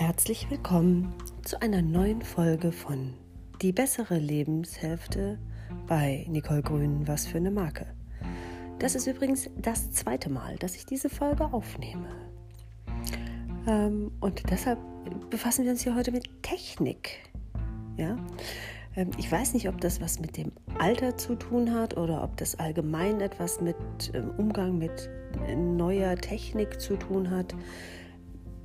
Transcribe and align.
Herzlich 0.00 0.48
willkommen 0.48 1.12
zu 1.42 1.60
einer 1.60 1.82
neuen 1.82 2.22
Folge 2.22 2.72
von 2.72 3.12
Die 3.60 3.70
bessere 3.70 4.16
Lebenshälfte 4.16 5.38
bei 5.86 6.24
Nicole 6.26 6.62
Grün. 6.62 7.06
Was 7.06 7.26
für 7.26 7.36
eine 7.36 7.50
Marke. 7.50 7.84
Das 8.78 8.94
ist 8.94 9.06
übrigens 9.06 9.50
das 9.58 9.90
zweite 9.90 10.30
Mal, 10.30 10.56
dass 10.56 10.74
ich 10.74 10.86
diese 10.86 11.10
Folge 11.10 11.44
aufnehme. 11.52 12.08
Ähm, 13.66 14.10
und 14.20 14.50
deshalb 14.50 14.78
befassen 15.28 15.66
wir 15.66 15.72
uns 15.72 15.82
hier 15.82 15.94
heute 15.94 16.12
mit 16.12 16.30
Technik. 16.42 17.30
Ja? 17.98 18.16
Ähm, 18.96 19.10
ich 19.18 19.30
weiß 19.30 19.52
nicht, 19.52 19.68
ob 19.68 19.82
das 19.82 20.00
was 20.00 20.18
mit 20.18 20.38
dem 20.38 20.50
Alter 20.78 21.18
zu 21.18 21.34
tun 21.34 21.74
hat 21.74 21.98
oder 21.98 22.24
ob 22.24 22.38
das 22.38 22.58
allgemein 22.58 23.20
etwas 23.20 23.60
mit 23.60 23.76
ähm, 24.14 24.30
Umgang 24.38 24.78
mit 24.78 25.10
neuer 25.54 26.16
Technik 26.16 26.80
zu 26.80 26.96
tun 26.96 27.30
hat 27.30 27.54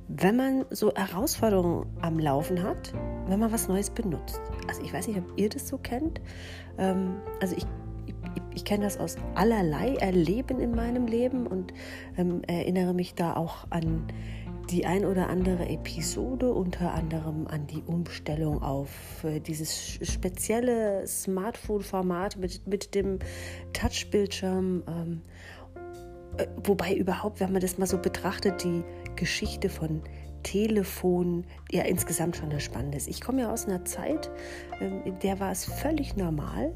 wenn 0.08 0.36
man 0.36 0.64
so 0.70 0.94
Herausforderungen 0.94 1.86
am 2.00 2.18
Laufen 2.18 2.62
hat, 2.62 2.92
wenn 3.26 3.40
man 3.40 3.52
was 3.52 3.68
Neues 3.68 3.90
benutzt. 3.90 4.40
Also 4.68 4.82
ich 4.82 4.92
weiß 4.92 5.08
nicht, 5.08 5.18
ob 5.18 5.32
ihr 5.36 5.48
das 5.48 5.68
so 5.68 5.78
kennt. 5.78 6.20
Ähm, 6.78 7.16
also 7.40 7.56
ich, 7.56 7.66
ich, 8.06 8.14
ich 8.54 8.64
kenne 8.64 8.84
das 8.84 8.98
aus 8.98 9.16
allerlei 9.34 9.96
Erleben 9.96 10.60
in 10.60 10.74
meinem 10.74 11.06
Leben 11.06 11.46
und 11.46 11.72
ähm, 12.16 12.42
erinnere 12.46 12.94
mich 12.94 13.14
da 13.14 13.34
auch 13.34 13.66
an 13.70 14.06
die 14.70 14.84
ein 14.84 15.04
oder 15.04 15.28
andere 15.28 15.68
Episode, 15.68 16.52
unter 16.52 16.92
anderem 16.92 17.46
an 17.46 17.66
die 17.66 17.82
Umstellung 17.86 18.62
auf 18.62 19.22
äh, 19.24 19.40
dieses 19.40 19.98
spezielle 20.02 21.06
Smartphone-Format 21.06 22.36
mit, 22.36 22.66
mit 22.66 22.94
dem 22.94 23.18
Touchbildschirm. 23.72 24.82
Ähm, 24.88 25.22
äh, 26.36 26.46
wobei 26.64 26.94
überhaupt, 26.94 27.40
wenn 27.40 27.52
man 27.52 27.60
das 27.60 27.78
mal 27.78 27.86
so 27.86 27.98
betrachtet, 27.98 28.64
die 28.64 28.82
Geschichte 29.16 29.68
von 29.68 30.02
Telefon 30.42 31.44
ja 31.72 31.82
insgesamt 31.82 32.36
schon 32.36 32.50
eine 32.50 32.60
spannende 32.60 32.96
ist. 32.96 33.08
Ich 33.08 33.20
komme 33.20 33.42
ja 33.42 33.52
aus 33.52 33.66
einer 33.66 33.84
Zeit, 33.84 34.30
ähm, 34.80 35.02
in 35.04 35.18
der 35.18 35.40
war 35.40 35.50
es 35.50 35.64
völlig 35.64 36.16
normal, 36.16 36.74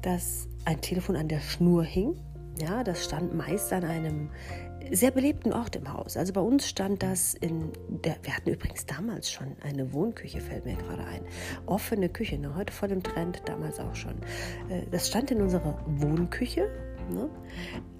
dass 0.00 0.48
ein 0.64 0.80
Telefon 0.80 1.16
an 1.16 1.28
der 1.28 1.40
Schnur 1.40 1.84
hing. 1.84 2.14
Ja, 2.60 2.84
das 2.84 3.04
stand 3.04 3.34
meist 3.34 3.72
an 3.72 3.84
einem 3.84 4.30
sehr 4.90 5.10
belebten 5.10 5.52
Ort 5.52 5.76
im 5.76 5.92
Haus. 5.92 6.16
Also 6.16 6.32
bei 6.32 6.40
uns 6.40 6.68
stand 6.68 7.02
das 7.02 7.34
in 7.34 7.72
der, 7.88 8.16
wir 8.22 8.36
hatten 8.36 8.50
übrigens 8.50 8.86
damals 8.86 9.30
schon 9.30 9.56
eine 9.62 9.92
Wohnküche, 9.92 10.40
fällt 10.40 10.64
mir 10.64 10.76
gerade 10.76 11.04
ein. 11.04 11.22
Offene 11.66 12.08
Küche, 12.08 12.38
ne? 12.38 12.54
heute 12.54 12.72
voll 12.72 12.92
im 12.92 13.02
Trend, 13.02 13.42
damals 13.46 13.80
auch 13.80 13.94
schon. 13.94 14.14
Äh, 14.68 14.82
das 14.90 15.08
stand 15.08 15.30
in 15.30 15.40
unserer 15.42 15.78
Wohnküche 15.86 16.68
ne, 17.10 17.28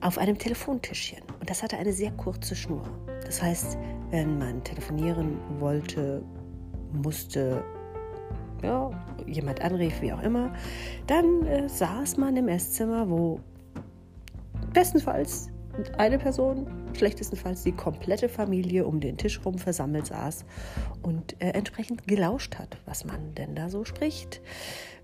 auf 0.00 0.18
einem 0.18 0.38
Telefontischchen. 0.38 1.22
Und 1.40 1.50
das 1.50 1.62
hatte 1.62 1.76
eine 1.76 1.92
sehr 1.92 2.10
kurze 2.12 2.54
Schnur. 2.54 2.82
Das 3.24 3.42
heißt, 3.42 3.78
wenn 4.10 4.38
man 4.38 4.62
telefonieren 4.64 5.38
wollte, 5.58 6.22
musste 6.92 7.64
ja, 8.62 8.90
jemand 9.26 9.60
anrief, 9.60 10.00
wie 10.00 10.12
auch 10.12 10.22
immer, 10.22 10.52
dann 11.06 11.46
äh, 11.46 11.68
saß 11.68 12.16
man 12.16 12.36
im 12.36 12.48
Esszimmer, 12.48 13.08
wo 13.10 13.40
bestenfalls 14.72 15.48
eine 15.98 16.18
Person, 16.18 16.66
schlechtestenfalls 16.94 17.64
die 17.64 17.72
komplette 17.72 18.28
Familie 18.28 18.86
um 18.86 19.00
den 19.00 19.16
Tisch 19.16 19.44
rum 19.44 19.58
versammelt 19.58 20.06
saß 20.06 20.44
und 21.02 21.40
äh, 21.40 21.50
entsprechend 21.50 22.06
gelauscht 22.06 22.56
hat, 22.56 22.76
was 22.86 23.04
man 23.04 23.34
denn 23.34 23.54
da 23.54 23.68
so 23.68 23.84
spricht 23.84 24.40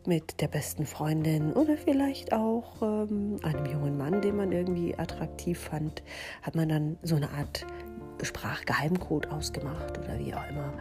mit 0.07 0.41
der 0.41 0.49
besten 0.49 0.87
Freundin 0.87 1.53
oder 1.53 1.77
vielleicht 1.77 2.33
auch 2.33 2.83
ähm, 2.83 3.37
einem 3.43 3.67
jungen 3.67 3.97
Mann, 3.97 4.21
den 4.23 4.37
man 4.37 4.53
irgendwie 4.53 4.97
attraktiv 4.97 5.59
fand, 5.59 6.03
hat 6.43 6.55
man 6.55 6.69
dann 6.69 6.99
so 7.03 7.17
eine 7.17 7.31
Art 7.31 7.67
Sprachgeheimcode 8.23 9.31
ausgemacht 9.31 9.99
oder 9.99 10.19
wie 10.19 10.35
auch 10.35 10.49
immer, 10.49 10.73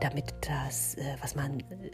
damit 0.00 0.34
das, 0.40 0.94
äh, 0.96 1.16
was 1.20 1.34
man 1.34 1.60
äh, 1.60 1.90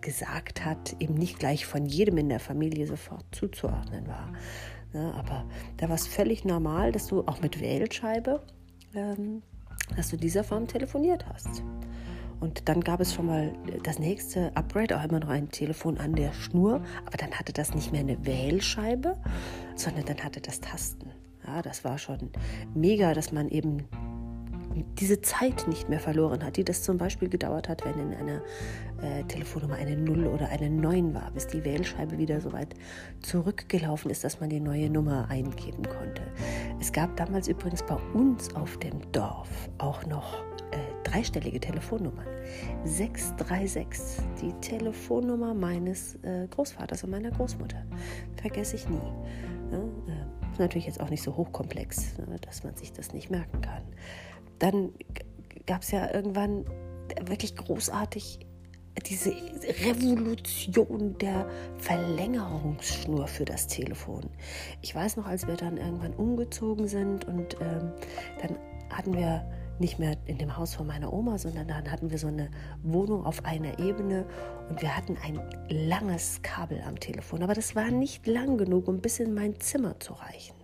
gesagt 0.00 0.64
hat, 0.64 0.96
eben 1.00 1.14
nicht 1.14 1.38
gleich 1.38 1.66
von 1.66 1.86
jedem 1.86 2.18
in 2.18 2.28
der 2.28 2.40
Familie 2.40 2.86
sofort 2.86 3.24
zuzuordnen 3.32 4.06
war. 4.06 4.32
Ja, 4.92 5.12
aber 5.12 5.46
da 5.78 5.88
war 5.88 5.94
es 5.94 6.06
völlig 6.06 6.44
normal, 6.44 6.92
dass 6.92 7.06
du 7.06 7.20
auch 7.20 7.40
mit 7.40 7.60
Wählscheibe, 7.60 8.42
ähm, 8.94 9.42
dass 9.96 10.10
du 10.10 10.16
dieser 10.16 10.44
Form 10.44 10.66
telefoniert 10.66 11.24
hast. 11.26 11.62
Und 12.42 12.68
dann 12.68 12.80
gab 12.80 12.98
es 12.98 13.14
schon 13.14 13.26
mal 13.26 13.52
das 13.84 14.00
nächste 14.00 14.50
Upgrade, 14.56 14.98
auch 14.98 15.04
immer 15.04 15.20
noch 15.20 15.28
ein 15.28 15.50
Telefon 15.50 15.96
an 15.98 16.16
der 16.16 16.32
Schnur. 16.32 16.82
Aber 17.06 17.16
dann 17.16 17.30
hatte 17.30 17.52
das 17.52 17.72
nicht 17.72 17.92
mehr 17.92 18.00
eine 18.00 18.26
Wählscheibe, 18.26 19.16
sondern 19.76 20.06
dann 20.06 20.18
hatte 20.18 20.40
das 20.40 20.60
Tasten. 20.60 21.12
Ja, 21.46 21.62
das 21.62 21.84
war 21.84 21.98
schon 21.98 22.30
mega, 22.74 23.14
dass 23.14 23.30
man 23.30 23.48
eben 23.48 23.84
diese 24.98 25.20
Zeit 25.20 25.68
nicht 25.68 25.88
mehr 25.88 26.00
verloren 26.00 26.42
hat, 26.44 26.56
die 26.56 26.64
das 26.64 26.82
zum 26.82 26.98
Beispiel 26.98 27.28
gedauert 27.28 27.68
hat, 27.68 27.84
wenn 27.84 28.10
in 28.10 28.14
einer 28.18 28.42
äh, 29.02 29.22
Telefonnummer 29.28 29.76
eine 29.76 29.96
0 29.96 30.26
oder 30.26 30.48
eine 30.48 30.68
9 30.68 31.14
war, 31.14 31.30
bis 31.30 31.46
die 31.46 31.64
Wählscheibe 31.64 32.18
wieder 32.18 32.40
so 32.40 32.52
weit 32.52 32.74
zurückgelaufen 33.20 34.10
ist, 34.10 34.24
dass 34.24 34.40
man 34.40 34.50
die 34.50 34.60
neue 34.60 34.90
Nummer 34.90 35.28
eingeben 35.28 35.84
konnte. 35.84 36.22
Es 36.80 36.92
gab 36.92 37.16
damals 37.16 37.46
übrigens 37.46 37.84
bei 37.84 37.96
uns 38.14 38.52
auf 38.56 38.78
dem 38.78 39.12
Dorf 39.12 39.48
auch 39.78 40.04
noch 40.06 40.42
äh, 40.42 40.51
dreistellige 41.12 41.60
Telefonnummern. 41.60 42.26
636, 42.84 44.24
die 44.40 44.52
Telefonnummer 44.60 45.54
meines 45.54 46.16
äh, 46.22 46.46
Großvaters 46.48 47.04
und 47.04 47.10
meiner 47.10 47.30
Großmutter. 47.30 47.84
Vergesse 48.36 48.76
ich 48.76 48.88
nie. 48.88 48.96
Ja, 49.70 49.78
äh, 49.78 50.52
ist 50.52 50.58
natürlich 50.58 50.86
jetzt 50.86 51.00
auch 51.00 51.10
nicht 51.10 51.22
so 51.22 51.36
hochkomplex, 51.36 52.18
ne, 52.18 52.36
dass 52.40 52.64
man 52.64 52.74
sich 52.76 52.92
das 52.92 53.12
nicht 53.12 53.30
merken 53.30 53.60
kann. 53.60 53.82
Dann 54.58 54.90
gab 55.66 55.82
es 55.82 55.90
ja 55.90 56.12
irgendwann 56.12 56.64
wirklich 57.26 57.56
großartig 57.56 58.46
diese 59.06 59.30
Revolution 59.30 61.16
der 61.18 61.48
Verlängerungsschnur 61.78 63.26
für 63.26 63.46
das 63.46 63.66
Telefon. 63.66 64.28
Ich 64.82 64.94
weiß 64.94 65.16
noch, 65.16 65.26
als 65.26 65.46
wir 65.46 65.56
dann 65.56 65.78
irgendwann 65.78 66.12
umgezogen 66.12 66.86
sind 66.86 67.24
und 67.24 67.56
ähm, 67.60 67.92
dann 68.40 68.58
hatten 68.90 69.14
wir 69.14 69.46
nicht 69.82 69.98
mehr 69.98 70.16
in 70.24 70.38
dem 70.38 70.56
Haus 70.56 70.74
von 70.74 70.86
meiner 70.86 71.12
Oma, 71.12 71.36
sondern 71.36 71.68
dann 71.68 71.90
hatten 71.90 72.10
wir 72.10 72.16
so 72.16 72.28
eine 72.28 72.50
Wohnung 72.82 73.26
auf 73.26 73.44
einer 73.44 73.78
Ebene 73.78 74.24
und 74.70 74.80
wir 74.80 74.96
hatten 74.96 75.18
ein 75.22 75.38
langes 75.68 76.40
Kabel 76.42 76.80
am 76.86 76.98
Telefon. 76.98 77.42
Aber 77.42 77.52
das 77.52 77.76
war 77.76 77.90
nicht 77.90 78.26
lang 78.26 78.56
genug, 78.56 78.88
um 78.88 79.00
bis 79.00 79.18
in 79.18 79.34
mein 79.34 79.60
Zimmer 79.60 80.00
zu 80.00 80.14
reichen. 80.14 80.54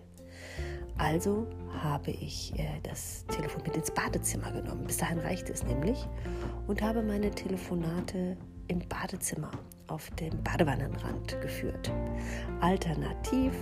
Also 0.97 1.47
habe 1.81 2.11
ich 2.11 2.57
äh, 2.57 2.79
das 2.83 3.25
Telefon 3.27 3.61
mit 3.63 3.75
ins 3.75 3.91
Badezimmer 3.91 4.51
genommen. 4.51 4.85
Bis 4.85 4.97
dahin 4.97 5.19
reichte 5.19 5.53
es 5.53 5.63
nämlich. 5.63 6.07
Und 6.67 6.81
habe 6.81 7.01
meine 7.03 7.29
Telefonate 7.29 8.35
im 8.67 8.79
Badezimmer 8.79 9.51
auf 9.87 10.09
dem 10.11 10.43
Badewannenrand 10.43 11.39
geführt. 11.41 11.91
Alternativ 12.61 13.53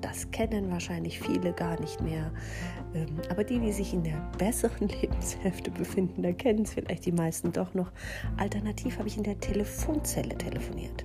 das 0.00 0.30
kennen 0.30 0.70
wahrscheinlich 0.70 1.20
viele 1.20 1.52
gar 1.52 1.80
nicht 1.80 2.00
mehr. 2.00 2.30
Ähm, 2.94 3.20
aber 3.28 3.44
die, 3.44 3.58
die 3.58 3.72
sich 3.72 3.92
in 3.92 4.04
der 4.04 4.16
besseren 4.38 4.88
Lebenshälfte 5.00 5.70
befinden, 5.70 6.22
da 6.22 6.32
kennen 6.32 6.62
es 6.62 6.74
vielleicht 6.74 7.06
die 7.06 7.12
meisten 7.12 7.52
doch 7.52 7.74
noch. 7.74 7.92
Alternativ 8.36 8.98
habe 8.98 9.08
ich 9.08 9.16
in 9.16 9.24
der 9.24 9.38
Telefonzelle 9.40 10.36
telefoniert. 10.36 11.04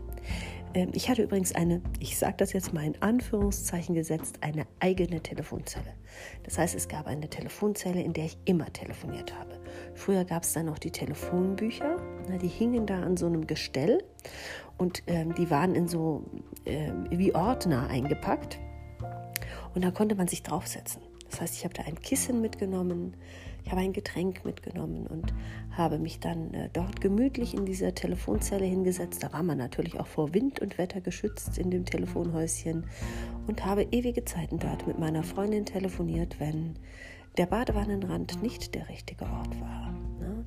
Ähm, 0.75 0.91
ich 0.93 1.09
hatte 1.09 1.23
übrigens 1.23 1.53
eine, 1.55 1.81
ich 1.99 2.17
sage 2.17 2.35
das 2.37 2.53
jetzt 2.53 2.73
mal 2.73 2.83
in 2.83 3.01
Anführungszeichen 3.01 3.95
gesetzt, 3.95 4.39
eine 4.41 4.67
eigene 4.79 5.21
Telefonzelle. 5.21 5.93
Das 6.43 6.57
heißt, 6.57 6.75
es 6.75 6.87
gab 6.87 7.07
eine 7.07 7.29
Telefonzelle, 7.29 8.01
in 8.01 8.13
der 8.13 8.25
ich 8.25 8.37
immer 8.45 8.71
telefoniert 8.71 9.37
habe. 9.37 9.59
Früher 9.95 10.25
gab 10.25 10.43
es 10.43 10.53
dann 10.53 10.67
noch 10.67 10.79
die 10.79 10.91
Telefonbücher, 10.91 11.97
die 12.41 12.47
hingen 12.47 12.85
da 12.85 13.01
an 13.01 13.17
so 13.17 13.25
einem 13.25 13.47
Gestell 13.47 14.03
und 14.77 15.03
ähm, 15.07 15.33
die 15.35 15.49
waren 15.49 15.75
in 15.75 15.87
so 15.87 16.23
wie 17.09 17.33
Ordner 17.33 17.89
eingepackt 17.89 18.59
und 19.73 19.83
da 19.83 19.89
konnte 19.89 20.13
man 20.13 20.27
sich 20.27 20.43
draufsetzen. 20.43 21.01
Das 21.29 21.41
heißt, 21.41 21.55
ich 21.55 21.63
habe 21.63 21.73
da 21.73 21.83
ein 21.83 21.99
Kissen 21.99 22.41
mitgenommen, 22.41 23.15
ich 23.63 23.71
habe 23.71 23.81
ein 23.81 23.93
Getränk 23.93 24.45
mitgenommen 24.45 25.05
und 25.05 25.33
habe 25.71 25.99
mich 25.99 26.19
dann 26.19 26.53
äh, 26.53 26.69
dort 26.73 27.01
gemütlich 27.01 27.53
in 27.53 27.65
dieser 27.65 27.93
Telefonzelle 27.93 28.65
hingesetzt. 28.65 29.21
Da 29.21 29.31
war 29.33 29.43
man 29.43 29.57
natürlich 29.57 29.99
auch 29.99 30.07
vor 30.07 30.33
Wind 30.33 30.59
und 30.59 30.77
Wetter 30.77 31.01
geschützt 31.01 31.57
in 31.57 31.69
dem 31.69 31.85
Telefonhäuschen 31.85 32.85
und 33.47 33.65
habe 33.65 33.83
ewige 33.91 34.25
Zeiten 34.25 34.59
dort 34.59 34.87
mit 34.87 34.97
meiner 34.97 35.23
Freundin 35.23 35.65
telefoniert, 35.65 36.39
wenn 36.39 36.75
der 37.37 37.45
Badewannenrand 37.45 38.41
nicht 38.41 38.73
der 38.75 38.89
richtige 38.89 39.25
Ort 39.25 39.59
war. 39.61 39.93
Ne? 40.19 40.45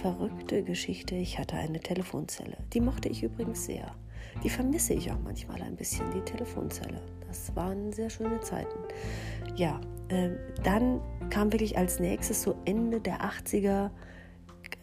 Verrückte 0.00 0.62
Geschichte, 0.62 1.14
ich 1.14 1.38
hatte 1.38 1.56
eine 1.56 1.80
Telefonzelle. 1.80 2.56
Die 2.72 2.80
mochte 2.80 3.08
ich 3.08 3.22
übrigens 3.22 3.66
sehr. 3.66 3.94
Die 4.42 4.50
vermisse 4.50 4.94
ich 4.94 5.10
auch 5.10 5.20
manchmal 5.22 5.62
ein 5.62 5.76
bisschen, 5.76 6.10
die 6.10 6.20
Telefonzelle. 6.20 7.00
Das 7.26 7.54
waren 7.56 7.92
sehr 7.92 8.10
schöne 8.10 8.40
Zeiten. 8.40 8.78
Ja, 9.56 9.80
äh, 10.08 10.30
dann 10.62 11.00
kam 11.30 11.52
wirklich 11.52 11.76
als 11.76 11.98
nächstes 11.98 12.42
so 12.42 12.56
Ende 12.64 13.00
der 13.00 13.20
80er 13.22 13.90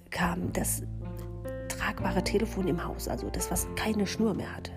kam 0.10 0.52
das 0.54 0.84
tragbare 1.70 2.24
Telefon 2.24 2.68
im 2.68 2.84
Haus, 2.84 3.08
also 3.08 3.30
das, 3.30 3.50
was 3.52 3.68
keine 3.76 4.06
Schnur 4.06 4.34
mehr 4.34 4.56
hatte. 4.56 4.72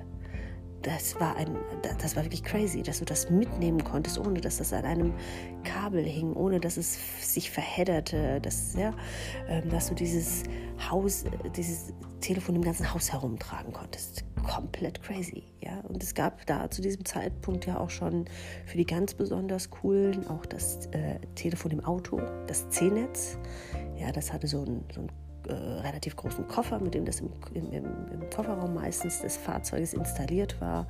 Das 0.83 1.19
war 1.21 1.37
ein, 1.37 1.57
das 2.01 2.17
war 2.17 2.25
wirklich 2.25 2.45
crazy, 2.45 2.83
dass 2.83 2.99
du 3.01 3.05
das 3.05 3.31
mitnehmen 3.31 3.83
konntest, 3.83 4.19
ohne 4.19 4.41
dass 4.41 4.59
das 4.59 4.73
an 4.73 4.85
einem 4.85 5.15
Kabel 5.65 6.05
hing, 6.05 6.33
ohne 6.35 6.61
dass 6.61 6.77
es 6.77 6.99
sich 7.21 7.51
verhedderte, 7.51 8.41
dass, 8.41 8.75
ja, 8.75 8.93
ähm, 9.49 9.69
dass 9.69 9.89
du 9.89 9.95
dieses 9.95 10.45
Haus, 10.91 11.25
dieses 11.57 11.93
Telefon 12.21 12.57
im 12.57 12.63
ganzen 12.63 12.93
Haus 12.93 13.13
herumtragen 13.13 13.73
konntest. 13.73 14.25
Komplett 14.45 15.03
crazy, 15.03 15.45
ja. 15.61 15.81
Und 15.89 16.03
es 16.03 16.15
gab 16.15 16.47
da 16.47 16.71
zu 16.71 16.83
diesem 16.83 17.05
Zeitpunkt 17.05 17.67
ja 17.67 17.79
auch 17.79 17.91
schon 17.91 18.27
für 18.65 18.77
die 18.77 18.87
ganz 18.87 19.15
besonders 19.15 19.71
coolen 19.71 20.27
auch 20.29 20.47
das 20.47 20.87
äh, 20.93 21.19
Telefon 21.35 21.73
im 21.73 21.85
Auto, 21.85 22.21
das 22.47 22.69
C-Netz. 22.69 23.39
Ja, 23.97 24.13
das 24.13 24.33
hatte 24.33 24.47
so 24.47 24.63
ein, 24.63 24.85
so 24.95 25.01
ein 25.01 25.11
äh, 25.49 25.53
relativ 25.53 26.17
großen 26.17 26.47
Koffer, 26.49 26.79
mit 26.79 26.95
dem 26.95 27.05
das 27.05 27.21
im, 27.21 27.31
im, 27.55 27.73
im, 27.73 28.31
Kofferraum 28.35 28.75
meistens 28.75 29.21
des 29.23 29.37
Fahrzeuges 29.37 29.95
installiert 29.95 30.61
war 30.61 30.87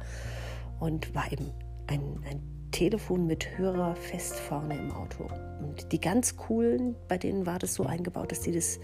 und 0.81 1.15
war 1.15 1.31
eben 1.33 1.51
ein, 1.87 2.21
ein 2.29 2.41
Telefon 2.77 3.27
mit 3.27 3.57
Hörer 3.57 3.95
fest 3.97 4.35
vorne 4.35 4.77
im 4.77 4.93
Auto. 4.93 5.29
Und 5.61 5.93
die 5.93 6.01
ganz 6.01 6.37
coolen, 6.37 6.95
bei 7.09 7.17
denen 7.17 7.47
war 7.47 7.59
das 7.59 7.75
so 7.75 7.85
eingebaut, 7.85 8.31
dass 8.31 8.41
die 8.41 8.53
das, 8.53 8.79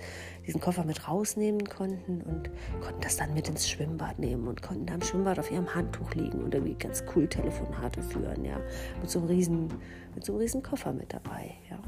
diesen 0.47 0.61
Koffer 0.61 0.85
mit 0.85 1.09
rausnehmen 1.09 1.67
konnten 1.69 2.23
und 2.23 2.51
konnten 2.81 3.01
das 3.03 3.17
dann 3.17 3.35
mit 3.35 3.49
ins 3.49 3.69
Schwimmbad 3.69 4.19
nehmen 4.19 4.49
und 4.49 4.63
konnten 4.63 4.87
da 4.87 4.95
im 4.95 5.03
Schwimmbad 5.03 5.39
auf 5.39 5.51
ihrem 5.51 5.75
Handtuch 5.75 6.15
liegen 6.15 6.43
und 6.43 6.55
irgendwie 6.55 6.75
ganz 6.75 7.05
cool 7.15 7.29
Telefonate 7.29 8.03
führen, 8.03 8.45
ja, 8.45 8.59
mit 9.01 9.11
so 9.11 9.19
einem 9.19 9.29
riesen, 9.29 9.69
mit 10.15 10.25
so 10.25 10.33
einem 10.33 10.41
riesen 10.41 10.63
Koffer 10.63 10.93
mit 10.93 11.13
dabei, 11.13 11.51
ja. 11.69 11.79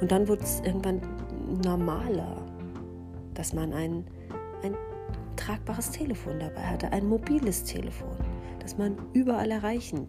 Und 0.00 0.10
dann 0.10 0.26
wurde 0.26 0.42
es 0.42 0.60
irgendwann 0.60 1.00
normaler, 1.62 2.43
dass 3.34 3.52
man 3.52 3.72
ein, 3.72 4.04
ein 4.62 4.74
tragbares 5.36 5.90
Telefon 5.90 6.38
dabei 6.38 6.62
hatte, 6.62 6.92
ein 6.92 7.06
mobiles 7.06 7.64
Telefon, 7.64 8.16
das 8.60 8.78
man 8.78 8.96
überall 9.12 9.50
erreichen, 9.50 10.08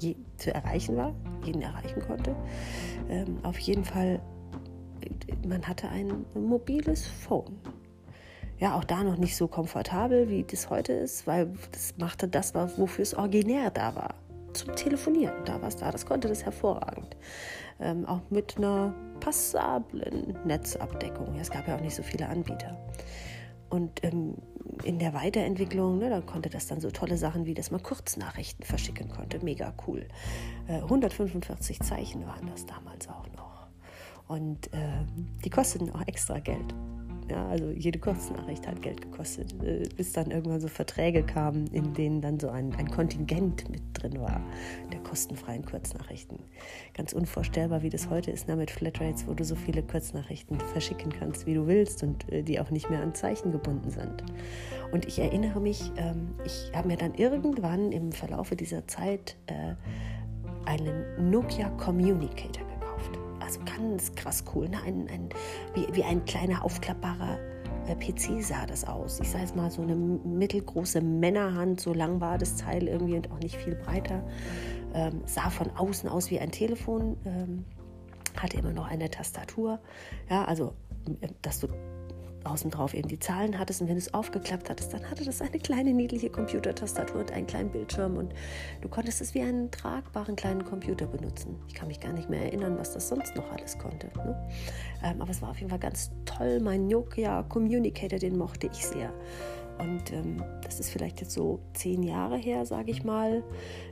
je, 0.00 0.16
zu 0.36 0.52
erreichen 0.52 0.96
war, 0.96 1.14
jeden 1.44 1.62
erreichen 1.62 2.00
konnte. 2.00 2.34
Ähm, 3.08 3.38
auf 3.42 3.58
jeden 3.58 3.84
Fall, 3.84 4.20
man 5.46 5.66
hatte 5.66 5.88
ein 5.88 6.24
mobiles 6.34 7.06
Phone. 7.06 7.58
Ja, 8.58 8.74
auch 8.74 8.84
da 8.84 9.02
noch 9.02 9.18
nicht 9.18 9.36
so 9.36 9.48
komfortabel, 9.48 10.30
wie 10.30 10.42
das 10.42 10.70
heute 10.70 10.94
ist, 10.94 11.26
weil 11.26 11.52
das 11.72 11.94
machte 11.98 12.26
das, 12.26 12.54
wofür 12.54 13.02
es 13.02 13.14
originär 13.14 13.70
da 13.70 13.94
war. 13.94 14.14
Zum 14.54 14.74
Telefonieren, 14.74 15.34
da 15.44 15.60
war 15.60 15.68
es 15.68 15.76
da. 15.76 15.90
Das 15.90 16.06
konnte 16.06 16.28
das 16.28 16.44
hervorragend. 16.44 17.16
Ähm, 17.78 18.06
auch 18.06 18.22
mit 18.30 18.56
einer 18.56 18.94
passablen 19.20 20.36
Netzabdeckung. 20.44 21.36
Es 21.38 21.50
gab 21.50 21.68
ja 21.68 21.76
auch 21.76 21.80
nicht 21.80 21.94
so 21.94 22.02
viele 22.02 22.28
Anbieter. 22.28 22.76
Und 23.68 24.04
ähm, 24.04 24.36
in 24.84 24.98
der 24.98 25.14
Weiterentwicklung, 25.14 25.98
ne, 25.98 26.10
da 26.10 26.20
konnte 26.20 26.50
das 26.50 26.66
dann 26.66 26.80
so 26.80 26.90
tolle 26.90 27.16
Sachen 27.16 27.46
wie, 27.46 27.54
dass 27.54 27.70
man 27.70 27.82
Kurznachrichten 27.82 28.64
verschicken 28.64 29.08
konnte. 29.08 29.44
Mega 29.44 29.74
cool. 29.86 30.06
Äh, 30.68 30.82
145 30.82 31.80
Zeichen 31.80 32.26
waren 32.26 32.46
das 32.46 32.66
damals 32.66 33.08
auch 33.08 33.26
noch. 33.36 33.66
Und 34.28 34.72
äh, 34.72 35.04
die 35.44 35.50
kosteten 35.50 35.90
auch 35.94 36.06
extra 36.06 36.38
Geld. 36.38 36.74
Ja, 37.28 37.48
also 37.48 37.70
jede 37.70 37.98
Kurznachricht 37.98 38.68
hat 38.68 38.82
Geld 38.82 39.02
gekostet, 39.02 39.52
äh, 39.64 39.88
bis 39.96 40.12
dann 40.12 40.30
irgendwann 40.30 40.60
so 40.60 40.68
Verträge 40.68 41.24
kamen, 41.24 41.66
in 41.68 41.92
denen 41.92 42.20
dann 42.20 42.38
so 42.38 42.48
ein, 42.50 42.72
ein 42.76 42.88
Kontingent 42.88 43.68
mit 43.68 43.82
drin 43.94 44.20
war, 44.20 44.40
der 44.92 45.00
kostenfreien 45.00 45.64
Kurznachrichten. 45.64 46.38
Ganz 46.94 47.12
unvorstellbar, 47.12 47.82
wie 47.82 47.90
das 47.90 48.10
heute 48.10 48.30
ist, 48.30 48.46
na, 48.46 48.54
mit 48.54 48.70
Flatrates, 48.70 49.26
wo 49.26 49.34
du 49.34 49.44
so 49.44 49.56
viele 49.56 49.82
Kurznachrichten 49.82 50.60
verschicken 50.60 51.10
kannst, 51.10 51.46
wie 51.46 51.54
du 51.54 51.66
willst 51.66 52.04
und 52.04 52.30
äh, 52.32 52.42
die 52.42 52.60
auch 52.60 52.70
nicht 52.70 52.90
mehr 52.90 53.02
an 53.02 53.14
Zeichen 53.14 53.50
gebunden 53.50 53.90
sind. 53.90 54.22
Und 54.92 55.06
ich 55.06 55.18
erinnere 55.18 55.60
mich, 55.60 55.90
ähm, 55.96 56.28
ich 56.44 56.70
habe 56.74 56.86
mir 56.86 56.96
dann 56.96 57.14
irgendwann 57.14 57.90
im 57.90 58.12
Verlaufe 58.12 58.54
dieser 58.54 58.86
Zeit 58.86 59.36
äh, 59.46 59.74
einen 60.64 61.30
Nokia 61.30 61.70
Communicator 61.70 62.65
also 63.46 63.60
ganz 63.64 64.14
krass 64.14 64.44
cool. 64.54 64.68
Ne? 64.68 64.78
Ein, 64.84 65.08
ein, 65.08 65.28
wie, 65.74 65.86
wie 65.94 66.04
ein 66.04 66.24
kleiner 66.24 66.64
aufklappbarer 66.64 67.38
äh, 67.86 67.94
PC 67.94 68.42
sah 68.42 68.66
das 68.66 68.84
aus. 68.84 69.20
Ich 69.20 69.30
sage 69.30 69.44
jetzt 69.44 69.56
mal 69.56 69.70
so 69.70 69.82
eine 69.82 69.94
mittelgroße 69.94 71.00
Männerhand, 71.00 71.80
so 71.80 71.94
lang 71.94 72.20
war 72.20 72.38
das 72.38 72.56
Teil 72.56 72.88
irgendwie 72.88 73.16
und 73.16 73.30
auch 73.30 73.38
nicht 73.38 73.56
viel 73.56 73.76
breiter. 73.76 74.22
Ähm, 74.94 75.22
sah 75.26 75.50
von 75.50 75.70
außen 75.76 76.08
aus 76.08 76.30
wie 76.30 76.40
ein 76.40 76.50
Telefon, 76.50 77.16
ähm, 77.24 77.64
hatte 78.36 78.58
immer 78.58 78.72
noch 78.72 78.88
eine 78.88 79.08
Tastatur. 79.10 79.78
Ja, 80.28 80.44
also, 80.44 80.74
äh, 81.20 81.28
dass 81.42 81.60
du 81.60 81.68
außen 82.46 82.70
drauf 82.70 82.94
eben 82.94 83.08
die 83.08 83.18
Zahlen 83.18 83.58
hattest 83.58 83.82
und 83.82 83.88
wenn 83.88 83.96
es 83.96 84.14
aufgeklappt 84.14 84.70
hattest, 84.70 84.92
dann 84.92 85.10
hatte 85.10 85.24
das 85.24 85.40
eine 85.40 85.58
kleine 85.58 85.92
niedliche 85.92 86.30
Computertastatur 86.30 87.20
und 87.20 87.32
einen 87.32 87.46
kleinen 87.46 87.70
Bildschirm 87.70 88.16
und 88.16 88.32
du 88.80 88.88
konntest 88.88 89.20
es 89.20 89.34
wie 89.34 89.42
einen 89.42 89.70
tragbaren 89.70 90.36
kleinen 90.36 90.64
Computer 90.64 91.06
benutzen. 91.06 91.56
Ich 91.68 91.74
kann 91.74 91.88
mich 91.88 92.00
gar 92.00 92.12
nicht 92.12 92.30
mehr 92.30 92.42
erinnern, 92.42 92.78
was 92.78 92.92
das 92.92 93.08
sonst 93.08 93.34
noch 93.36 93.50
alles 93.52 93.78
konnte. 93.78 94.08
Ne? 94.16 94.48
Ähm, 95.04 95.20
aber 95.20 95.30
es 95.30 95.42
war 95.42 95.50
auf 95.50 95.58
jeden 95.58 95.70
Fall 95.70 95.78
ganz 95.78 96.10
toll. 96.24 96.60
Mein 96.60 96.86
Nokia 96.86 97.42
Communicator, 97.44 98.18
den 98.18 98.36
mochte 98.38 98.68
ich 98.72 98.86
sehr. 98.86 99.12
Und 99.78 100.12
ähm, 100.12 100.42
das 100.62 100.80
ist 100.80 100.90
vielleicht 100.90 101.20
jetzt 101.20 101.32
so 101.32 101.60
zehn 101.74 102.02
Jahre 102.02 102.38
her, 102.38 102.64
sage 102.64 102.90
ich 102.90 103.04
mal. 103.04 103.42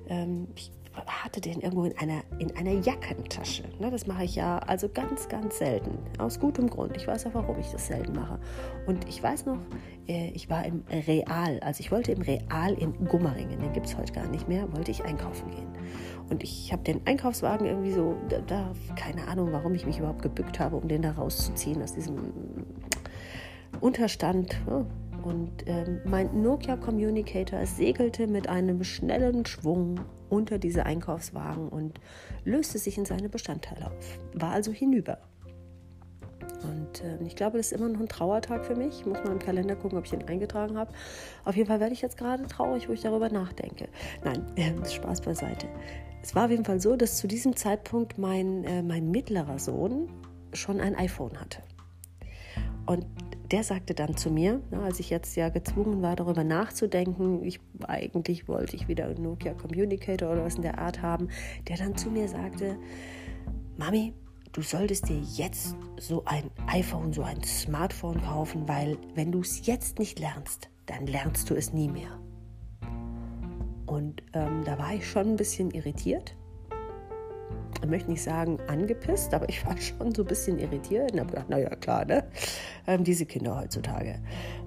Ähm, 0.09 0.49
ich 0.55 0.73
hatte 1.07 1.41
den 1.41 1.61
irgendwo 1.61 1.85
in 1.85 1.97
einer, 1.99 2.23
in 2.39 2.55
einer 2.57 2.73
Jackentasche. 2.73 3.65
Ne, 3.79 3.91
das 3.91 4.07
mache 4.07 4.25
ich 4.25 4.37
ja 4.37 4.59
also 4.59 4.89
ganz, 4.89 5.29
ganz 5.29 5.59
selten. 5.59 5.99
Aus 6.19 6.39
gutem 6.39 6.69
Grund. 6.69 6.97
Ich 6.97 7.07
weiß 7.07 7.27
auch, 7.27 7.35
warum 7.35 7.59
ich 7.59 7.71
das 7.71 7.87
selten 7.87 8.15
mache. 8.15 8.39
Und 8.87 9.09
ich 9.09 9.23
weiß 9.23 9.47
noch, 9.47 9.59
äh, 10.07 10.29
ich 10.31 10.49
war 10.51 10.65
im 10.65 10.85
Real. 10.91 11.59
Also 11.61 11.81
ich 11.81 11.91
wollte 11.91 12.13
im 12.13 12.23
Real 12.23 12.75
in 12.75 12.93
Gummeringen, 13.07 13.59
den 13.59 13.73
gibt 13.73 13.87
es 13.87 13.97
heute 13.97 14.13
gar 14.13 14.29
nicht 14.29 14.49
mehr, 14.49 14.73
wollte 14.73 14.91
ich 14.91 15.05
einkaufen 15.05 15.51
gehen. 15.51 15.69
Und 16.31 16.43
ich 16.43 16.73
habe 16.73 16.83
den 16.83 17.07
Einkaufswagen 17.07 17.67
irgendwie 17.67 17.93
so, 17.93 18.17
da, 18.29 18.39
da, 18.41 18.73
keine 18.97 19.27
Ahnung, 19.29 19.53
warum 19.53 19.75
ich 19.75 19.87
mich 19.87 19.99
überhaupt 19.99 20.23
gebückt 20.23 20.59
habe, 20.59 20.77
um 20.77 20.89
den 20.89 21.03
da 21.03 21.13
rauszuziehen 21.13 21.83
aus 21.83 21.95
diesem 21.95 22.33
Unterstand. 23.81 24.57
Ja, 24.69 24.87
und 25.25 25.65
ähm, 25.67 26.01
mein 26.05 26.43
Nokia 26.43 26.77
Communicator 26.77 27.65
segelte 27.65 28.27
mit 28.27 28.49
einem 28.49 28.85
schnellen 28.85 29.47
Schwung 29.47 30.01
unter 30.29 30.59
diese 30.59 30.85
Einkaufswagen 30.85 31.69
und 31.69 31.99
löste 32.45 32.79
sich 32.79 32.99
in 32.99 33.07
seine 33.07 33.29
Bestandteile 33.29 33.87
auf. 33.87 34.19
War 34.35 34.53
also 34.53 34.71
hinüber. 34.71 35.19
Und 36.63 37.03
äh, 37.03 37.23
ich 37.27 37.37
glaube, 37.37 37.57
das 37.57 37.67
ist 37.67 37.73
immer 37.73 37.89
noch 37.89 38.01
ein 38.01 38.09
Trauertag 38.09 38.67
für 38.67 38.75
mich. 38.75 39.01
Ich 39.01 39.07
muss 39.07 39.23
mal 39.25 39.33
im 39.33 39.39
Kalender 39.39 39.77
gucken, 39.77 39.99
ob 39.99 40.05
ich 40.05 40.13
ihn 40.13 40.25
eingetragen 40.25 40.77
habe. 40.77 40.93
Auf 41.45 41.57
jeden 41.57 41.69
Fall 41.69 41.81
werde 41.81 41.95
ich 41.95 42.03
jetzt 42.03 42.19
gerade 42.19 42.47
traurig, 42.47 42.89
wo 42.89 42.93
ich 42.93 43.01
darüber 43.01 43.31
nachdenke. 43.31 43.89
Nein, 44.25 44.45
äh, 44.57 44.87
Spaß 44.87 45.23
beiseite. 45.23 45.69
Es 46.23 46.35
war 46.35 46.47
auf 46.47 46.51
jeden 46.51 46.65
Fall 46.65 46.81
so, 46.81 46.97
dass 46.97 47.17
zu 47.17 47.27
diesem 47.27 47.57
Zeitpunkt 47.57 48.19
mein, 48.19 48.65
äh, 48.65 48.83
mein 48.83 49.11
mittlerer 49.11 49.59
Sohn 49.59 50.09
schon 50.53 50.81
ein 50.81 50.95
iPhone 50.97 51.39
hatte. 51.41 51.59
Und 52.87 53.07
der 53.55 53.63
sagte 53.63 53.95
dann 53.95 54.17
zu 54.17 54.31
mir, 54.31 54.61
na, 54.73 54.83
als 54.83 54.99
ich 54.99 55.11
jetzt 55.11 55.37
ja 55.37 55.49
gezwungen 55.49 56.03
war, 56.03 56.17
darüber 56.17 56.43
nachzudenken, 56.43 57.45
ich, 57.45 57.61
eigentlich 57.87 58.49
wollte 58.49 58.75
ich 58.75 58.89
wieder 58.89 59.05
einen 59.05 59.23
Nokia 59.23 59.55
Communicator 59.55 60.33
oder 60.33 60.45
was 60.45 60.57
in 60.57 60.63
der 60.63 60.81
Art 60.81 61.03
haben, 61.03 61.29
der 61.69 61.77
dann 61.77 61.97
zu 61.97 62.11
mir 62.11 62.27
sagte, 62.27 62.77
Mami, 63.77 64.13
du 64.51 64.61
solltest 64.61 65.09
dir 65.09 65.21
jetzt 65.21 65.77
so 66.01 66.25
ein 66.25 66.51
iPhone, 66.67 67.13
so 67.13 67.23
ein 67.23 67.45
Smartphone 67.45 68.21
kaufen, 68.23 68.67
weil 68.67 68.99
wenn 69.15 69.31
du 69.31 69.43
es 69.43 69.65
jetzt 69.65 70.01
nicht 70.01 70.19
lernst, 70.19 70.69
dann 70.87 71.07
lernst 71.07 71.49
du 71.49 71.55
es 71.55 71.73
nie 71.73 71.89
mehr. 71.89 72.19
Und 73.87 74.21
ähm, 74.33 74.65
da 74.65 74.77
war 74.81 74.95
ich 74.95 75.09
schon 75.09 75.29
ein 75.29 75.37
bisschen 75.37 75.71
irritiert 75.71 76.35
ich 77.83 77.91
möchte 77.91 78.11
nicht 78.11 78.23
sagen 78.23 78.59
angepisst, 78.67 79.35
aber 79.35 79.49
ich 79.49 79.65
war 79.67 79.77
schon 79.81 80.15
so 80.15 80.23
ein 80.23 80.29
bisschen 80.29 80.59
irritiert 80.59 81.13
und 81.13 81.21
habe 81.21 81.31
gedacht, 81.31 81.51
naja, 81.51 81.71
klar, 81.77 82.05
ne? 82.05 82.25
Ähm, 82.87 83.05
diese 83.05 83.27
Kinder 83.27 83.59
heutzutage 83.61 84.21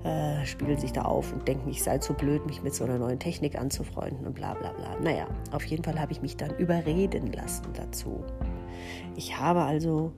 äh, 0.04 0.46
spielen 0.46 0.78
sich 0.80 0.92
da 0.92 1.04
auf 1.04 1.34
und 1.34 1.48
denken, 1.48 1.70
ich 1.70 1.84
sei 1.84 1.98
zu 1.98 2.14
blöd, 2.14 2.46
mich 2.46 2.62
mit 2.62 2.74
so 2.74 2.84
einer 2.84 2.98
neuen 2.98 3.20
Technik 3.20 3.58
anzufreunden 3.58 4.26
und 4.26 4.34
bla 4.34 4.54
bla 4.54 4.72
bla. 4.74 5.00
Naja, 5.00 5.28
auf 5.52 5.64
jeden 5.66 5.84
Fall 5.84 6.00
habe 6.00 6.12
ich 6.12 6.22
mich 6.22 6.38
dann 6.38 6.56
überreden 6.58 7.32
lassen 7.32 7.68
dazu. 7.74 8.24
Ich 9.16 9.38
habe 9.38 9.62
also 9.62 10.14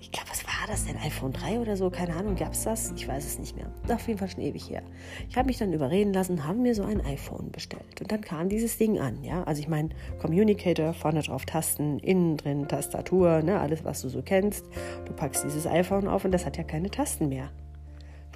ich 0.00 0.12
glaube, 0.12 0.30
was 0.30 0.44
war 0.46 0.55
das 0.66 0.86
denn? 0.86 0.96
iPhone 0.96 1.32
3 1.32 1.60
oder 1.60 1.76
so? 1.76 1.90
Keine 1.90 2.14
Ahnung, 2.14 2.36
gab 2.36 2.52
es 2.52 2.64
das? 2.64 2.92
Ich 2.96 3.06
weiß 3.06 3.24
es 3.24 3.38
nicht 3.38 3.56
mehr. 3.56 3.66
Auf 3.92 4.06
jeden 4.06 4.18
Fall 4.18 4.28
schon 4.28 4.42
ewig 4.42 4.70
her. 4.70 4.82
Ich 5.28 5.36
habe 5.36 5.46
mich 5.46 5.58
dann 5.58 5.72
überreden 5.72 6.12
lassen, 6.12 6.46
haben 6.46 6.62
mir 6.62 6.74
so 6.74 6.82
ein 6.82 7.00
iPhone 7.04 7.50
bestellt. 7.50 8.00
Und 8.00 8.10
dann 8.12 8.20
kam 8.20 8.48
dieses 8.48 8.78
Ding 8.78 8.98
an, 8.98 9.22
ja. 9.22 9.44
Also 9.44 9.60
ich 9.60 9.68
meine, 9.68 9.90
Communicator, 10.20 10.94
vorne 10.94 11.22
drauf 11.22 11.44
Tasten, 11.44 11.98
innen 11.98 12.36
drin 12.36 12.68
Tastatur, 12.68 13.42
ne, 13.42 13.60
alles, 13.60 13.84
was 13.84 14.02
du 14.02 14.08
so 14.08 14.22
kennst. 14.22 14.64
Du 15.04 15.12
packst 15.12 15.44
dieses 15.44 15.66
iPhone 15.66 16.08
auf 16.08 16.24
und 16.24 16.32
das 16.32 16.46
hat 16.46 16.56
ja 16.56 16.64
keine 16.64 16.90
Tasten 16.90 17.28
mehr. 17.28 17.50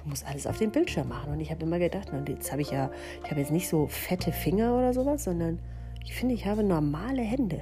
Du 0.03 0.09
musst 0.09 0.25
alles 0.25 0.47
auf 0.47 0.57
den 0.57 0.71
Bildschirm 0.71 1.09
machen. 1.09 1.31
Und 1.31 1.39
ich 1.39 1.51
habe 1.51 1.63
immer 1.63 1.79
gedacht, 1.79 2.09
na, 2.11 2.23
jetzt 2.27 2.51
habe 2.51 2.61
ich 2.61 2.71
ja, 2.71 2.91
ich 3.23 3.29
habe 3.29 3.39
jetzt 3.39 3.51
nicht 3.51 3.69
so 3.69 3.87
fette 3.87 4.31
Finger 4.31 4.77
oder 4.77 4.93
sowas, 4.93 5.23
sondern 5.23 5.59
ich 6.03 6.13
finde, 6.13 6.33
ich 6.33 6.45
habe 6.45 6.63
normale 6.63 7.21
Hände. 7.21 7.61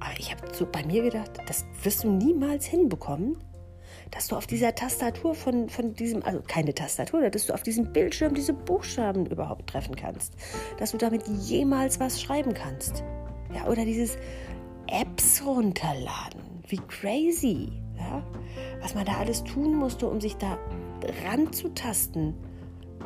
Aber 0.00 0.12
ich 0.18 0.30
habe 0.30 0.42
so 0.52 0.66
bei 0.70 0.84
mir 0.84 1.02
gedacht, 1.02 1.30
das 1.46 1.64
wirst 1.82 2.04
du 2.04 2.10
niemals 2.10 2.66
hinbekommen, 2.66 3.36
dass 4.10 4.28
du 4.28 4.36
auf 4.36 4.46
dieser 4.46 4.74
Tastatur 4.74 5.34
von, 5.34 5.68
von 5.68 5.94
diesem, 5.94 6.22
also 6.22 6.40
keine 6.46 6.74
Tastatur, 6.74 7.28
dass 7.30 7.46
du 7.46 7.54
auf 7.54 7.62
diesem 7.62 7.92
Bildschirm 7.92 8.34
diese 8.34 8.52
Buchstaben 8.52 9.26
überhaupt 9.26 9.68
treffen 9.68 9.96
kannst, 9.96 10.34
dass 10.78 10.92
du 10.92 10.98
damit 10.98 11.26
jemals 11.26 12.00
was 12.00 12.20
schreiben 12.20 12.54
kannst. 12.54 13.02
Ja, 13.54 13.66
oder 13.66 13.84
dieses 13.84 14.16
Apps 14.86 15.42
runterladen. 15.44 16.40
Wie 16.68 16.80
crazy. 16.88 17.72
Ja? 17.96 18.22
Was 18.80 18.94
man 18.94 19.04
da 19.04 19.16
alles 19.18 19.44
tun 19.44 19.74
musste, 19.74 20.08
um 20.08 20.20
sich 20.20 20.36
da 20.36 20.58
ranzutasten, 21.26 22.34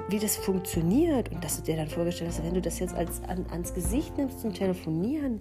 wie 0.09 0.19
das 0.19 0.37
funktioniert. 0.37 1.31
Und 1.31 1.43
dass 1.45 1.57
du 1.57 1.63
dir 1.63 1.77
dann 1.77 1.89
vorgestellt 1.89 2.31
hast, 2.31 2.43
wenn 2.45 2.55
du 2.55 2.61
das 2.61 2.79
jetzt 2.79 2.95
als, 2.95 3.23
an, 3.25 3.47
ans 3.51 3.73
Gesicht 3.75 4.17
nimmst 4.17 4.41
zum 4.41 4.53
Telefonieren, 4.53 5.41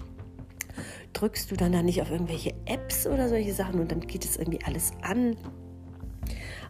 drückst 1.14 1.52
du 1.52 1.56
dann 1.56 1.72
da 1.72 1.82
nicht 1.82 2.02
auf 2.02 2.12
irgendwelche 2.12 2.54
Apps 2.66 3.08
oder 3.08 3.30
solche 3.30 3.54
Sachen 3.54 3.80
und 3.80 3.92
dann 3.92 4.02
geht 4.02 4.26
es 4.26 4.38
irgendwie 4.38 4.64
alles 4.66 4.92
an. 5.02 5.36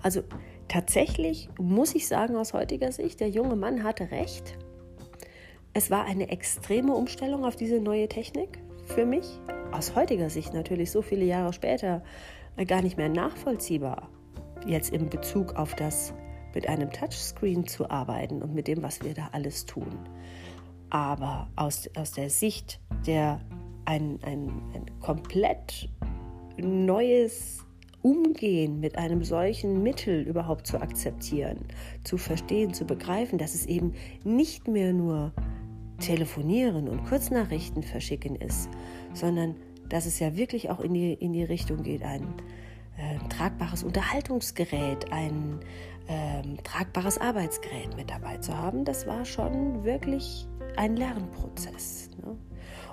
Also 0.02 0.24
tatsächlich 0.68 1.50
muss 1.60 1.96
ich 1.96 2.08
sagen, 2.08 2.36
aus 2.36 2.54
heutiger 2.54 2.92
Sicht, 2.92 3.20
der 3.20 3.30
junge 3.30 3.56
Mann 3.56 3.84
hatte 3.84 4.12
recht. 4.12 4.58
Es 5.74 5.92
war 5.92 6.06
eine 6.06 6.30
extreme 6.30 6.94
Umstellung 6.94 7.46
auf 7.46 7.56
diese 7.56 7.80
neue 7.80 8.08
Technik 8.08 8.60
für 8.86 9.06
mich. 9.06 9.26
Aus 9.72 9.96
heutiger 9.96 10.30
Sicht 10.30 10.54
natürlich 10.54 10.92
so 10.92 11.02
viele 11.02 11.26
Jahre 11.26 11.54
später 11.54 12.02
gar 12.66 12.82
nicht 12.82 12.98
mehr 12.98 13.10
nachvollziehbar, 13.10 14.10
jetzt 14.66 14.92
im 14.92 15.10
Bezug 15.10 15.56
auf 15.56 15.76
das 15.76 16.14
mit 16.54 16.68
einem 16.68 16.92
Touchscreen 16.92 17.68
zu 17.68 17.90
arbeiten 17.90 18.42
und 18.42 18.54
mit 18.54 18.68
dem, 18.68 18.82
was 18.82 19.02
wir 19.04 19.14
da 19.14 19.30
alles 19.32 19.66
tun. 19.66 19.98
Aber 20.90 21.50
aus, 21.56 21.88
aus 21.96 22.12
der 22.14 22.30
Sicht 22.30 22.80
der 23.06 23.40
ein, 23.90 24.20
ein, 24.22 24.52
ein 24.76 24.86
komplett 25.00 25.90
neues 26.58 27.66
Umgehen 28.04 28.80
mit 28.80 28.98
einem 28.98 29.24
solchen 29.24 29.82
Mittel 29.82 30.22
überhaupt 30.22 30.68
zu 30.68 30.80
akzeptieren, 30.80 31.66
zu 32.04 32.18
verstehen, 32.18 32.74
zu 32.74 32.86
begreifen, 32.86 33.40
dass 33.40 33.56
es 33.56 33.66
eben 33.66 33.94
nicht 34.24 34.68
mehr 34.68 34.94
nur 34.94 35.34
Telefonieren 36.00 36.88
und 36.88 37.04
Kurznachrichten 37.06 37.84
verschicken 37.84 38.36
ist, 38.36 38.70
sondern 39.14 39.56
dass 39.90 40.06
es 40.06 40.20
ja 40.20 40.38
wirklich 40.38 40.70
auch 40.70 40.80
in 40.80 40.94
die, 40.94 41.14
in 41.14 41.34
die 41.34 41.44
Richtung 41.44 41.82
geht, 41.82 42.04
ein 42.04 42.22
äh, 42.96 43.18
tragbares 43.28 43.84
Unterhaltungsgerät, 43.84 45.12
ein 45.12 45.60
äh, 46.08 46.62
tragbares 46.64 47.18
Arbeitsgerät 47.18 47.96
mit 47.98 48.12
dabei 48.12 48.38
zu 48.38 48.56
haben, 48.56 48.86
das 48.86 49.08
war 49.08 49.26
schon 49.26 49.84
wirklich 49.84 50.48
ein 50.78 50.96
Lernprozess. 50.96 52.12
Ne? 52.24 52.38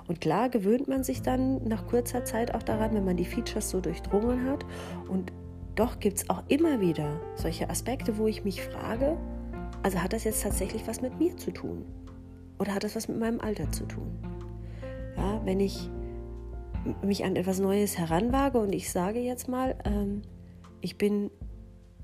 Und 0.07 0.21
klar 0.21 0.49
gewöhnt 0.49 0.87
man 0.87 1.03
sich 1.03 1.21
dann 1.21 1.63
nach 1.67 1.85
kurzer 1.87 2.23
Zeit 2.23 2.55
auch 2.55 2.63
daran, 2.63 2.93
wenn 2.93 3.05
man 3.05 3.17
die 3.17 3.25
Features 3.25 3.69
so 3.69 3.81
durchdrungen 3.81 4.49
hat. 4.49 4.65
Und 5.09 5.33
doch 5.75 5.99
gibt 5.99 6.17
es 6.17 6.29
auch 6.29 6.43
immer 6.47 6.79
wieder 6.79 7.19
solche 7.35 7.69
Aspekte, 7.69 8.17
wo 8.17 8.27
ich 8.27 8.43
mich 8.43 8.61
frage, 8.61 9.17
also 9.83 10.01
hat 10.01 10.13
das 10.13 10.23
jetzt 10.23 10.43
tatsächlich 10.43 10.87
was 10.87 11.01
mit 11.01 11.19
mir 11.19 11.35
zu 11.37 11.51
tun? 11.51 11.85
Oder 12.59 12.73
hat 12.73 12.83
das 12.83 12.95
was 12.95 13.07
mit 13.07 13.19
meinem 13.19 13.39
Alter 13.41 13.71
zu 13.71 13.85
tun? 13.85 14.17
Ja, 15.15 15.41
wenn 15.45 15.59
ich 15.59 15.89
mich 17.03 17.25
an 17.25 17.35
etwas 17.35 17.59
Neues 17.59 17.97
heranwage 17.97 18.59
und 18.59 18.73
ich 18.73 18.91
sage 18.91 19.19
jetzt 19.19 19.47
mal, 19.47 19.75
ähm, 19.83 20.21
ich 20.81 20.97
bin 20.97 21.29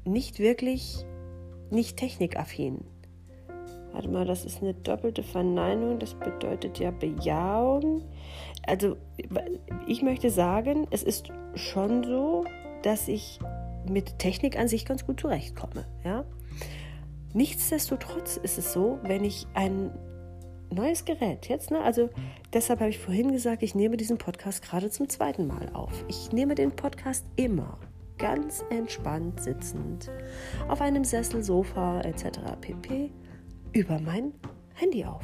nicht 0.05 0.39
wirklich 0.39 1.05
nicht 1.71 1.97
technikaffin. 1.97 2.79
Warte 3.93 4.09
mal, 4.09 4.25
das 4.25 4.43
ist 4.43 4.61
eine 4.61 4.73
doppelte 4.73 5.21
Verneinung, 5.21 5.99
das 5.99 6.15
bedeutet 6.15 6.79
ja 6.79 6.89
Bejahung. 6.89 8.01
Also 8.65 8.97
ich 9.87 10.01
möchte 10.01 10.31
sagen, 10.31 10.87
es 10.89 11.03
ist 11.03 11.29
schon 11.53 12.03
so, 12.03 12.43
dass 12.81 13.07
ich 13.07 13.39
mit 13.87 14.17
Technik 14.17 14.57
an 14.57 14.67
sich 14.67 14.85
ganz 14.85 15.05
gut 15.05 15.19
zurechtkomme. 15.19 15.85
Ja? 16.03 16.25
Nichtsdestotrotz 17.33 18.37
ist 18.37 18.57
es 18.57 18.73
so, 18.73 18.97
wenn 19.03 19.23
ich 19.23 19.45
ein 19.53 19.91
neues 20.71 21.05
Gerät 21.05 21.47
jetzt, 21.47 21.69
ne? 21.69 21.79
also 21.81 22.09
deshalb 22.51 22.79
habe 22.79 22.89
ich 22.89 22.97
vorhin 22.97 23.31
gesagt, 23.31 23.61
ich 23.61 23.75
nehme 23.75 23.95
diesen 23.95 24.17
Podcast 24.17 24.63
gerade 24.63 24.89
zum 24.89 25.07
zweiten 25.07 25.45
Mal 25.45 25.69
auf. 25.73 26.03
Ich 26.07 26.31
nehme 26.31 26.55
den 26.55 26.71
Podcast 26.71 27.25
immer 27.35 27.77
ganz 28.17 28.63
entspannt 28.69 29.41
sitzend 29.41 30.09
auf 30.67 30.81
einem 30.81 31.03
Sessel, 31.03 31.43
Sofa 31.43 32.01
etc. 32.01 32.39
pp 32.61 33.11
über 33.73 33.99
mein 33.99 34.33
Handy 34.75 35.03
auf. 35.03 35.23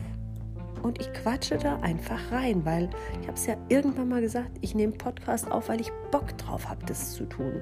Und 0.82 1.00
ich 1.00 1.12
quatsche 1.14 1.58
da 1.58 1.76
einfach 1.78 2.32
rein, 2.32 2.66
weil 2.66 2.90
ich 3.22 3.28
habe 3.28 3.38
es 3.38 3.46
ja 3.46 3.56
irgendwann 3.68 4.10
mal 4.10 4.22
gesagt, 4.22 4.52
ich 4.62 4.76
nehme 4.76 4.94
Podcast 4.94 5.52
auf, 5.52 5.70
weil 5.70 5.82
ich 5.82 5.92
Bock 6.12 6.38
drauf 6.38 6.70
habe, 6.70 6.86
das 6.86 7.14
zu 7.14 7.26
tun. 7.26 7.62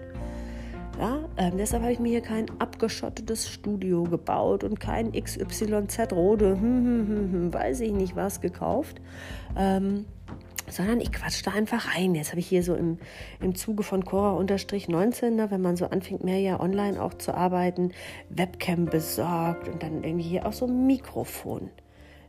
Ja, 1.00 1.20
ähm, 1.38 1.58
deshalb 1.58 1.84
habe 1.84 1.94
ich 1.94 2.00
mir 2.00 2.10
hier 2.10 2.22
kein 2.22 2.46
abgeschottetes 2.60 3.50
Studio 3.50 4.04
gebaut 4.04 4.64
und 4.64 4.80
kein 4.80 5.12
XYZ 5.12 6.12
Rode, 6.12 6.52
hm, 6.52 6.62
hm, 6.62 7.08
hm, 7.08 7.32
hm, 7.32 7.54
weiß 7.54 7.82
ich 7.82 7.92
nicht 7.92 8.16
was 8.16 8.42
gekauft. 8.42 9.00
Ähm, 9.56 10.06
sondern 10.70 11.00
ich 11.00 11.12
quatsch 11.12 11.46
da 11.46 11.52
einfach 11.52 11.96
rein. 11.96 12.16
Jetzt 12.16 12.32
habe 12.32 12.40
ich 12.40 12.48
hier 12.48 12.64
so 12.64 12.76
im, 12.76 12.98
im 13.40 13.56
Zuge 13.56 13.84
von 13.84 14.04
Cora-19, 14.04 15.30
ne, 15.32 15.52
wenn 15.52 15.62
man 15.62 15.78
so 15.78 15.86
anfängt, 15.86 16.24
mehr 16.24 16.40
ja 16.40 16.60
online 16.60 17.02
auch 17.02 17.14
zu 17.14 17.34
arbeiten, 17.34 17.92
Webcam 18.30 18.86
besorgt 18.86 19.68
und 19.68 19.82
dann 19.84 20.04
irgendwie 20.04 20.28
hier 20.28 20.46
auch 20.46 20.54
so 20.54 20.66
ein 20.66 20.86
Mikrofon. 20.86 21.70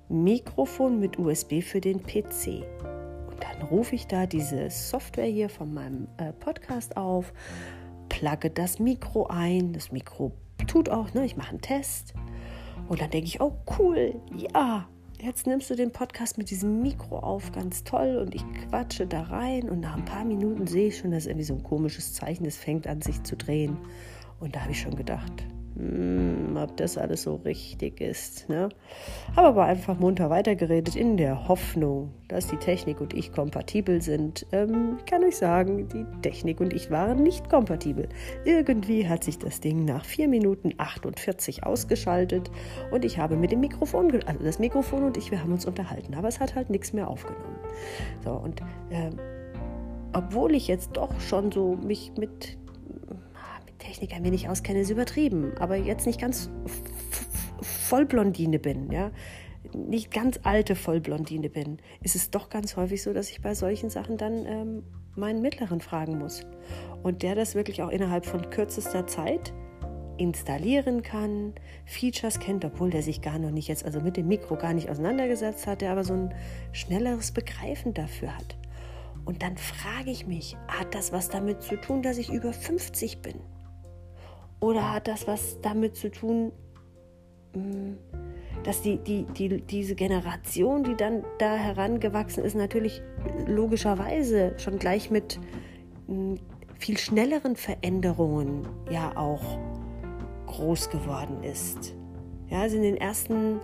Mikrofon 0.09 1.01
mit 1.01 1.19
USB 1.19 1.61
für 1.63 1.81
den 1.81 2.03
PC. 2.03 2.65
Und 3.29 3.43
dann 3.43 3.69
rufe 3.69 3.95
ich 3.95 4.07
da 4.07 4.27
diese 4.27 4.71
Software 4.71 5.27
hier 5.27 5.49
von 5.49 5.75
meinem 5.75 6.09
äh, 6.17 6.33
Podcast 6.33 6.97
auf, 6.97 7.33
plugge 8.09 8.51
das 8.51 8.79
Mikro 8.79 9.27
ein. 9.27 9.73
Das 9.73 9.93
Mikro 9.93 10.33
tut 10.67 10.89
auch, 10.89 11.13
ne, 11.13 11.25
ich 11.25 11.37
mache 11.37 11.51
einen 11.51 11.61
Test. 11.61 12.15
Und 12.89 13.03
dann 13.03 13.11
denke 13.11 13.27
ich, 13.27 13.41
oh 13.41 13.53
cool, 13.79 14.15
ja, 14.35 14.89
jetzt 15.21 15.47
nimmst 15.47 15.71
du 15.71 15.75
den 15.75 15.93
Podcast 15.93 16.39
mit 16.39 16.51
diesem 16.51 16.83
Mikro 16.83 17.19
auf, 17.19 17.53
ganz 17.53 17.85
toll, 17.85 18.19
und 18.19 18.35
ich 18.35 18.45
quatsche 18.69 19.07
da 19.07 19.23
rein 19.23 19.69
und 19.69 19.81
nach 19.81 19.97
ein 19.97 20.05
paar 20.05 20.25
Minuten 20.25 20.67
sehe 20.67 20.89
ich 20.89 20.99
schon, 20.99 21.11
dass 21.11 21.27
irgendwie 21.27 21.45
so 21.45 21.55
ein 21.55 21.63
komisches 21.63 22.15
Zeichen, 22.15 22.45
das 22.45 22.57
fängt 22.57 22.87
an 22.87 23.03
sich 23.03 23.23
zu 23.23 23.37
drehen. 23.37 23.77
Und 24.41 24.55
da 24.55 24.61
habe 24.61 24.73
ich 24.73 24.81
schon 24.81 24.95
gedacht, 24.95 25.45
hm, 25.79 26.59
ob 26.61 26.77
das 26.77 26.99
alles 26.99 27.23
so 27.23 27.37
richtig 27.37 28.01
ist. 28.01 28.49
Ne? 28.49 28.69
Habe 29.37 29.49
aber 29.49 29.65
einfach 29.65 29.97
munter 29.97 30.29
weitergeredet 30.29 30.97
in 30.97 31.17
der 31.17 31.47
Hoffnung, 31.47 32.11
dass 32.27 32.49
die 32.49 32.57
Technik 32.57 33.01
und 33.01 33.15
ich 33.15 33.31
kompatibel 33.31 34.03
sind. 34.03 34.45
Ähm, 34.51 34.99
kann 35.07 35.23
euch 35.23 35.37
sagen, 35.37 35.89
die 35.89 36.05
Technik 36.21 36.61
und 36.61 36.73
ich 36.73 36.91
waren 36.91 37.23
nicht 37.23 37.49
kompatibel. 37.49 38.09
Irgendwie 38.45 39.09
hat 39.09 39.23
sich 39.23 39.39
das 39.39 39.61
Ding 39.61 39.85
nach 39.85 40.05
4 40.05 40.27
Minuten 40.27 40.73
48 40.79 41.63
ausgeschaltet 41.63 42.51
und 42.91 43.05
ich 43.05 43.19
habe 43.19 43.37
mit 43.37 43.53
dem 43.53 43.61
Mikrofon, 43.61 44.11
also 44.27 44.43
das 44.43 44.59
Mikrofon 44.59 45.05
und 45.05 45.17
ich, 45.17 45.31
wir 45.31 45.41
haben 45.41 45.53
uns 45.53 45.65
unterhalten, 45.65 46.15
aber 46.15 46.27
es 46.27 46.41
hat 46.41 46.57
halt 46.57 46.71
nichts 46.71 46.93
mehr 46.93 47.09
aufgenommen. 47.09 47.57
So, 48.25 48.33
und 48.33 48.61
ähm, 48.91 49.17
obwohl 50.13 50.57
ich 50.57 50.67
jetzt 50.67 50.97
doch 50.97 51.21
schon 51.21 51.53
so 51.53 51.77
mich 51.77 52.13
mit 52.19 52.59
Technik 53.79 54.13
ein 54.13 54.25
wenig 54.25 54.49
auskenne, 54.49 54.81
ist 54.81 54.91
übertrieben, 54.91 55.53
aber 55.59 55.77
jetzt 55.77 56.07
nicht 56.07 56.21
ganz 56.21 56.51
Vollblondine 57.63 58.59
bin, 58.59 58.91
ja, 58.91 59.11
nicht 59.73 60.11
ganz 60.11 60.41
alte 60.43 60.75
Vollblondine 60.77 61.51
bin, 61.51 61.79
ist 62.03 62.17
es 62.17 62.31
doch 62.31 62.49
ganz 62.49 62.77
häufig 62.77 63.03
so, 63.03 63.13
dass 63.13 63.31
ich 63.31 63.43
bei 63.43 63.55
solchen 63.55 63.91
Sachen 63.91 64.17
dann 64.17 64.47
ähm, 64.47 64.83
meinen 65.15 65.43
Mittleren 65.43 65.81
fragen 65.81 66.19
muss. 66.19 66.47
Und 67.03 67.23
der 67.23 67.35
das 67.35 67.55
wirklich 67.55 67.83
auch 67.83 67.91
innerhalb 67.91 68.25
von 68.25 68.51
kürzester 68.51 69.07
Zeit 69.07 69.53
installieren 70.17 71.03
kann, 71.03 71.55
Features 71.87 72.41
kennt, 72.41 72.65
obwohl 72.65 72.91
der 72.91 73.03
sich 73.03 73.23
gar 73.23 73.39
noch 73.39 73.51
nicht 73.51 73.69
jetzt, 73.69 73.85
also 73.85 74.01
mit 74.01 74.17
dem 74.17 74.29
Mikro 74.29 74.57
gar 74.57 74.75
nicht 74.75 74.91
auseinandergesetzt 74.91 75.67
hat, 75.67 75.81
der 75.81 75.93
aber 75.93 76.05
so 76.05 76.15
ein 76.15 76.35
schnelleres 76.73 77.33
Begreifen 77.33 77.95
dafür 77.95 78.37
hat. 78.37 78.57
Und 79.25 79.43
dann 79.43 79.57
frage 79.57 80.11
ich 80.11 80.27
mich, 80.27 80.57
hat 80.67 80.95
das 80.95 81.13
was 81.13 81.29
damit 81.29 81.63
zu 81.63 81.77
tun, 81.77 82.03
dass 82.03 82.19
ich 82.19 82.31
über 82.31 82.53
50 82.53 83.23
bin? 83.23 83.41
Oder 84.61 84.93
hat 84.93 85.09
das 85.09 85.27
was 85.27 85.61
damit 85.63 85.97
zu 85.97 86.11
tun, 86.11 86.53
mm, 87.55 87.93
dass 88.65 88.83
die, 88.83 88.99
die, 88.99 89.25
die, 89.25 89.61
diese 89.61 89.95
Generation, 89.95 90.83
die 90.83 90.97
dann 90.97 91.25
da 91.39 91.55
herangewachsen 91.55 92.45
ist, 92.45 92.57
natürlich 92.57 93.01
logischerweise 93.47 94.55
schon 94.59 94.79
gleich 94.79 95.11
mit 95.11 95.39
mm, 96.09 96.35
viel 96.79 96.99
schnelleren 96.99 97.57
Veränderungen 97.57 98.67
ja 98.91 99.17
auch 99.17 99.59
groß 100.47 100.91
geworden 100.91 101.43
ist. 101.45 101.95
Ja, 102.49 102.63
also 102.63 102.77
in 102.77 102.83
den 102.83 102.97
ersten, 102.97 103.61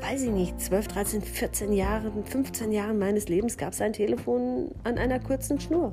weiß 0.00 0.22
ich 0.22 0.30
nicht, 0.30 0.60
12, 0.60 0.88
13, 0.88 1.22
14 1.22 1.72
Jahren, 1.72 2.24
15 2.24 2.72
Jahren 2.72 2.98
meines 2.98 3.28
Lebens 3.28 3.58
gab 3.58 3.72
es 3.72 3.80
ein 3.80 3.92
Telefon 3.92 4.70
an 4.84 4.96
einer 4.96 5.18
kurzen 5.18 5.58
Schnur. 5.58 5.92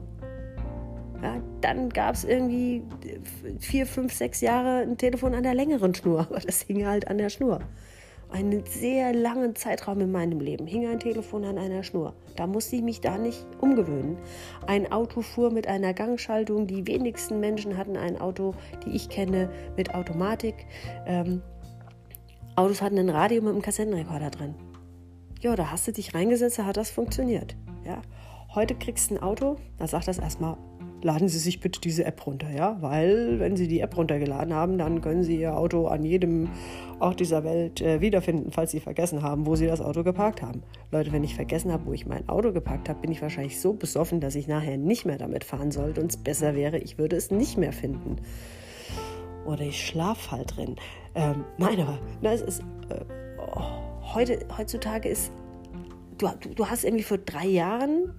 Ja, 1.22 1.42
dann 1.62 1.90
gab 1.90 2.16
es 2.16 2.24
irgendwie 2.24 2.84
vier, 3.60 3.88
fünf, 3.88 4.14
sechs 4.14 4.42
Jahre 4.42 4.82
ein 4.82 4.98
Telefon 4.98 5.34
an 5.34 5.44
der 5.44 5.56
längeren 5.56 5.96
Schnur, 5.96 6.22
aber 6.30 6.40
das 6.40 6.62
hing 6.62 6.86
halt 6.86 7.08
an 7.08 7.18
der 7.18 7.30
Schnur. 7.30 7.60
einen 8.32 8.66
sehr 8.66 9.14
langen 9.14 9.56
Zeitraum 9.56 10.02
in 10.02 10.12
meinem 10.12 10.40
Leben 10.40 10.68
hing 10.68 10.86
ein 10.88 11.00
Telefon 11.00 11.46
an 11.46 11.58
einer 11.58 11.84
Schnur. 11.84 12.14
Da 12.36 12.46
musste 12.46 12.76
ich 12.76 12.82
mich 12.82 13.02
da 13.02 13.18
nicht 13.18 13.46
umgewöhnen. 13.62 14.18
Ein 14.66 14.92
Auto 14.92 15.22
fuhr 15.22 15.52
mit 15.52 15.68
einer 15.68 15.94
Gangschaltung. 15.94 16.68
Die 16.68 16.86
wenigsten 16.88 17.40
Menschen 17.40 17.78
hatten 17.78 17.96
ein 17.96 18.20
Auto, 18.20 18.54
die 18.86 18.96
ich 18.96 19.10
kenne, 19.10 19.50
mit 19.78 19.96
Automatik. 19.96 20.56
Ähm, 21.06 21.42
Autos 22.56 22.82
hatten 22.82 22.98
ein 22.98 23.10
Radio 23.10 23.42
mit 23.42 23.54
einem 23.54 23.62
Kassettenrekorder 23.62 24.30
drin. 24.30 24.56
Ja, 25.42 25.56
da 25.56 25.72
hast 25.72 25.88
du 25.88 25.92
dich 25.92 26.14
reingesetzt, 26.14 26.60
da 26.60 26.66
hat 26.66 26.78
das 26.78 26.90
funktioniert. 26.90 27.56
Ja. 27.86 28.02
Heute 28.56 28.76
kriegst 28.76 29.12
du 29.12 29.16
ein 29.16 29.22
Auto, 29.22 29.58
da 29.78 29.88
sagt 29.88 30.08
das 30.08 30.18
erstmal 30.18 30.58
laden 31.02 31.28
Sie 31.28 31.40
sich 31.40 31.60
bitte 31.60 31.80
diese 31.80 32.06
App 32.06 32.26
runter, 32.26 32.50
ja, 32.50 32.78
weil 32.82 33.40
wenn 33.40 33.56
Sie 33.56 33.68
die 33.68 33.80
App 33.82 33.96
runtergeladen 33.96 34.54
haben, 34.54 34.78
dann 34.78 35.02
können 35.02 35.24
Sie 35.24 35.40
Ihr 35.40 35.56
Auto 35.56 35.88
an 35.88 36.04
jedem 36.04 36.50
Ort 37.00 37.20
dieser 37.20 37.44
Welt 37.44 37.82
äh, 37.82 38.02
wiederfinden, 38.02 38.52
falls 38.52 38.72
Sie 38.72 38.80
vergessen 38.80 39.22
haben, 39.22 39.46
wo 39.46 39.56
Sie 39.56 39.68
das 39.68 39.82
Auto 39.82 40.04
geparkt 40.04 40.42
haben. 40.42 40.64
Leute, 40.92 41.12
wenn 41.12 41.24
ich 41.24 41.36
vergessen 41.36 41.72
habe, 41.72 41.86
wo 41.86 41.94
ich 41.94 42.06
mein 42.06 42.28
Auto 42.28 42.52
geparkt 42.52 42.90
habe, 42.90 43.02
bin 43.02 43.12
ich 43.12 43.22
wahrscheinlich 43.22 43.60
so 43.60 43.74
besoffen, 43.74 44.20
dass 44.20 44.36
ich 44.36 44.48
nachher 44.48 44.78
nicht 44.78 45.06
mehr 45.06 45.18
damit 45.18 45.44
fahren 45.44 45.72
sollte 45.72 46.02
und 46.02 46.12
es 46.12 46.18
besser 46.18 46.56
wäre, 46.56 46.80
ich 46.80 46.98
würde 46.98 47.16
es 47.16 47.32
nicht 47.32 47.58
mehr 47.58 47.74
finden. 47.74 48.18
Oder 49.46 49.62
ich 49.62 49.86
schlafe 49.86 50.32
halt 50.32 50.58
drin. 50.58 50.76
Ähm, 51.16 51.46
nein, 51.58 51.80
aber 51.80 52.00
na, 52.22 52.34
es 52.34 52.42
ist 52.42 52.62
äh, 52.90 53.06
oh, 53.38 53.62
heute, 54.14 54.40
heutzutage 54.58 55.08
ist 55.10 55.32
du, 56.18 56.28
du 56.56 56.68
hast 56.68 56.84
irgendwie 56.84 57.04
vor 57.04 57.18
drei 57.18 57.46
Jahren 57.46 58.14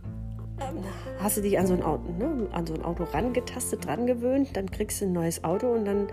hast 1.19 1.37
du 1.37 1.43
dich 1.43 1.59
an 1.59 1.67
so 1.67 1.75
ein 1.75 1.83
Auto, 1.83 2.11
ne, 2.13 2.49
an 2.53 2.67
so 2.67 2.75
ein 2.75 2.83
Auto 2.83 3.05
rangetastet, 3.05 3.87
dran 3.87 4.07
gewöhnt, 4.07 4.57
dann 4.57 4.71
kriegst 4.71 5.01
du 5.01 5.07
ein 5.07 5.13
neues 5.13 5.45
Auto 5.45 5.69
und 5.73 5.85
dann 5.85 6.09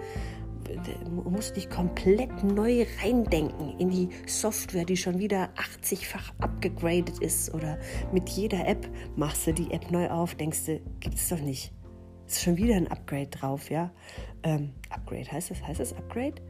äh, 0.70 1.30
musst 1.30 1.52
du 1.52 1.56
dich 1.56 1.70
komplett 1.70 2.44
neu 2.44 2.86
reindenken 3.02 3.78
in 3.80 3.90
die 3.90 4.10
Software, 4.28 4.86
die 4.86 4.98
schon 4.98 5.20
wieder 5.20 5.50
80-fach 5.56 6.34
abgegradet 6.40 7.20
ist. 7.20 7.54
Oder 7.54 7.78
mit 8.12 8.30
jeder 8.30 8.68
App 8.68 8.88
machst 9.16 9.48
du 9.48 9.54
die 9.54 9.72
App 9.72 9.92
neu 9.92 10.10
auf, 10.10 10.36
denkst 10.36 10.66
du, 10.66 10.80
gibt 11.00 11.16
es 11.16 11.30
doch 11.30 11.40
nicht. 11.40 11.72
Ist 12.28 12.42
schon 12.42 12.58
wieder 12.58 12.76
ein 12.76 12.88
Upgrade 12.88 13.28
drauf, 13.28 13.70
ja? 13.70 13.92
Ähm, 14.42 14.74
Upgrade 14.90 15.32
heißt 15.32 15.52
das? 15.52 15.62
Heißt 15.62 15.80
das 15.80 15.94
Upgrade? 15.94 16.42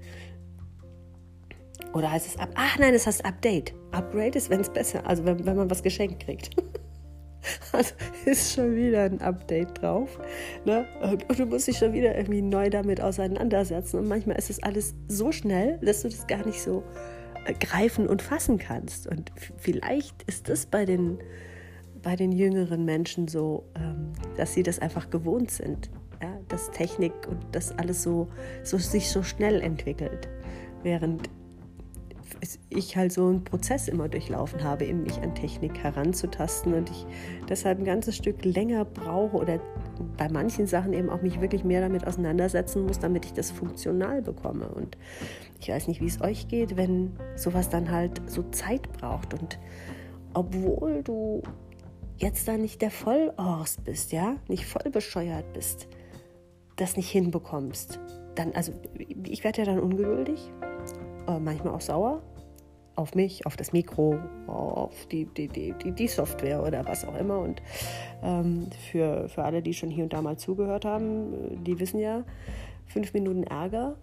Oder 1.93 2.11
heißt 2.11 2.27
es 2.27 2.39
Up? 2.39 2.49
Ach 2.55 2.77
nein, 2.79 2.93
das 2.93 3.07
heißt 3.07 3.25
Update. 3.25 3.73
Upgrade 3.91 4.37
ist, 4.37 4.49
wenn 4.49 4.61
es 4.61 4.69
besser, 4.69 5.05
also 5.05 5.25
wenn, 5.25 5.45
wenn 5.45 5.57
man 5.57 5.69
was 5.69 5.83
geschenkt 5.83 6.23
kriegt. 6.23 6.49
Also 7.71 7.93
ist 8.25 8.53
schon 8.53 8.75
wieder 8.75 9.03
ein 9.03 9.21
Update 9.21 9.81
drauf. 9.81 10.19
Ne? 10.65 10.85
Und 11.01 11.39
du 11.39 11.45
musst 11.45 11.67
dich 11.67 11.77
schon 11.77 11.93
wieder 11.93 12.15
irgendwie 12.15 12.41
neu 12.41 12.69
damit 12.69 13.01
auseinandersetzen. 13.01 13.99
Und 13.99 14.07
manchmal 14.07 14.37
ist 14.37 14.49
es 14.49 14.61
alles 14.63 14.95
so 15.07 15.31
schnell, 15.31 15.79
dass 15.81 16.01
du 16.01 16.09
das 16.09 16.27
gar 16.27 16.45
nicht 16.45 16.61
so 16.61 16.83
äh, 17.45 17.53
greifen 17.53 18.07
und 18.07 18.21
fassen 18.21 18.57
kannst. 18.57 19.07
Und 19.07 19.31
vielleicht 19.57 20.23
ist 20.23 20.49
das 20.49 20.65
bei 20.65 20.85
den, 20.85 21.19
bei 22.01 22.15
den 22.15 22.31
jüngeren 22.31 22.85
Menschen 22.85 23.27
so, 23.27 23.65
ähm, 23.75 24.13
dass 24.37 24.53
sie 24.53 24.63
das 24.63 24.79
einfach 24.79 25.09
gewohnt 25.09 25.51
sind. 25.51 25.89
Ja? 26.21 26.37
Dass 26.47 26.71
Technik 26.71 27.13
und 27.27 27.43
das 27.51 27.77
alles 27.77 28.03
so, 28.03 28.27
so 28.63 28.77
sich 28.77 29.09
so 29.09 29.23
schnell 29.23 29.61
entwickelt. 29.61 30.27
Während 30.83 31.29
ich 32.69 32.95
halt 32.95 33.11
so 33.11 33.27
einen 33.27 33.43
Prozess 33.43 33.87
immer 33.87 34.09
durchlaufen 34.09 34.63
habe, 34.63 34.85
in 34.85 35.03
mich 35.03 35.17
an 35.21 35.33
Technik 35.35 35.77
heranzutasten 35.77 36.73
und 36.73 36.89
ich 36.89 37.05
deshalb 37.49 37.79
ein 37.79 37.85
ganzes 37.85 38.15
Stück 38.15 38.43
länger 38.43 38.85
brauche 38.85 39.37
oder 39.37 39.59
bei 40.17 40.29
manchen 40.29 40.67
Sachen 40.67 40.93
eben 40.93 41.09
auch 41.09 41.21
mich 41.21 41.41
wirklich 41.41 41.63
mehr 41.63 41.81
damit 41.81 42.05
auseinandersetzen 42.05 42.85
muss, 42.85 42.99
damit 42.99 43.25
ich 43.25 43.33
das 43.33 43.51
funktional 43.51 44.21
bekomme. 44.21 44.67
Und 44.67 44.97
ich 45.59 45.69
weiß 45.69 45.87
nicht, 45.87 46.01
wie 46.01 46.07
es 46.07 46.21
euch 46.21 46.47
geht, 46.47 46.77
wenn 46.77 47.13
sowas 47.35 47.69
dann 47.69 47.91
halt 47.91 48.21
so 48.27 48.43
Zeit 48.51 48.91
braucht 48.93 49.33
und 49.33 49.59
obwohl 50.33 51.01
du 51.01 51.41
jetzt 52.17 52.47
da 52.47 52.57
nicht 52.57 52.81
der 52.81 52.91
Vollorst 52.91 53.83
bist, 53.83 54.11
ja, 54.11 54.35
nicht 54.47 54.65
voll 54.65 54.91
bescheuert 54.91 55.53
bist, 55.53 55.87
das 56.75 56.97
nicht 56.97 57.09
hinbekommst, 57.09 57.99
dann, 58.35 58.51
also 58.53 58.73
ich 59.23 59.43
werde 59.43 59.61
ja 59.61 59.65
dann 59.65 59.79
ungeduldig, 59.79 60.51
äh, 61.27 61.39
manchmal 61.39 61.73
auch 61.73 61.81
sauer 61.81 62.21
auf 62.95 63.13
mich, 63.13 63.45
auf 63.45 63.57
das 63.57 63.73
Mikro, 63.73 64.17
auf 64.47 65.07
die, 65.07 65.25
die, 65.25 65.47
die, 65.47 65.73
die, 65.91 66.07
Software 66.07 66.63
oder 66.63 66.85
was 66.85 67.05
auch 67.05 67.15
immer. 67.15 67.39
Und 67.39 67.61
ähm, 68.23 68.69
für, 68.89 69.27
für 69.27 69.43
alle, 69.43 69.61
die 69.61 69.73
schon 69.73 69.89
hier 69.89 70.05
und 70.05 70.13
da 70.13 70.21
mal 70.21 70.37
zugehört 70.37 70.85
haben, 70.85 71.63
die 71.63 71.77
wissen 71.79 71.99
ja, 71.99 72.23
fünf 72.85 73.13
Minuten 73.13 73.43
Ärger 73.43 73.97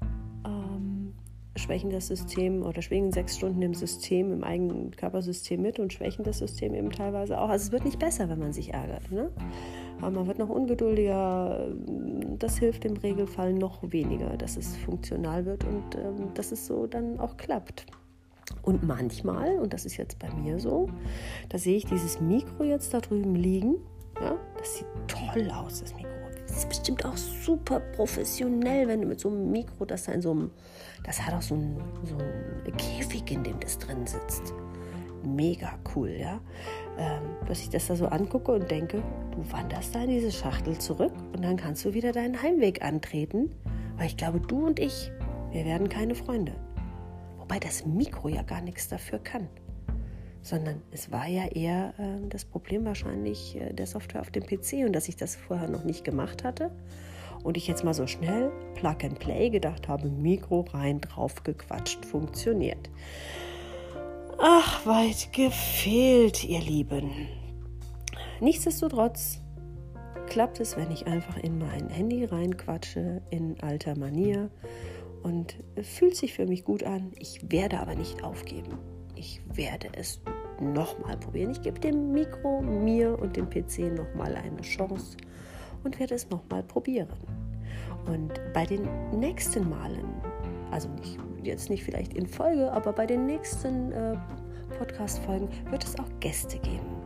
ähm, 0.45 1.15
schwächen 1.57 1.91
das 1.91 2.07
System 2.07 2.63
oder 2.63 2.83
schwingen 2.83 3.13
sechs 3.13 3.37
Stunden 3.37 3.63
im 3.63 3.75
System, 3.75 4.33
im 4.33 4.45
eigenen 4.45 4.91
Körpersystem 4.93 5.61
mit 5.61 5.79
und 5.79 5.93
schwächen 5.93 6.25
das 6.25 6.39
System 6.39 6.75
eben 6.75 6.91
teilweise 6.91 7.39
auch. 7.39 7.49
Also 7.49 7.67
es 7.67 7.73
wird 7.73 7.85
nicht 7.85 7.99
besser, 7.99 8.29
wenn 8.29 8.39
man 8.39 8.53
sich 8.53 8.73
ärgert. 8.73 9.11
Ne? 9.11 9.31
Man 10.11 10.27
wird 10.27 10.38
noch 10.38 10.49
ungeduldiger. 10.49 11.69
Das 12.38 12.59
hilft 12.59 12.85
im 12.85 12.97
Regelfall 12.97 13.53
noch 13.53 13.81
weniger, 13.93 14.37
dass 14.37 14.57
es 14.57 14.77
funktional 14.77 15.47
wird 15.47 15.65
und 15.65 15.95
ähm, 15.97 16.35
dass 16.35 16.53
es 16.53 16.67
so 16.67 16.87
dann 16.87 17.21
auch 17.21 17.37
klappt. 17.37 17.87
Und 18.62 18.83
manchmal, 18.83 19.59
und 19.59 19.73
das 19.73 19.85
ist 19.85 19.97
jetzt 19.97 20.19
bei 20.19 20.29
mir 20.35 20.59
so, 20.59 20.88
da 21.49 21.59
sehe 21.59 21.77
ich 21.77 21.87
dieses 21.87 22.21
Mikro 22.21 22.65
jetzt 22.65 22.93
da 22.93 23.01
drüben 23.01 23.35
liegen. 23.35 23.77
Ja, 24.21 24.37
das 24.59 24.79
sieht 24.79 24.87
toll 25.09 25.51
aus, 25.51 25.81
das 25.81 25.95
Mikro. 25.95 26.11
Das 26.47 26.59
ist 26.59 26.69
bestimmt 26.69 27.05
auch 27.05 27.17
super 27.17 27.81
professionell, 27.81 28.87
wenn 28.87 29.01
du 29.01 29.07
mit 29.07 29.21
so 29.21 29.31
einem 29.31 29.51
Mikro, 29.51 29.85
das 29.85 30.05
da 30.05 30.12
in 30.12 30.21
so 30.21 30.33
einem, 30.33 30.51
das 31.05 31.25
hat 31.25 31.35
auch 31.35 31.43
so 31.43 31.55
einen, 31.55 31.81
so 32.05 32.17
Käfig, 32.77 33.31
in 33.31 33.43
dem 33.43 33.59
das 33.61 33.79
drin 33.79 34.07
sitzt. 34.07 34.53
Mega 35.25 35.79
cool, 35.95 36.11
ja. 36.11 36.41
Ähm, 36.99 37.23
dass 37.47 37.61
ich 37.61 37.71
das 37.71 37.87
da 37.87 37.97
so 37.97 38.07
angucke 38.07 38.53
und 38.53 38.71
denke, 38.71 39.03
du 39.31 39.53
wanderst 39.53 39.95
da 39.95 40.03
in 40.03 40.11
diese 40.11 40.31
Schachtel 40.31 40.79
zurück 40.79 41.13
und 41.35 41.43
dann 41.43 41.57
kannst 41.57 41.85
du 41.85 41.95
wieder 41.95 42.13
deinen 42.13 42.43
Heimweg 42.43 42.83
antreten, 42.83 43.51
weil 43.97 44.07
ich 44.07 44.17
glaube, 44.17 44.41
du 44.41 44.67
und 44.67 44.79
ich, 44.79 45.11
wir 45.51 45.65
werden 45.65 45.89
keine 45.89 46.15
Freunde. 46.15 46.53
Wobei 47.39 47.59
das 47.59 47.87
Mikro 47.87 48.29
ja 48.29 48.43
gar 48.43 48.61
nichts 48.61 48.89
dafür 48.89 49.19
kann. 49.19 49.49
Sondern 50.43 50.83
es 50.91 51.11
war 51.11 51.27
ja 51.29 51.47
eher 51.47 51.95
äh, 51.99 52.29
das 52.29 52.45
Problem 52.45 52.85
wahrscheinlich 52.85 53.57
äh, 53.57 53.73
der 53.73 53.87
Software 53.87 54.21
auf 54.21 54.31
dem 54.31 54.45
PC 54.45 54.85
und 54.87 54.93
dass 54.93 55.09
ich 55.09 55.17
das 55.17 55.37
vorher 55.37 55.69
noch 55.69 55.85
nicht 55.85 56.05
gemacht 56.05 56.45
hatte. 56.45 56.71
Und 57.43 57.57
ich 57.57 57.67
jetzt 57.67 57.85
mal 57.85 57.95
so 57.95 58.07
schnell 58.07 58.51
Plug 58.75 58.97
and 59.03 59.19
Play 59.19 59.51
gedacht 59.51 59.89
habe, 59.89 60.09
Mikro 60.09 60.65
rein, 60.73 61.01
drauf 61.01 61.43
gequatscht, 61.43 62.05
funktioniert. 62.05 62.91
Ach, 64.45 64.85
weit 64.87 65.33
gefehlt, 65.33 66.43
ihr 66.43 66.59
Lieben. 66.59 67.29
Nichtsdestotrotz 68.41 69.41
klappt 70.27 70.59
es, 70.59 70.77
wenn 70.77 70.91
ich 70.91 71.07
einfach 71.07 71.37
in 71.37 71.59
mein 71.59 71.89
Handy 71.89 72.25
reinquatsche, 72.25 73.23
in 73.31 73.61
alter 73.61 73.97
Manier 73.97 74.51
und 75.23 75.55
fühlt 75.81 76.17
sich 76.17 76.35
für 76.35 76.47
mich 76.47 76.65
gut 76.65 76.83
an. 76.83 77.13
Ich 77.21 77.53
werde 77.53 77.79
aber 77.79 77.95
nicht 77.95 78.25
aufgeben. 78.25 78.79
Ich 79.15 79.41
werde 79.55 79.91
es 79.93 80.21
nochmal 80.61 81.17
probieren. 81.19 81.53
Ich 81.53 81.63
gebe 81.63 81.79
dem 81.79 82.11
Mikro, 82.11 82.63
mir 82.63 83.17
und 83.21 83.37
dem 83.37 83.49
PC 83.49 83.97
nochmal 83.97 84.35
eine 84.35 84.63
Chance 84.63 85.19
und 85.85 86.01
werde 86.01 86.17
es 86.17 86.29
nochmal 86.31 86.65
probieren. 86.65 87.17
Und 88.07 88.33
bei 88.53 88.67
den 88.67 88.89
nächsten 89.21 89.71
Malen, 89.71 90.13
also 90.73 90.89
nicht, 90.89 91.17
jetzt 91.43 91.71
nicht 91.71 91.85
vielleicht 91.85 92.15
in 92.15 92.27
Folge, 92.27 92.71
aber 92.73 92.93
bei 92.93 93.07
den 93.07 93.27
nächsten 93.27 93.93
äh, 93.93 94.17
Podcast-Folgen 94.79 95.49
wird 95.71 95.85
es 95.85 95.99
auch 95.99 96.09
Gäste 96.21 96.59
geben. 96.59 97.03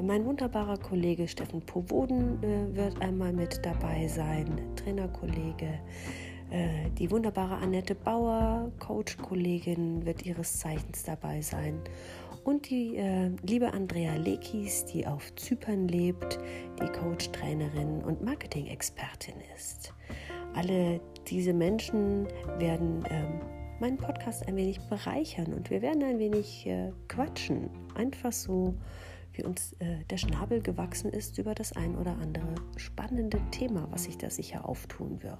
Mein 0.00 0.24
wunderbarer 0.24 0.76
Kollege 0.76 1.28
Steffen 1.28 1.60
Powoden 1.62 2.42
äh, 2.42 2.76
wird 2.76 3.00
einmal 3.00 3.32
mit 3.32 3.64
dabei 3.64 4.08
sein, 4.08 4.60
Trainerkollege. 4.76 5.80
Äh, 6.50 6.90
die 6.98 7.10
wunderbare 7.10 7.56
Annette 7.56 7.94
Bauer, 7.94 8.70
Coach-Kollegin, 8.80 10.04
wird 10.04 10.26
ihres 10.26 10.58
Zeichens 10.58 11.04
dabei 11.04 11.40
sein. 11.40 11.80
Und 12.44 12.68
die 12.68 12.96
äh, 12.96 13.30
liebe 13.42 13.72
Andrea 13.72 14.16
Lekis, 14.16 14.84
die 14.84 15.06
auf 15.06 15.34
Zypern 15.36 15.88
lebt, 15.88 16.38
die 16.80 16.86
Coach-Trainerin 16.92 18.02
und 18.04 18.22
Marketing-Expertin 18.22 19.34
ist. 19.56 19.94
Alle 20.54 21.00
diese 21.26 21.54
Menschen 21.54 22.28
werden 22.58 23.04
ähm, 23.08 23.40
meinen 23.80 23.96
Podcast 23.98 24.46
ein 24.46 24.56
wenig 24.56 24.80
bereichern 24.88 25.52
und 25.52 25.70
wir 25.70 25.82
werden 25.82 26.02
ein 26.02 26.18
wenig 26.18 26.66
äh, 26.66 26.92
quatschen. 27.08 27.70
Einfach 27.94 28.32
so, 28.32 28.74
wie 29.32 29.44
uns 29.44 29.72
äh, 29.80 30.04
der 30.10 30.16
Schnabel 30.16 30.60
gewachsen 30.60 31.10
ist 31.10 31.38
über 31.38 31.54
das 31.54 31.72
ein 31.72 31.96
oder 31.96 32.12
andere 32.12 32.54
spannende 32.76 33.40
Thema, 33.50 33.88
was 33.90 34.04
sich 34.04 34.16
da 34.16 34.30
sicher 34.30 34.68
auftun 34.68 35.22
wird. 35.22 35.38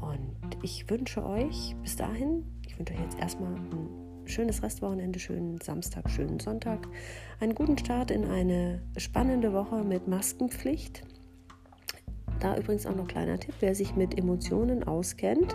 Und 0.00 0.36
ich 0.62 0.88
wünsche 0.88 1.24
euch 1.24 1.74
bis 1.82 1.96
dahin, 1.96 2.44
ich 2.66 2.78
wünsche 2.78 2.94
euch 2.94 3.00
jetzt 3.00 3.18
erstmal 3.18 3.54
ein 3.54 4.26
schönes 4.26 4.62
Restwochenende, 4.62 5.18
schönen 5.18 5.60
Samstag, 5.60 6.08
schönen 6.10 6.38
Sonntag, 6.38 6.86
einen 7.40 7.54
guten 7.54 7.78
Start 7.78 8.10
in 8.10 8.24
eine 8.24 8.82
spannende 8.96 9.52
Woche 9.52 9.82
mit 9.82 10.06
Maskenpflicht. 10.06 11.02
Da 12.38 12.56
übrigens 12.56 12.86
auch 12.86 12.96
noch 12.96 13.06
kleiner 13.06 13.38
Tipp, 13.38 13.54
wer 13.60 13.74
sich 13.74 13.96
mit 13.96 14.16
Emotionen 14.16 14.82
auskennt, 14.84 15.54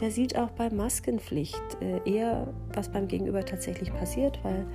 der 0.00 0.10
sieht 0.10 0.38
auch 0.38 0.50
bei 0.50 0.70
Maskenpflicht 0.70 1.78
äh, 1.80 2.00
eher, 2.10 2.52
was 2.74 2.90
beim 2.90 3.08
Gegenüber 3.08 3.44
tatsächlich 3.44 3.92
passiert, 3.92 4.38
weil 4.42 4.66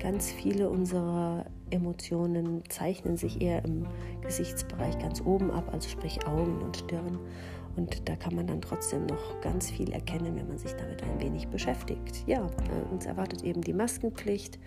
ganz 0.00 0.30
viele 0.30 0.70
unserer 0.70 1.46
Emotionen 1.70 2.62
zeichnen 2.68 3.16
sich 3.16 3.40
eher 3.40 3.64
im 3.64 3.86
Gesichtsbereich 4.22 4.98
ganz 4.98 5.20
oben 5.20 5.50
ab, 5.50 5.70
also 5.72 5.88
sprich 5.88 6.26
Augen 6.26 6.60
und 6.62 6.76
Stirn. 6.76 7.18
Und 7.76 8.08
da 8.08 8.16
kann 8.16 8.34
man 8.34 8.46
dann 8.46 8.60
trotzdem 8.60 9.06
noch 9.06 9.40
ganz 9.40 9.70
viel 9.70 9.92
erkennen, 9.92 10.34
wenn 10.36 10.48
man 10.48 10.58
sich 10.58 10.72
damit 10.72 11.02
ein 11.02 11.20
wenig 11.20 11.48
beschäftigt. 11.48 12.24
Ja, 12.26 12.44
äh, 12.46 12.92
uns 12.92 13.06
erwartet 13.06 13.44
eben 13.44 13.60
die 13.60 13.72
Maskenpflicht 13.72 14.58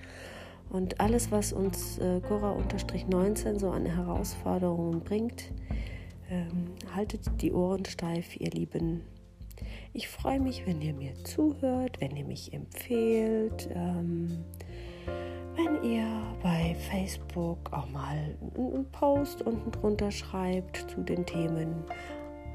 und 0.70 1.00
alles, 1.02 1.32
was 1.32 1.52
uns 1.52 1.98
äh, 1.98 2.22
Cora-19 2.22 3.60
so 3.60 3.72
an 3.72 3.86
Herausforderungen 3.86 5.02
bringt. 5.02 5.52
Ähm, 6.30 6.68
haltet 6.96 7.42
die 7.42 7.52
Ohren 7.52 7.84
steif, 7.84 8.40
ihr 8.40 8.52
Lieben. 8.52 9.02
Ich 9.94 10.08
freue 10.08 10.40
mich, 10.40 10.66
wenn 10.66 10.82
ihr 10.82 10.94
mir 10.94 11.14
zuhört, 11.24 12.00
wenn 12.00 12.16
ihr 12.16 12.26
mich 12.26 12.54
empfehlt. 12.54 13.70
Ähm, 13.74 14.46
wenn 15.56 15.84
ihr 15.84 16.08
bei 16.42 16.76
Facebook 16.90 17.74
auch 17.74 17.90
mal 17.90 18.38
einen 18.56 18.90
Post 18.92 19.42
unten 19.42 19.72
drunter 19.72 20.10
schreibt 20.12 20.90
zu 20.90 21.02
den 21.02 21.26
Themen 21.26 21.84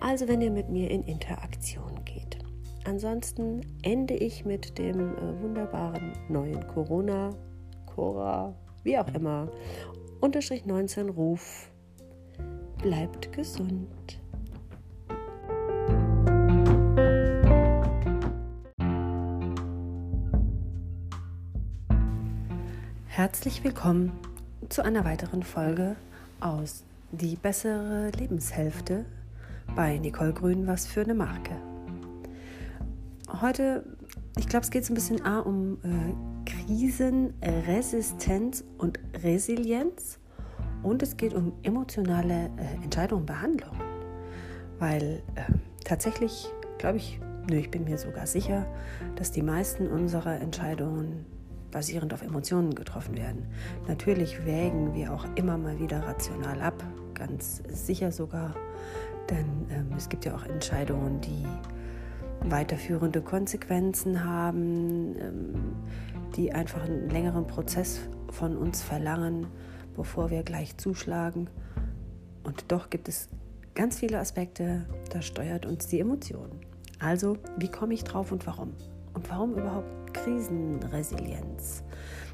also 0.01 0.29
wenn 0.29 0.41
ihr 0.41 0.51
mit 0.51 0.69
mir 0.69 0.91
in 0.91 1.03
Interaktion 1.05 2.05
geht. 2.05 2.39
Ansonsten 2.85 3.61
ende 3.83 4.15
ich 4.15 4.45
mit 4.45 4.79
dem 4.79 5.17
äh, 5.17 5.43
wunderbaren 5.43 6.13
neuen 6.29 6.67
Corona, 6.69 7.31
Cora, 7.87 8.55
wie 8.85 8.99
auch 8.99 9.09
immer, 9.15 9.51
unterstrich 10.21 10.65
19 10.67 11.09
Ruf. 11.09 11.71
Bleibt 12.83 13.33
gesund. 13.33 14.21
Herzlich 23.17 23.65
willkommen 23.65 24.13
zu 24.69 24.85
einer 24.85 25.07
weiteren 25.07 25.43
Folge 25.43 25.97
aus 26.39 26.85
Die 27.13 27.37
bessere 27.37 28.11
Lebenshälfte 28.11 29.07
bei 29.75 29.97
Nicole 29.97 30.35
Grün, 30.35 30.67
was 30.67 30.87
für 30.87 31.01
eine 31.01 31.15
Marke. 31.15 31.57
Heute, 33.41 33.87
ich 34.37 34.47
glaube, 34.49 34.65
es 34.65 34.71
geht 34.71 34.85
so 34.85 34.93
ein 34.93 34.97
bisschen 34.97 35.25
A, 35.25 35.39
um 35.39 35.79
äh, 35.83 36.13
Krisenresistenz 36.45 38.63
und 38.77 39.01
Resilienz 39.23 40.19
und 40.83 41.03
es 41.03 41.17
geht 41.17 41.33
um 41.33 41.55
emotionale 41.63 42.51
äh, 42.59 42.85
Entscheidungen 42.85 43.23
und 43.23 43.27
Behandlungen. 43.27 43.81
Weil 44.79 45.23
äh, 45.37 45.55
tatsächlich, 45.87 46.49
glaube 46.77 46.99
ich, 46.99 47.19
nö, 47.49 47.57
ich 47.57 47.71
bin 47.71 47.85
mir 47.85 47.97
sogar 47.97 48.27
sicher, 48.27 48.67
dass 49.15 49.33
die 49.33 49.41
meisten 49.41 49.87
unserer 49.87 50.39
Entscheidungen 50.39 51.25
basierend 51.71 52.15
auf 52.15 52.23
Emotionen 52.23 52.75
getroffen 52.75 53.17
werden. 53.17 53.47
Natürlich 53.89 54.45
wägen 54.45 54.95
wir 54.95 55.13
auch 55.13 55.27
immer 55.35 55.59
mal 55.59 55.79
wieder 55.79 56.01
rational 56.07 56.61
ab, 56.61 56.83
ganz 57.15 57.63
sicher 57.69 58.13
sogar 58.13 58.55
denn 59.31 59.67
ähm, 59.71 59.93
es 59.97 60.09
gibt 60.09 60.25
ja 60.25 60.35
auch 60.35 60.45
Entscheidungen, 60.45 61.21
die 61.21 61.47
weiterführende 62.49 63.23
Konsequenzen 63.23 64.25
haben, 64.25 65.17
ähm, 65.19 65.55
die 66.37 66.53
einfach 66.53 66.85
einen 66.85 67.11
längeren 67.11 67.47
Prozess 67.47 68.01
von 68.31 68.57
uns 68.57 68.83
verlangen, 68.83 69.47
bevor 69.97 70.31
wir 70.31 70.43
gleich 70.43 70.77
zuschlagen. 70.77 71.49
Und 72.45 72.71
doch 72.71 72.91
gibt 72.91 73.09
es 73.09 73.29
ganz 73.75 73.99
viele 73.99 74.19
Aspekte, 74.19 74.87
da 75.11 75.23
steuert 75.23 75.67
uns 75.67 75.89
die 75.89 76.01
Emotion. 76.01 76.51
Also, 76.99 77.37
wie 77.59 77.71
komme 77.71 77.95
ich 77.95 78.05
drauf 78.05 78.33
und 78.33 78.47
warum? 78.47 78.73
Warum 79.29 79.55
überhaupt 79.55 80.15
Krisenresilienz? 80.15 81.83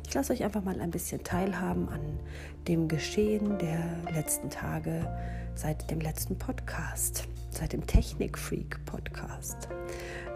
Ich 0.06 0.14
lasse 0.14 0.32
euch 0.34 0.44
einfach 0.44 0.62
mal 0.62 0.78
ein 0.78 0.90
bisschen 0.90 1.24
teilhaben 1.24 1.88
an 1.88 2.00
dem 2.68 2.86
Geschehen 2.86 3.58
der 3.58 3.82
letzten 4.12 4.50
Tage 4.50 5.08
seit 5.54 5.90
dem 5.90 6.00
letzten 6.00 6.36
Podcast, 6.36 7.28
seit 7.50 7.72
dem 7.72 7.86
Technik-Freak-Podcast. 7.86 9.68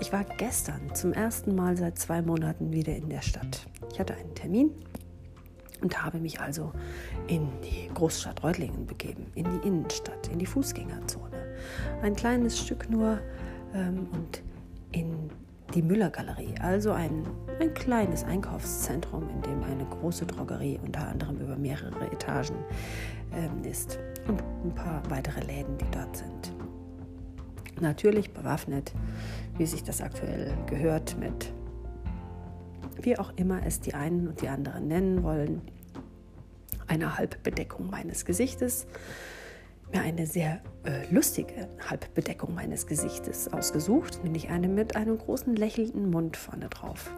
Ich 0.00 0.12
war 0.12 0.24
gestern 0.24 0.94
zum 0.94 1.12
ersten 1.12 1.54
Mal 1.54 1.76
seit 1.76 1.98
zwei 1.98 2.22
Monaten 2.22 2.72
wieder 2.72 2.96
in 2.96 3.10
der 3.10 3.22
Stadt. 3.22 3.66
Ich 3.92 4.00
hatte 4.00 4.14
einen 4.14 4.34
Termin 4.34 4.70
und 5.82 6.02
habe 6.02 6.18
mich 6.18 6.40
also 6.40 6.72
in 7.26 7.48
die 7.60 7.90
Großstadt 7.92 8.42
Reutlingen 8.42 8.86
begeben, 8.86 9.26
in 9.34 9.44
die 9.44 9.68
Innenstadt, 9.68 10.28
in 10.28 10.38
die 10.38 10.46
Fußgängerzone. 10.46 11.56
Ein 12.02 12.16
kleines 12.16 12.58
Stück 12.58 12.88
nur 12.88 13.18
ähm, 13.74 14.08
und 14.12 14.42
in 14.92 15.30
die 15.74 15.82
Müller-Galerie, 15.82 16.54
also 16.60 16.92
ein, 16.92 17.26
ein 17.60 17.74
kleines 17.74 18.24
Einkaufszentrum, 18.24 19.28
in 19.28 19.42
dem 19.42 19.62
eine 19.64 19.84
große 19.84 20.26
Drogerie 20.26 20.78
unter 20.84 21.08
anderem 21.08 21.38
über 21.38 21.56
mehrere 21.56 22.10
Etagen 22.12 22.56
ähm, 23.34 23.64
ist 23.64 23.98
und 24.28 24.42
ein 24.64 24.74
paar 24.74 25.02
weitere 25.10 25.40
Läden, 25.40 25.76
die 25.78 25.90
dort 25.90 26.16
sind. 26.16 26.54
Natürlich 27.80 28.32
bewaffnet, 28.32 28.92
wie 29.58 29.66
sich 29.66 29.82
das 29.82 30.00
aktuell 30.00 30.52
gehört, 30.66 31.18
mit 31.18 31.52
wie 33.00 33.18
auch 33.18 33.32
immer 33.36 33.64
es 33.66 33.80
die 33.80 33.94
einen 33.94 34.28
und 34.28 34.40
die 34.40 34.48
anderen 34.48 34.88
nennen 34.88 35.22
wollen, 35.22 35.60
einer 36.86 37.18
Halbbedeckung 37.18 37.90
meines 37.90 38.24
Gesichtes, 38.24 38.86
mir 39.92 40.02
eine 40.02 40.26
sehr 40.26 40.60
äh, 40.84 41.12
lustige 41.12 41.68
Halbbedeckung 41.88 42.54
meines 42.54 42.86
Gesichtes 42.86 43.52
ausgesucht, 43.52 44.20
nämlich 44.24 44.48
eine 44.48 44.68
mit 44.68 44.96
einem 44.96 45.18
großen 45.18 45.54
lächelnden 45.54 46.10
Mund 46.10 46.36
vorne 46.36 46.68
drauf. 46.68 47.10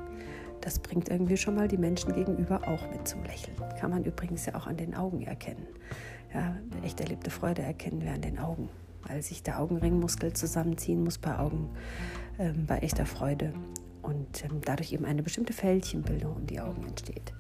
Das 0.61 0.79
bringt 0.81 1.09
irgendwie 1.09 1.37
schon 1.37 1.55
mal 1.55 1.69
die 1.69 1.79
Menschen 1.79 2.13
gegenüber 2.13 2.67
auch 2.67 2.91
mit 2.91 3.07
zum 3.07 3.23
Lächeln. 3.23 3.57
Kann 3.79 3.91
man 3.91 4.05
übrigens 4.05 4.45
ja 4.47 4.55
auch 4.55 4.67
an 4.67 4.77
den 4.77 4.95
Augen 4.95 5.23
erkennen. 5.23 5.67
Ja, 6.35 6.57
echt 6.83 7.01
erlebte 7.01 7.31
Freude 7.31 7.63
erkennen 7.63 8.03
wir 8.03 8.13
an 8.13 8.21
den 8.21 8.39
Augen, 8.39 8.69
weil 9.07 9.23
sich 9.23 9.43
der 9.43 9.61
Augenringmuskel 9.61 10.33
zusammenziehen 10.35 11.03
muss 11.03 11.17
bei 11.17 11.39
Augen, 11.39 11.71
ähm, 12.39 12.67
bei 12.67 12.79
echter 12.79 13.07
Freude 13.07 13.55
und 14.03 14.45
ähm, 14.45 14.61
dadurch 14.65 14.93
eben 14.93 15.05
eine 15.05 15.23
bestimmte 15.23 15.53
Fältchenbildung 15.53 16.37
um 16.37 16.47
die 16.47 16.61
Augen 16.61 16.87
entsteht. 16.87 17.33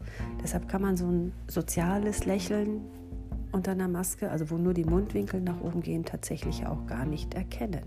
Deshalb 0.43 0.69
kann 0.69 0.83
man 0.83 0.97
so 0.97 1.07
ein 1.07 1.33
soziales 1.49 2.25
Lächeln 2.25 2.83
unter 3.53 3.73
einer 3.73 3.89
Maske, 3.89 4.31
also 4.31 4.51
wo 4.51 4.57
nur 4.57 4.75
die 4.75 4.85
Mundwinkel 4.85 5.41
nach 5.41 5.61
oben 5.61 5.81
gehen, 5.81 6.05
tatsächlich 6.05 6.67
auch 6.67 6.87
gar 6.87 7.07
nicht 7.07 7.35
erkennen. 7.35 7.83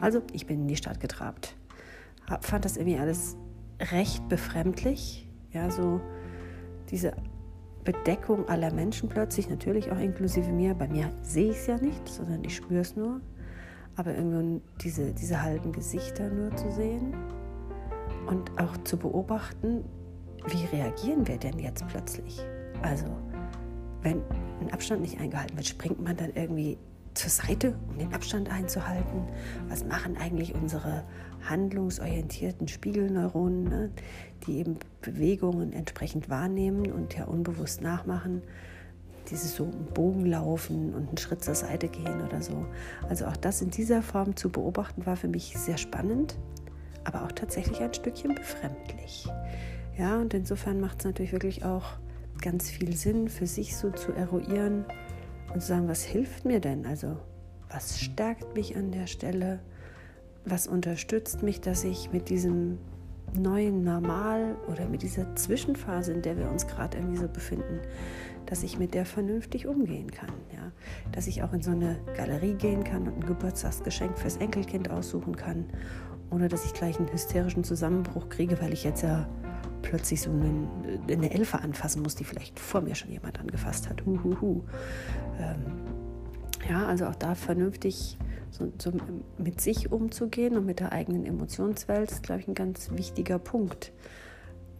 Also 0.00 0.22
ich 0.32 0.46
bin 0.46 0.62
in 0.62 0.68
die 0.68 0.76
Stadt 0.76 1.00
getrabt, 1.00 1.56
fand 2.40 2.64
das 2.64 2.76
irgendwie 2.76 2.98
alles 2.98 3.36
recht 3.92 4.28
befremdlich, 4.28 5.28
ja, 5.52 5.70
so 5.70 6.00
diese 6.90 7.12
Bedeckung 7.84 8.48
aller 8.48 8.72
Menschen 8.72 9.08
plötzlich, 9.08 9.48
natürlich 9.48 9.90
auch 9.90 9.98
inklusive 9.98 10.50
mir. 10.50 10.74
Bei 10.74 10.88
mir 10.88 11.10
sehe 11.22 11.50
ich 11.50 11.58
es 11.58 11.66
ja 11.66 11.78
nicht, 11.78 12.08
sondern 12.08 12.44
ich 12.44 12.56
spüre 12.56 12.80
es 12.80 12.96
nur. 12.96 13.20
Aber 13.94 14.14
irgendwie 14.14 14.60
diese, 14.82 15.14
diese 15.14 15.42
halben 15.42 15.72
Gesichter 15.72 16.28
nur 16.28 16.54
zu 16.56 16.70
sehen 16.70 17.14
und 18.26 18.50
auch 18.60 18.76
zu 18.84 18.98
beobachten, 18.98 19.84
wie 20.48 20.76
reagieren 20.76 21.26
wir 21.26 21.38
denn 21.38 21.58
jetzt 21.58 21.86
plötzlich? 21.88 22.44
Also, 22.82 23.06
wenn 24.06 24.22
ein 24.60 24.72
Abstand 24.72 25.02
nicht 25.02 25.18
eingehalten 25.18 25.56
wird, 25.56 25.66
springt 25.66 26.00
man 26.00 26.16
dann 26.16 26.30
irgendwie 26.36 26.78
zur 27.14 27.28
Seite, 27.30 27.74
um 27.88 27.98
den 27.98 28.14
Abstand 28.14 28.48
einzuhalten? 28.48 29.24
Was 29.68 29.84
machen 29.84 30.16
eigentlich 30.16 30.54
unsere 30.54 31.02
handlungsorientierten 31.48 32.68
Spiegelneuronen, 32.68 33.64
ne, 33.64 33.90
die 34.46 34.58
eben 34.58 34.78
Bewegungen 35.00 35.72
entsprechend 35.72 36.30
wahrnehmen 36.30 36.92
und 36.92 37.16
ja 37.16 37.24
unbewusst 37.24 37.82
nachmachen? 37.82 38.42
Dieses 39.28 39.56
so 39.56 39.64
einen 39.64 39.86
Bogen 39.92 40.24
laufen 40.24 40.94
und 40.94 41.08
einen 41.08 41.18
Schritt 41.18 41.42
zur 41.42 41.56
Seite 41.56 41.88
gehen 41.88 42.20
oder 42.24 42.42
so. 42.42 42.64
Also 43.08 43.26
auch 43.26 43.36
das 43.36 43.60
in 43.60 43.70
dieser 43.70 44.02
Form 44.02 44.36
zu 44.36 44.50
beobachten 44.50 45.04
war 45.04 45.16
für 45.16 45.26
mich 45.26 45.58
sehr 45.58 45.78
spannend, 45.78 46.38
aber 47.02 47.24
auch 47.24 47.32
tatsächlich 47.32 47.80
ein 47.80 47.92
Stückchen 47.92 48.36
befremdlich. 48.36 49.26
Ja, 49.98 50.20
und 50.20 50.32
insofern 50.32 50.78
macht 50.78 51.00
es 51.00 51.06
natürlich 51.06 51.32
wirklich 51.32 51.64
auch 51.64 51.98
ganz 52.40 52.70
viel 52.70 52.96
Sinn, 52.96 53.28
für 53.28 53.46
sich 53.46 53.76
so 53.76 53.90
zu 53.90 54.12
eruieren, 54.12 54.84
und 55.52 55.60
zu 55.60 55.68
sagen, 55.68 55.88
was 55.88 56.02
hilft 56.02 56.44
mir 56.44 56.60
denn? 56.60 56.86
Also 56.86 57.16
was 57.70 57.98
stärkt 58.00 58.54
mich 58.54 58.76
an 58.76 58.92
der 58.92 59.06
Stelle? 59.06 59.60
Was 60.44 60.66
unterstützt 60.66 61.42
mich, 61.42 61.60
dass 61.60 61.84
ich 61.84 62.12
mit 62.12 62.28
diesem 62.28 62.78
neuen 63.34 63.82
Normal 63.82 64.56
oder 64.68 64.86
mit 64.86 65.02
dieser 65.02 65.34
Zwischenphase, 65.34 66.12
in 66.12 66.22
der 66.22 66.36
wir 66.36 66.50
uns 66.50 66.66
gerade 66.66 66.98
irgendwie 66.98 67.16
so 67.16 67.28
befinden, 67.28 67.80
dass 68.46 68.62
ich 68.62 68.78
mit 68.78 68.94
der 68.94 69.04
vernünftig 69.04 69.66
umgehen 69.66 70.10
kann. 70.10 70.30
Ja? 70.54 70.70
Dass 71.12 71.26
ich 71.26 71.42
auch 71.42 71.52
in 71.52 71.62
so 71.62 71.72
eine 71.72 71.98
Galerie 72.16 72.54
gehen 72.54 72.84
kann 72.84 73.08
und 73.08 73.16
ein 73.16 73.26
Geburtstagsgeschenk 73.26 74.18
fürs 74.18 74.36
Enkelkind 74.36 74.90
aussuchen 74.90 75.36
kann, 75.36 75.64
ohne 76.30 76.48
dass 76.48 76.64
ich 76.64 76.72
gleich 76.72 76.98
einen 76.98 77.12
hysterischen 77.12 77.64
Zusammenbruch 77.64 78.28
kriege, 78.28 78.60
weil 78.60 78.72
ich 78.72 78.84
jetzt 78.84 79.02
ja 79.02 79.28
plötzlich 79.88 80.20
so 80.20 80.30
einen, 80.30 80.68
eine 81.08 81.30
Elfe 81.30 81.60
anfassen 81.60 82.02
muss, 82.02 82.14
die 82.14 82.24
vielleicht 82.24 82.58
vor 82.58 82.80
mir 82.80 82.94
schon 82.94 83.10
jemand 83.10 83.38
angefasst 83.40 83.88
hat. 83.88 84.04
Huhuhu. 84.04 84.62
Ähm, 85.40 85.56
Ja, 86.68 86.86
also 86.86 87.06
auch 87.06 87.14
da 87.14 87.34
vernünftig 87.34 88.18
so, 88.50 88.72
so 88.78 88.92
mit 89.38 89.60
sich 89.60 89.92
umzugehen 89.92 90.56
und 90.56 90.66
mit 90.66 90.80
der 90.80 90.90
eigenen 90.92 91.24
Emotionswelt 91.24 92.10
ist, 92.10 92.22
glaube 92.22 92.40
ich, 92.40 92.48
ein 92.48 92.54
ganz 92.54 92.90
wichtiger 92.90 93.38
Punkt. 93.38 93.92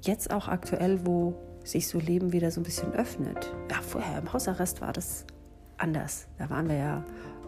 Jetzt 0.02 0.30
auch 0.32 0.48
aktuell, 0.48 1.06
wo 1.06 1.34
sich 1.62 1.86
so 1.86 1.98
Leben 1.98 2.32
wieder 2.32 2.50
so 2.50 2.60
ein 2.60 2.64
bisschen 2.64 2.92
öffnet. 2.92 3.54
Ja, 3.70 3.80
vorher 3.82 4.18
im 4.18 4.32
Hausarrest 4.32 4.80
war 4.80 4.92
das 4.92 5.26
anders. 5.78 6.26
Da 6.38 6.50
waren 6.50 6.68
wir 6.68 6.76
ja 6.76 7.04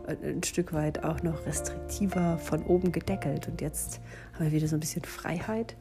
ein 0.09 0.43
Stück 0.43 0.73
weit 0.73 1.05
auch 1.05 1.23
noch 1.23 1.47
restriktiver 1.47 2.39
von 2.39 2.63
oben 2.65 2.93
gedeckelt. 2.93 3.49
Und 3.49 3.61
jetzt 3.61 4.01
haben 4.35 4.47
wir 4.47 4.53
wieder 4.53 4.69
so 4.69 4.77
ein 4.77 4.81
bisschen 4.81 5.05
Freiheit 5.05 5.77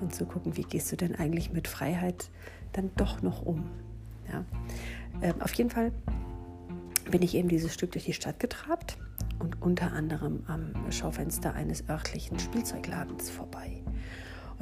und 0.00 0.14
zu 0.14 0.26
gucken, 0.26 0.56
wie 0.56 0.62
gehst 0.62 0.90
du 0.92 0.96
denn 0.96 1.14
eigentlich 1.14 1.52
mit 1.52 1.68
Freiheit 1.68 2.30
dann 2.72 2.90
doch 2.96 3.22
noch 3.22 3.44
um. 3.44 3.70
Ja. 4.32 4.44
Ähm, 5.22 5.40
auf 5.40 5.52
jeden 5.54 5.70
Fall 5.70 5.92
bin 7.10 7.22
ich 7.22 7.34
eben 7.34 7.48
dieses 7.48 7.74
Stück 7.74 7.92
durch 7.92 8.04
die 8.04 8.12
Stadt 8.12 8.40
getrabt 8.40 8.96
und 9.38 9.60
unter 9.60 9.92
anderem 9.92 10.42
am 10.46 10.72
Schaufenster 10.90 11.54
eines 11.54 11.88
örtlichen 11.88 12.38
Spielzeugladens 12.38 13.30
vorbei. 13.30 13.83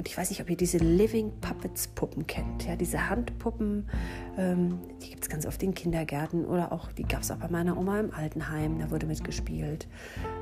Und 0.03 0.09
ich 0.09 0.19
weiß 0.19 0.31
nicht, 0.31 0.41
ob 0.41 0.51
ihr 0.51 0.57
diese 0.57 0.79
Living 0.79 1.31
Puppets 1.41 1.87
Puppen 1.87 2.27
kennt. 2.27 2.67
Ja, 2.67 2.75
diese 2.75 3.09
Handpuppen, 3.09 3.89
ähm, 4.37 4.81
die 5.01 5.11
gibt 5.11 5.23
es 5.23 5.31
ganz 5.31 5.47
oft 5.47 5.63
in 5.63 5.75
Kindergärten 5.75 6.45
oder 6.45 6.73
auch, 6.73 6.91
die 6.91 7.05
gab 7.05 7.21
es 7.21 7.31
auch 7.31 7.37
bei 7.37 7.47
meiner 7.47 7.79
Oma 7.79 8.01
im 8.01 8.13
Altenheim, 8.13 8.81
da 8.81 8.91
wurde 8.91 9.07
mitgespielt. 9.07 9.87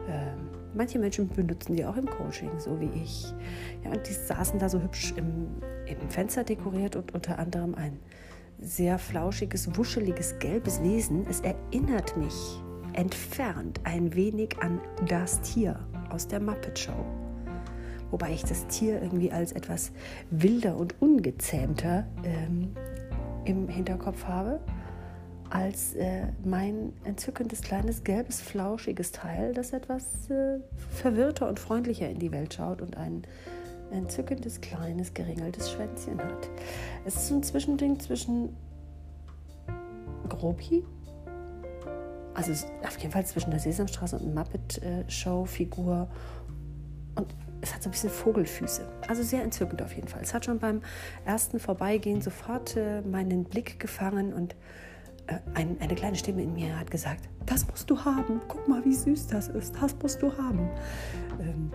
Ähm, 0.09 0.49
manche 0.75 0.99
Menschen 0.99 1.29
benutzen 1.29 1.77
die 1.77 1.85
auch 1.85 1.99
im 1.99 2.07
Coaching, 2.07 2.49
so 2.59 2.81
wie 2.81 2.89
ich. 3.03 3.35
Ja, 3.85 3.91
und 3.91 4.09
die 4.09 4.15
saßen 4.15 4.59
da 4.59 4.71
so 4.71 4.81
hübsch 4.81 5.13
im, 5.19 5.49
im 5.85 6.09
Fenster 6.09 6.43
dekoriert 6.43 6.97
und 6.97 7.13
unter 7.13 7.39
anderem 7.39 7.75
ein 7.75 7.99
sehr 8.63 8.99
flauschiges, 8.99 9.77
wuscheliges, 9.77 10.39
gelbes 10.39 10.83
Wesen. 10.83 11.27
Es 11.29 11.41
erinnert 11.41 12.17
mich 12.17 12.63
entfernt 12.95 13.79
ein 13.85 14.15
wenig 14.15 14.57
an 14.63 14.81
das 15.07 15.43
Tier 15.43 15.79
aus 16.09 16.27
der 16.27 16.41
Muppet 16.41 16.79
Show. 16.79 17.30
Wobei 18.11 18.33
ich 18.33 18.43
das 18.43 18.67
Tier 18.67 19.01
irgendwie 19.01 19.31
als 19.31 19.53
etwas 19.53 19.93
wilder 20.31 20.77
und 20.77 21.01
ungezähmter 21.01 22.07
ähm, 22.25 22.73
im 23.45 23.69
Hinterkopf 23.69 24.25
habe, 24.25 24.61
als 25.51 25.95
äh, 25.95 26.29
mein 26.45 26.93
entzückendes 27.05 27.61
kleines 27.63 28.05
gelbes, 28.05 28.41
flauschiges 28.41 29.13
Teil, 29.13 29.53
das 29.53 29.73
etwas 29.73 30.31
äh, 30.31 30.61
verwirrter 30.91 31.49
und 31.49 31.59
freundlicher 31.59 32.09
in 32.09 32.19
die 32.19 32.31
Welt 32.31 32.55
schaut 32.55 32.81
und 32.81 32.97
ein 32.97 33.23
entzückendes, 33.91 34.61
kleines, 34.61 35.15
geringeltes 35.15 35.71
Schwänzchen 35.73 36.19
hat. 36.19 36.49
Es 37.05 37.17
ist 37.17 37.31
ein 37.31 37.43
Zwischending 37.43 37.99
zwischen 37.99 38.57
Grobi, 40.29 40.85
also 42.35 42.53
auf 42.87 42.97
jeden 42.99 43.13
Fall 43.13 43.27
zwischen 43.27 43.51
der 43.51 43.59
Sesamstraße 43.59 44.17
und 44.19 44.33
Muppet-Show-Figur 44.35 46.09
und 47.17 47.35
es 47.61 47.75
hat 47.75 47.83
so 47.83 47.89
ein 47.89 47.93
bisschen 47.93 48.11
Vogelfüße. 48.11 48.87
Also 49.09 49.23
sehr 49.23 49.43
entzückend 49.43 49.83
auf 49.83 49.95
jeden 49.95 50.09
Fall. 50.09 50.23
Es 50.23 50.33
hat 50.35 50.45
schon 50.45 50.59
beim 50.59 50.83
ersten 51.25 51.59
Vorbeigehen 51.59 52.21
sofort 52.21 52.77
äh, 52.77 53.03
meinen 53.03 53.45
Blick 53.45 53.79
gefangen 53.79 54.33
und 54.33 54.55
äh, 55.27 55.35
ein, 55.55 55.77
eine 55.81 55.95
kleine 55.95 56.17
Stimme 56.17 56.43
in 56.43 56.55
mir 56.55 56.79
hat 56.79 56.91
gesagt, 56.91 57.29
das 57.47 57.67
musst 57.69 57.91
du 57.91 58.05
haben. 58.05 58.41
Guck 58.49 58.67
mal, 58.69 58.85
wie 58.85 58.95
süß 58.95 59.29
das 59.29 59.49
ist. 59.49 59.75
Das 59.81 59.95
musst 60.03 60.23
du 60.23 60.37
haben. 60.37 60.71
Ähm, 61.41 61.71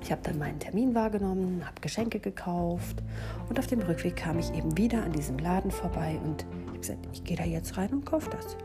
ich 0.00 0.12
habe 0.12 0.22
dann 0.22 0.38
meinen 0.38 0.58
Termin 0.58 0.94
wahrgenommen, 0.94 1.62
habe 1.66 1.80
Geschenke 1.80 2.18
gekauft 2.18 3.02
und 3.48 3.58
auf 3.58 3.66
dem 3.66 3.80
Rückweg 3.80 4.16
kam 4.16 4.38
ich 4.38 4.52
eben 4.54 4.76
wieder 4.78 5.02
an 5.02 5.12
diesem 5.12 5.38
Laden 5.38 5.70
vorbei 5.70 6.18
und 6.24 6.46
ich 6.48 6.68
habe 6.68 6.78
gesagt, 6.78 7.08
ich 7.12 7.24
gehe 7.24 7.36
da 7.36 7.44
jetzt 7.44 7.76
rein 7.76 7.90
und 7.90 8.06
kaufe 8.06 8.30
das. 8.30 8.56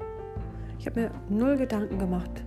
Ich 0.80 0.86
habe 0.86 1.02
mir 1.02 1.12
null 1.30 1.58
Gedanken 1.58 2.00
gemacht, 2.00 2.44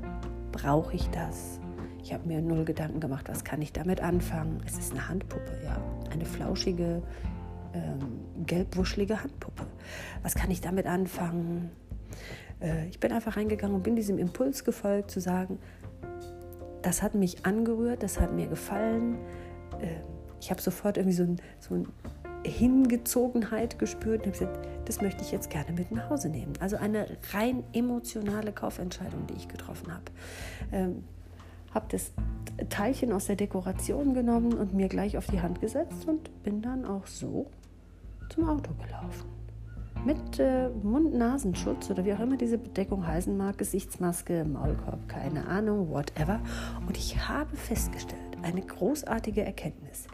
brauche 0.52 0.94
ich 0.94 1.10
das? 1.10 1.60
Ich 2.06 2.14
habe 2.14 2.28
mir 2.28 2.40
null 2.40 2.64
Gedanken 2.64 3.00
gemacht, 3.00 3.28
was 3.28 3.42
kann 3.42 3.60
ich 3.60 3.72
damit 3.72 4.00
anfangen? 4.00 4.62
Es 4.64 4.78
ist 4.78 4.92
eine 4.92 5.08
Handpuppe, 5.08 5.58
ja, 5.64 5.76
eine 6.12 6.24
flauschige, 6.24 7.02
ähm, 7.74 8.46
gelbwuschelige 8.46 9.24
Handpuppe. 9.24 9.66
Was 10.22 10.36
kann 10.36 10.52
ich 10.52 10.60
damit 10.60 10.86
anfangen? 10.86 11.68
Äh, 12.60 12.86
ich 12.86 13.00
bin 13.00 13.10
einfach 13.10 13.36
reingegangen 13.36 13.74
und 13.74 13.82
bin 13.82 13.96
diesem 13.96 14.18
Impuls 14.18 14.62
gefolgt, 14.62 15.10
zu 15.10 15.20
sagen, 15.20 15.58
das 16.80 17.02
hat 17.02 17.16
mich 17.16 17.44
angerührt, 17.44 18.04
das 18.04 18.20
hat 18.20 18.32
mir 18.32 18.46
gefallen. 18.46 19.16
Äh, 19.80 19.88
ich 20.40 20.52
habe 20.52 20.62
sofort 20.62 20.98
irgendwie 20.98 21.16
so 21.16 21.24
ein, 21.24 21.40
so 21.58 21.74
ein 21.74 21.88
Hingezogenheit 22.44 23.80
gespürt 23.80 24.24
und 24.24 24.26
habe 24.26 24.38
gesagt, 24.38 24.68
das 24.84 25.00
möchte 25.00 25.22
ich 25.22 25.32
jetzt 25.32 25.50
gerne 25.50 25.72
mit 25.72 25.90
nach 25.90 26.08
Hause 26.08 26.28
nehmen. 26.28 26.52
Also 26.60 26.76
eine 26.76 27.08
rein 27.32 27.64
emotionale 27.72 28.52
Kaufentscheidung, 28.52 29.26
die 29.26 29.34
ich 29.34 29.48
getroffen 29.48 29.92
habe. 29.92 30.04
Ähm, 30.70 31.02
habe 31.76 31.86
das 31.90 32.12
Teilchen 32.70 33.12
aus 33.12 33.26
der 33.26 33.36
Dekoration 33.36 34.14
genommen 34.14 34.54
und 34.54 34.74
mir 34.74 34.88
gleich 34.88 35.16
auf 35.18 35.26
die 35.26 35.40
Hand 35.40 35.60
gesetzt 35.60 36.08
und 36.08 36.42
bin 36.42 36.62
dann 36.62 36.84
auch 36.86 37.06
so 37.06 37.46
zum 38.30 38.48
Auto 38.48 38.72
gelaufen. 38.74 39.28
Mit 40.04 40.38
äh, 40.38 40.68
Mund-Nasenschutz 40.82 41.90
oder 41.90 42.04
wie 42.04 42.14
auch 42.14 42.20
immer 42.20 42.36
diese 42.36 42.58
Bedeckung 42.58 43.06
heißen 43.06 43.36
mag, 43.36 43.58
Gesichtsmaske, 43.58 44.44
Maulkorb, 44.44 45.08
keine 45.08 45.46
Ahnung, 45.48 45.90
whatever. 45.90 46.40
Und 46.86 46.96
ich 46.96 47.28
habe 47.28 47.54
festgestellt, 47.56 48.20
eine 48.42 48.62
großartige 48.62 49.44
Erkenntnis, 49.44 50.06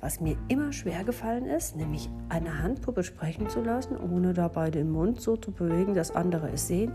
was 0.00 0.20
mir 0.20 0.36
immer 0.48 0.72
schwer 0.72 1.04
gefallen 1.04 1.46
ist, 1.46 1.76
nämlich 1.76 2.10
eine 2.28 2.62
Handpuppe 2.62 3.02
sprechen 3.02 3.48
zu 3.48 3.62
lassen, 3.62 3.96
ohne 3.96 4.34
dabei 4.34 4.70
den 4.70 4.90
Mund 4.90 5.20
so 5.20 5.36
zu 5.36 5.50
bewegen, 5.50 5.94
dass 5.94 6.14
andere 6.14 6.50
es 6.50 6.68
sehen, 6.68 6.92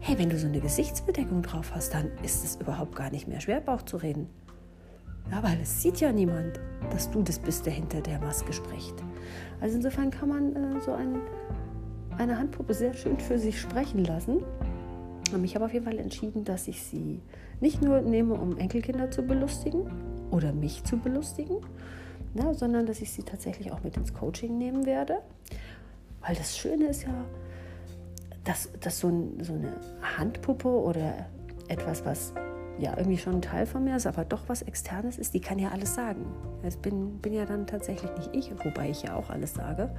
hey, 0.00 0.18
wenn 0.18 0.30
du 0.30 0.38
so 0.38 0.46
eine 0.46 0.60
Gesichtsbedeckung 0.60 1.42
drauf 1.42 1.72
hast, 1.74 1.94
dann 1.94 2.10
ist 2.22 2.44
es 2.44 2.56
überhaupt 2.56 2.96
gar 2.96 3.10
nicht 3.10 3.28
mehr 3.28 3.40
schwer, 3.40 3.60
Bauch 3.60 3.82
zu 3.82 3.96
reden. 3.96 4.28
Ja, 5.30 5.42
weil 5.42 5.58
es 5.60 5.82
sieht 5.82 6.00
ja 6.00 6.10
niemand, 6.10 6.58
dass 6.90 7.10
du 7.10 7.22
das 7.22 7.38
bist, 7.38 7.66
der 7.66 7.72
hinter 7.72 8.00
der 8.00 8.18
Maske 8.18 8.52
spricht. 8.52 8.94
Also 9.60 9.76
insofern 9.76 10.10
kann 10.10 10.28
man 10.28 10.56
äh, 10.56 10.80
so 10.80 10.92
ein, 10.92 11.20
eine 12.16 12.38
Handpuppe 12.38 12.72
sehr 12.72 12.94
schön 12.94 13.18
für 13.18 13.38
sich 13.38 13.60
sprechen 13.60 14.04
lassen. 14.04 14.42
Ich 15.44 15.54
habe 15.54 15.66
auf 15.66 15.72
jeden 15.74 15.84
Fall 15.84 15.98
entschieden, 15.98 16.44
dass 16.44 16.68
ich 16.68 16.82
sie 16.82 17.20
nicht 17.60 17.82
nur 17.82 18.00
nehme, 18.00 18.34
um 18.34 18.56
Enkelkinder 18.56 19.10
zu 19.10 19.22
belustigen 19.22 19.82
oder 20.30 20.52
mich 20.52 20.84
zu 20.84 20.96
belustigen, 20.96 21.58
ne, 22.34 22.54
sondern 22.54 22.86
dass 22.86 23.00
ich 23.00 23.12
sie 23.12 23.22
tatsächlich 23.22 23.72
auch 23.72 23.82
mit 23.82 23.96
ins 23.96 24.14
Coaching 24.14 24.58
nehmen 24.58 24.86
werde. 24.86 25.18
Weil 26.20 26.34
das 26.34 26.56
Schöne 26.56 26.86
ist 26.86 27.04
ja, 27.04 27.24
dass, 28.44 28.70
dass 28.80 28.98
so, 28.98 29.08
ein, 29.08 29.42
so 29.42 29.54
eine 29.54 29.72
Handpuppe 30.16 30.68
oder 30.68 31.26
etwas, 31.68 32.04
was 32.04 32.32
ja 32.78 32.96
irgendwie 32.96 33.18
schon 33.18 33.36
ein 33.36 33.42
Teil 33.42 33.66
von 33.66 33.84
mir 33.84 33.96
ist, 33.96 34.06
aber 34.06 34.24
doch 34.24 34.48
was 34.48 34.62
Externes 34.62 35.18
ist, 35.18 35.34
die 35.34 35.40
kann 35.40 35.58
ja 35.58 35.70
alles 35.70 35.94
sagen. 35.94 36.26
Es 36.62 36.76
bin, 36.76 37.18
bin 37.18 37.32
ja 37.32 37.44
dann 37.44 37.66
tatsächlich 37.66 38.10
nicht 38.16 38.30
ich, 38.34 38.64
wobei 38.64 38.90
ich 38.90 39.02
ja 39.02 39.14
auch 39.14 39.30
alles 39.30 39.54
sage. 39.54 39.90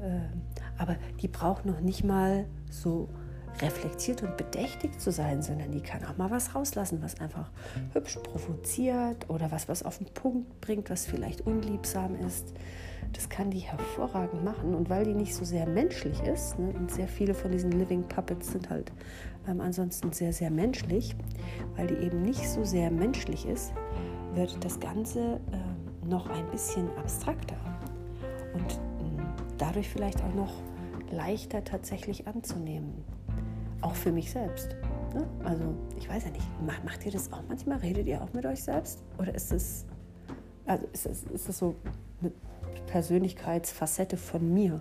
Ähm, 0.00 0.42
aber 0.78 0.96
die 1.20 1.28
braucht 1.28 1.66
noch 1.66 1.80
nicht 1.80 2.04
mal 2.04 2.46
so 2.70 3.08
reflektiert 3.60 4.22
und 4.22 4.36
bedächtig 4.36 4.98
zu 4.98 5.12
sein, 5.12 5.42
sondern 5.42 5.70
die 5.72 5.80
kann 5.80 6.04
auch 6.04 6.16
mal 6.16 6.30
was 6.30 6.54
rauslassen, 6.54 7.02
was 7.02 7.20
einfach 7.20 7.50
hübsch 7.92 8.18
provoziert 8.22 9.28
oder 9.28 9.50
was, 9.50 9.68
was 9.68 9.82
auf 9.82 9.98
den 9.98 10.08
Punkt 10.08 10.60
bringt, 10.60 10.90
was 10.90 11.06
vielleicht 11.06 11.42
unliebsam 11.42 12.14
ist. 12.14 12.54
Das 13.12 13.28
kann 13.28 13.50
die 13.50 13.58
hervorragend 13.58 14.42
machen. 14.42 14.74
Und 14.74 14.88
weil 14.88 15.04
die 15.04 15.14
nicht 15.14 15.34
so 15.34 15.44
sehr 15.44 15.66
menschlich 15.66 16.20
ist, 16.22 16.58
ne, 16.58 16.72
und 16.72 16.90
sehr 16.90 17.08
viele 17.08 17.34
von 17.34 17.50
diesen 17.50 17.72
Living 17.72 18.04
Puppets 18.04 18.52
sind 18.52 18.70
halt 18.70 18.90
ähm, 19.48 19.60
ansonsten 19.60 20.12
sehr, 20.12 20.32
sehr 20.32 20.50
menschlich, 20.50 21.14
weil 21.76 21.88
die 21.88 21.96
eben 21.96 22.22
nicht 22.22 22.48
so 22.48 22.64
sehr 22.64 22.90
menschlich 22.90 23.46
ist, 23.46 23.72
wird 24.34 24.64
das 24.64 24.80
Ganze 24.80 25.40
äh, 25.52 26.06
noch 26.06 26.28
ein 26.30 26.50
bisschen 26.50 26.88
abstrakter 26.96 27.56
und 28.54 28.72
äh, 28.72 29.22
dadurch 29.58 29.88
vielleicht 29.88 30.22
auch 30.22 30.34
noch 30.34 30.52
leichter 31.10 31.62
tatsächlich 31.62 32.26
anzunehmen. 32.26 33.04
Auch 33.82 33.94
für 33.94 34.12
mich 34.12 34.30
selbst. 34.30 34.76
Ne? 35.14 35.26
Also, 35.44 35.74
ich 35.96 36.08
weiß 36.08 36.24
ja 36.24 36.30
nicht, 36.30 36.46
macht 36.84 37.04
ihr 37.04 37.12
das 37.12 37.32
auch 37.32 37.42
manchmal? 37.48 37.78
Redet 37.78 38.06
ihr 38.06 38.22
auch 38.22 38.32
mit 38.32 38.46
euch 38.46 38.62
selbst? 38.62 39.02
Oder 39.18 39.34
ist 39.34 39.52
es, 39.52 39.84
also 40.66 40.86
ist 40.92 41.06
das, 41.06 41.24
ist 41.24 41.48
das 41.48 41.58
so 41.58 41.74
eine 42.20 42.32
Persönlichkeitsfacette 42.86 44.16
von 44.16 44.52
mir, 44.52 44.80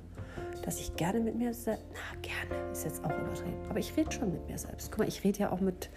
dass 0.63 0.79
ich 0.79 0.95
gerne 0.95 1.19
mit 1.19 1.35
mir 1.35 1.53
selbst, 1.53 1.83
na 1.93 2.19
gerne, 2.21 2.71
ist 2.71 2.85
jetzt 2.85 3.03
auch 3.03 3.09
übertrieben, 3.09 3.57
aber 3.69 3.79
ich 3.79 3.95
rede 3.97 4.11
schon 4.11 4.31
mit 4.31 4.47
mir 4.47 4.57
selbst. 4.57 4.91
Guck 4.91 4.99
mal, 4.99 5.07
ich 5.07 5.23
rede 5.23 5.39
ja 5.39 5.51
auch 5.51 5.59
mit, 5.59 5.89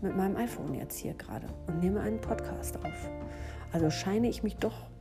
mit 0.00 0.16
meinem 0.16 0.36
iPhone 0.36 0.74
jetzt 0.74 0.98
hier 0.98 1.14
gerade 1.14 1.46
und 1.66 1.80
nehme 1.80 2.00
einen 2.00 2.20
Podcast 2.20 2.76
auf. 2.84 3.10
Also 3.72 3.90
scheine 3.90 4.28
ich 4.28 4.42
mich 4.42 4.56
doch 4.56 4.91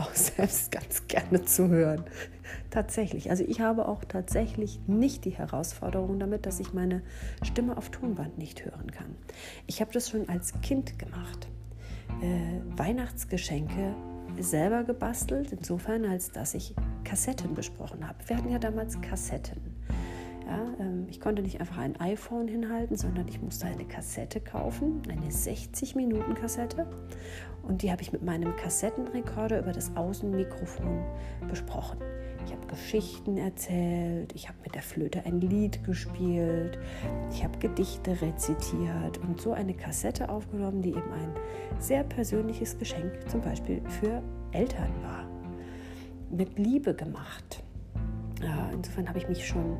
auch 0.00 0.14
selbst 0.14 0.70
ganz 0.70 1.06
gerne 1.06 1.44
zu 1.44 1.68
hören. 1.68 2.04
Tatsächlich. 2.70 3.30
Also 3.30 3.44
ich 3.44 3.60
habe 3.60 3.86
auch 3.86 4.04
tatsächlich 4.04 4.80
nicht 4.86 5.24
die 5.24 5.30
Herausforderung 5.30 6.18
damit, 6.18 6.46
dass 6.46 6.60
ich 6.60 6.72
meine 6.72 7.02
Stimme 7.42 7.76
auf 7.76 7.90
Tonband 7.90 8.38
nicht 8.38 8.64
hören 8.64 8.90
kann. 8.90 9.16
Ich 9.66 9.80
habe 9.80 9.92
das 9.92 10.10
schon 10.10 10.28
als 10.28 10.60
Kind 10.60 10.98
gemacht. 10.98 11.48
Äh, 12.22 12.78
Weihnachtsgeschenke 12.78 13.94
selber 14.38 14.84
gebastelt, 14.84 15.52
insofern 15.52 16.04
als 16.04 16.30
dass 16.30 16.54
ich 16.54 16.74
Kassetten 17.04 17.54
besprochen 17.54 18.06
habe. 18.06 18.18
Wir 18.26 18.36
hatten 18.36 18.50
ja 18.50 18.58
damals 18.58 19.00
Kassetten. 19.00 19.79
Ja, 20.50 20.66
ähm, 20.80 21.06
ich 21.08 21.20
konnte 21.20 21.42
nicht 21.42 21.60
einfach 21.60 21.78
ein 21.78 21.98
iPhone 22.00 22.48
hinhalten, 22.48 22.96
sondern 22.96 23.28
ich 23.28 23.40
musste 23.40 23.66
eine 23.66 23.84
Kassette 23.84 24.40
kaufen, 24.40 25.00
eine 25.08 25.30
60-Minuten-Kassette. 25.30 26.86
Und 27.62 27.82
die 27.82 27.92
habe 27.92 28.02
ich 28.02 28.10
mit 28.10 28.22
meinem 28.22 28.56
Kassettenrekorder 28.56 29.60
über 29.60 29.70
das 29.70 29.94
Außenmikrofon 29.96 31.04
besprochen. 31.48 31.98
Ich 32.44 32.52
habe 32.52 32.66
Geschichten 32.66 33.36
erzählt, 33.36 34.34
ich 34.34 34.48
habe 34.48 34.58
mit 34.64 34.74
der 34.74 34.82
Flöte 34.82 35.24
ein 35.24 35.40
Lied 35.40 35.84
gespielt, 35.84 36.78
ich 37.30 37.44
habe 37.44 37.56
Gedichte 37.58 38.20
rezitiert 38.20 39.18
und 39.18 39.40
so 39.40 39.52
eine 39.52 39.74
Kassette 39.74 40.28
aufgenommen, 40.28 40.82
die 40.82 40.90
eben 40.90 41.12
ein 41.12 41.32
sehr 41.78 42.02
persönliches 42.02 42.76
Geschenk 42.76 43.12
zum 43.28 43.40
Beispiel 43.42 43.82
für 43.88 44.20
Eltern 44.50 44.90
war. 45.02 45.28
Mit 46.30 46.58
Liebe 46.58 46.94
gemacht. 46.94 47.62
Insofern 48.72 49.08
habe 49.08 49.18
ich 49.18 49.28
mich 49.28 49.46
schon 49.46 49.76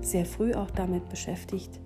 sehr 0.00 0.24
früh 0.24 0.54
auch 0.54 0.70
damit 0.70 1.08
beschäftigt, 1.08 1.80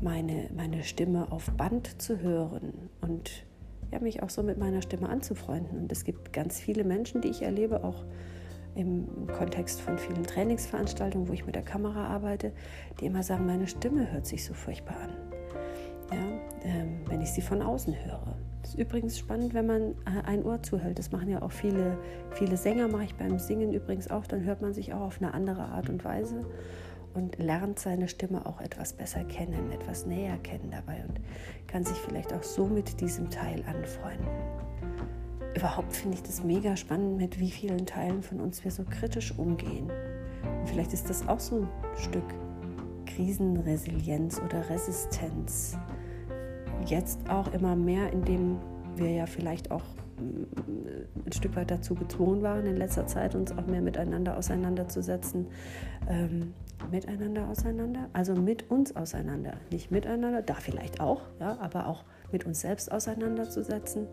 meine, 0.00 0.48
meine 0.54 0.82
Stimme 0.82 1.30
auf 1.30 1.50
Band 1.52 2.00
zu 2.00 2.20
hören 2.20 2.90
und 3.00 3.44
ja, 3.92 3.98
mich 3.98 4.22
auch 4.22 4.30
so 4.30 4.42
mit 4.42 4.58
meiner 4.58 4.82
Stimme 4.82 5.08
anzufreunden. 5.08 5.78
Und 5.78 5.92
es 5.92 6.04
gibt 6.04 6.32
ganz 6.32 6.60
viele 6.60 6.84
Menschen, 6.84 7.20
die 7.20 7.28
ich 7.28 7.42
erlebe, 7.42 7.82
auch 7.84 8.04
im 8.74 9.26
Kontext 9.36 9.80
von 9.80 9.98
vielen 9.98 10.22
Trainingsveranstaltungen, 10.22 11.28
wo 11.28 11.32
ich 11.32 11.44
mit 11.44 11.56
der 11.56 11.62
Kamera 11.62 12.06
arbeite, 12.06 12.52
die 13.00 13.06
immer 13.06 13.22
sagen, 13.22 13.46
meine 13.46 13.66
Stimme 13.66 14.10
hört 14.12 14.26
sich 14.26 14.44
so 14.44 14.54
furchtbar 14.54 14.96
an, 14.96 15.10
ja, 16.12 16.24
ähm, 16.64 17.00
wenn 17.08 17.20
ich 17.20 17.32
sie 17.32 17.42
von 17.42 17.62
außen 17.62 17.94
höre. 18.04 18.36
Das 18.62 18.74
ist 18.74 18.78
übrigens 18.78 19.18
spannend, 19.18 19.54
wenn 19.54 19.66
man 19.66 19.82
äh, 19.82 20.22
ein 20.24 20.44
Ohr 20.44 20.62
zuhält. 20.62 20.98
Das 20.98 21.10
machen 21.10 21.28
ja 21.28 21.42
auch 21.42 21.50
viele, 21.50 21.98
viele 22.30 22.56
Sänger, 22.56 22.86
mache 22.88 23.04
ich 23.04 23.14
beim 23.16 23.38
Singen 23.38 23.72
übrigens 23.72 24.08
auch. 24.08 24.26
Dann 24.26 24.44
hört 24.44 24.62
man 24.62 24.72
sich 24.72 24.92
auch 24.92 25.00
auf 25.00 25.20
eine 25.20 25.34
andere 25.34 25.62
Art 25.62 25.88
und 25.88 26.04
Weise 26.04 26.46
und 27.14 27.38
lernt 27.38 27.78
seine 27.78 28.08
Stimme 28.08 28.46
auch 28.46 28.60
etwas 28.60 28.92
besser 28.92 29.24
kennen, 29.24 29.72
etwas 29.72 30.06
näher 30.06 30.38
kennen 30.38 30.70
dabei 30.70 31.04
und 31.08 31.20
kann 31.66 31.84
sich 31.84 31.96
vielleicht 31.96 32.32
auch 32.32 32.42
so 32.42 32.66
mit 32.66 33.00
diesem 33.00 33.30
Teil 33.30 33.64
anfreunden 33.66 34.28
überhaupt 35.54 35.94
finde 35.94 36.16
ich 36.16 36.22
das 36.22 36.42
mega 36.42 36.76
spannend, 36.76 37.18
mit 37.18 37.38
wie 37.38 37.50
vielen 37.50 37.86
Teilen 37.86 38.22
von 38.22 38.40
uns 38.40 38.64
wir 38.64 38.70
so 38.70 38.84
kritisch 38.84 39.36
umgehen. 39.36 39.90
Und 40.42 40.68
vielleicht 40.68 40.92
ist 40.92 41.08
das 41.10 41.26
auch 41.28 41.40
so 41.40 41.60
ein 41.60 41.68
Stück 41.96 42.24
Krisenresilienz 43.06 44.40
oder 44.40 44.68
Resistenz. 44.70 45.76
Jetzt 46.86 47.18
auch 47.28 47.52
immer 47.52 47.76
mehr, 47.76 48.12
indem 48.12 48.58
wir 48.96 49.10
ja 49.10 49.26
vielleicht 49.26 49.70
auch 49.70 49.84
ein 50.20 51.32
Stück 51.32 51.56
weit 51.56 51.70
dazu 51.70 51.94
gezwungen 51.94 52.42
waren, 52.42 52.66
in 52.66 52.76
letzter 52.76 53.06
Zeit 53.06 53.34
uns 53.34 53.52
auch 53.52 53.66
mehr 53.66 53.82
miteinander 53.82 54.36
auseinanderzusetzen. 54.36 55.46
Ähm, 56.08 56.54
miteinander 56.90 57.48
auseinander, 57.48 58.08
also 58.12 58.34
mit 58.34 58.70
uns 58.70 58.96
auseinander, 58.96 59.54
nicht 59.70 59.90
miteinander, 59.90 60.42
da 60.42 60.54
vielleicht 60.54 61.00
auch, 61.00 61.22
ja, 61.38 61.58
aber 61.60 61.86
auch 61.86 62.04
mit 62.32 62.46
uns 62.46 62.60
selbst 62.60 62.90
auseinanderzusetzen. 62.90 64.06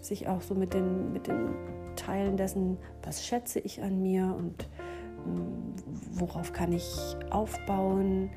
Sich 0.00 0.28
auch 0.28 0.42
so 0.42 0.54
mit 0.54 0.74
den, 0.74 1.12
mit 1.12 1.26
den 1.28 1.50
Teilen 1.96 2.36
dessen, 2.36 2.78
was 3.02 3.24
schätze 3.24 3.60
ich 3.60 3.82
an 3.82 4.02
mir 4.02 4.34
und 4.36 4.68
mm, 5.26 6.18
worauf 6.18 6.52
kann 6.52 6.72
ich 6.72 7.16
aufbauen, 7.30 8.30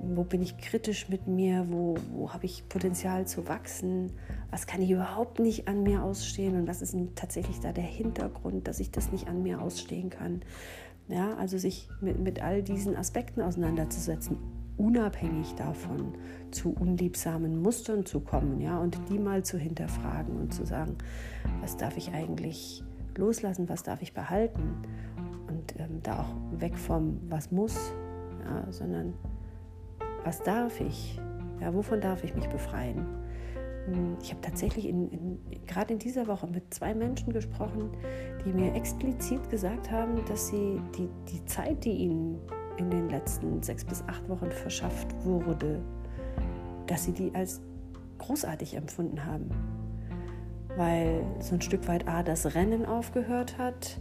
wo 0.00 0.24
bin 0.24 0.42
ich 0.42 0.58
kritisch 0.58 1.08
mit 1.08 1.26
mir, 1.26 1.66
wo, 1.68 1.96
wo 2.12 2.32
habe 2.32 2.46
ich 2.46 2.68
Potenzial 2.68 3.26
zu 3.26 3.48
wachsen, 3.48 4.12
was 4.50 4.66
kann 4.66 4.82
ich 4.82 4.90
überhaupt 4.90 5.38
nicht 5.38 5.68
an 5.68 5.82
mir 5.82 6.02
ausstehen 6.02 6.56
und 6.56 6.68
was 6.68 6.82
ist 6.82 6.96
tatsächlich 7.14 7.60
da 7.60 7.72
der 7.72 7.84
Hintergrund, 7.84 8.68
dass 8.68 8.80
ich 8.80 8.90
das 8.90 9.12
nicht 9.12 9.28
an 9.28 9.42
mir 9.42 9.60
ausstehen 9.60 10.10
kann. 10.10 10.42
Ja, 11.08 11.34
also 11.36 11.56
sich 11.56 11.88
mit, 12.00 12.18
mit 12.18 12.42
all 12.42 12.62
diesen 12.62 12.96
Aspekten 12.96 13.40
auseinanderzusetzen 13.40 14.38
unabhängig 14.76 15.54
davon 15.54 16.14
zu 16.50 16.70
unliebsamen 16.70 17.60
Mustern 17.62 18.04
zu 18.04 18.20
kommen, 18.20 18.60
ja, 18.60 18.78
und 18.78 18.98
die 19.08 19.18
mal 19.18 19.44
zu 19.44 19.58
hinterfragen 19.58 20.36
und 20.36 20.52
zu 20.52 20.66
sagen, 20.66 20.96
was 21.60 21.76
darf 21.76 21.96
ich 21.96 22.12
eigentlich 22.12 22.84
loslassen, 23.16 23.68
was 23.68 23.82
darf 23.82 24.02
ich 24.02 24.12
behalten 24.12 24.74
und 25.48 25.74
ähm, 25.78 26.00
da 26.02 26.20
auch 26.20 26.60
weg 26.60 26.76
vom 26.76 27.20
was 27.28 27.50
muss, 27.50 27.92
ja, 28.44 28.70
sondern 28.70 29.14
was 30.26 30.42
darf 30.42 30.80
ich, 30.80 31.20
ja, 31.60 31.72
wovon 31.72 32.00
darf 32.00 32.24
ich 32.24 32.34
mich 32.34 32.48
befreien. 32.48 33.06
Hm, 33.86 34.16
ich 34.20 34.30
habe 34.30 34.40
tatsächlich 34.40 34.92
gerade 35.66 35.92
in 35.92 36.00
dieser 36.00 36.26
Woche 36.26 36.48
mit 36.48 36.74
zwei 36.74 36.94
Menschen 36.94 37.32
gesprochen, 37.32 37.90
die 38.44 38.52
mir 38.52 38.74
explizit 38.74 39.48
gesagt 39.50 39.88
haben, 39.88 40.24
dass 40.26 40.48
sie 40.48 40.80
die, 40.98 41.08
die 41.30 41.44
Zeit, 41.44 41.84
die 41.84 41.92
ihnen 41.92 42.40
in 42.76 42.90
den 42.90 43.08
letzten 43.08 43.62
sechs 43.62 43.84
bis 43.84 44.02
acht 44.08 44.28
Wochen 44.28 44.50
verschafft 44.50 45.06
wurde, 45.24 45.80
dass 46.88 47.04
sie 47.04 47.12
die 47.12 47.32
als 47.32 47.60
großartig 48.18 48.74
empfunden 48.74 49.24
haben. 49.24 49.48
Weil 50.76 51.22
so 51.38 51.54
ein 51.54 51.62
Stück 51.62 51.86
weit 51.86 52.08
A, 52.08 52.24
das 52.24 52.56
Rennen 52.56 52.84
aufgehört 52.84 53.58
hat, 53.58 54.00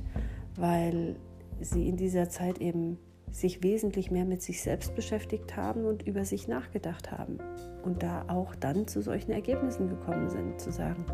weil 0.55 1.17
sie 1.61 1.87
in 1.87 1.97
dieser 1.97 2.29
Zeit 2.29 2.57
eben 2.57 2.97
sich 3.35 3.63
wesentlich 3.63 4.11
mehr 4.11 4.25
mit 4.25 4.41
sich 4.41 4.61
selbst 4.61 4.95
beschäftigt 4.95 5.57
haben 5.57 5.85
und 5.85 6.03
über 6.03 6.23
sich 6.23 6.47
nachgedacht 6.47 7.11
haben. 7.11 7.39
Und 7.83 8.01
da 8.01 8.25
auch 8.27 8.55
dann 8.55 8.87
zu 8.87 9.01
solchen 9.01 9.31
Ergebnissen 9.31 9.89
gekommen 9.89 10.29
sind, 10.29 10.59
zu 10.59 10.71
sagen, 10.71 11.05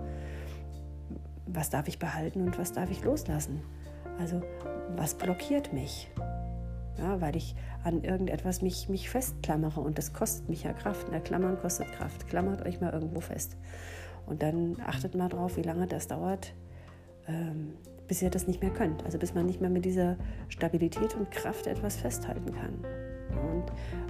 was 1.47 1.69
darf 1.69 1.87
ich 1.87 1.99
behalten 1.99 2.41
und 2.41 2.59
was 2.59 2.71
darf 2.71 2.91
ich 2.91 3.03
loslassen? 3.03 3.61
Also 4.19 4.41
was 4.95 5.15
blockiert 5.15 5.73
mich? 5.73 6.11
ja, 7.01 7.19
weil 7.19 7.35
ich 7.35 7.55
an 7.83 8.03
irgendetwas 8.03 8.61
mich, 8.61 8.89
mich 8.89 9.09
festklammere 9.09 9.81
und 9.81 9.97
das 9.97 10.13
kostet 10.13 10.49
mich 10.49 10.63
ja 10.63 10.73
Kraft. 10.73 11.07
Na, 11.11 11.19
Klammern 11.19 11.59
kostet 11.59 11.91
Kraft. 11.91 12.27
Klammert 12.27 12.65
euch 12.65 12.79
mal 12.79 12.93
irgendwo 12.93 13.19
fest. 13.19 13.57
Und 14.25 14.43
dann 14.43 14.77
achtet 14.85 15.15
mal 15.15 15.29
drauf, 15.29 15.57
wie 15.57 15.63
lange 15.63 15.87
das 15.87 16.07
dauert, 16.07 16.53
ähm, 17.27 17.73
bis 18.11 18.21
ihr 18.21 18.29
das 18.29 18.45
nicht 18.45 18.61
mehr 18.61 18.71
könnt. 18.71 19.05
Also 19.05 19.17
bis 19.17 19.33
man 19.33 19.45
nicht 19.45 19.61
mehr 19.61 19.69
mit 19.69 19.85
dieser 19.85 20.17
Stabilität 20.49 21.15
und 21.15 21.31
Kraft 21.31 21.65
etwas 21.65 21.95
festhalten 21.95 22.53
kann. 22.53 22.73
Und 23.49 23.63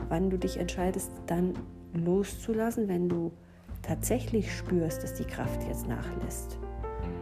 wann 0.09 0.31
du 0.31 0.39
dich 0.39 0.57
entscheidest, 0.57 1.11
dann 1.27 1.53
loszulassen, 1.93 2.87
wenn 2.87 3.07
du 3.07 3.31
tatsächlich 3.83 4.57
spürst, 4.57 5.03
dass 5.03 5.13
die 5.13 5.23
Kraft 5.23 5.61
jetzt 5.67 5.87
nachlässt. 5.87 6.57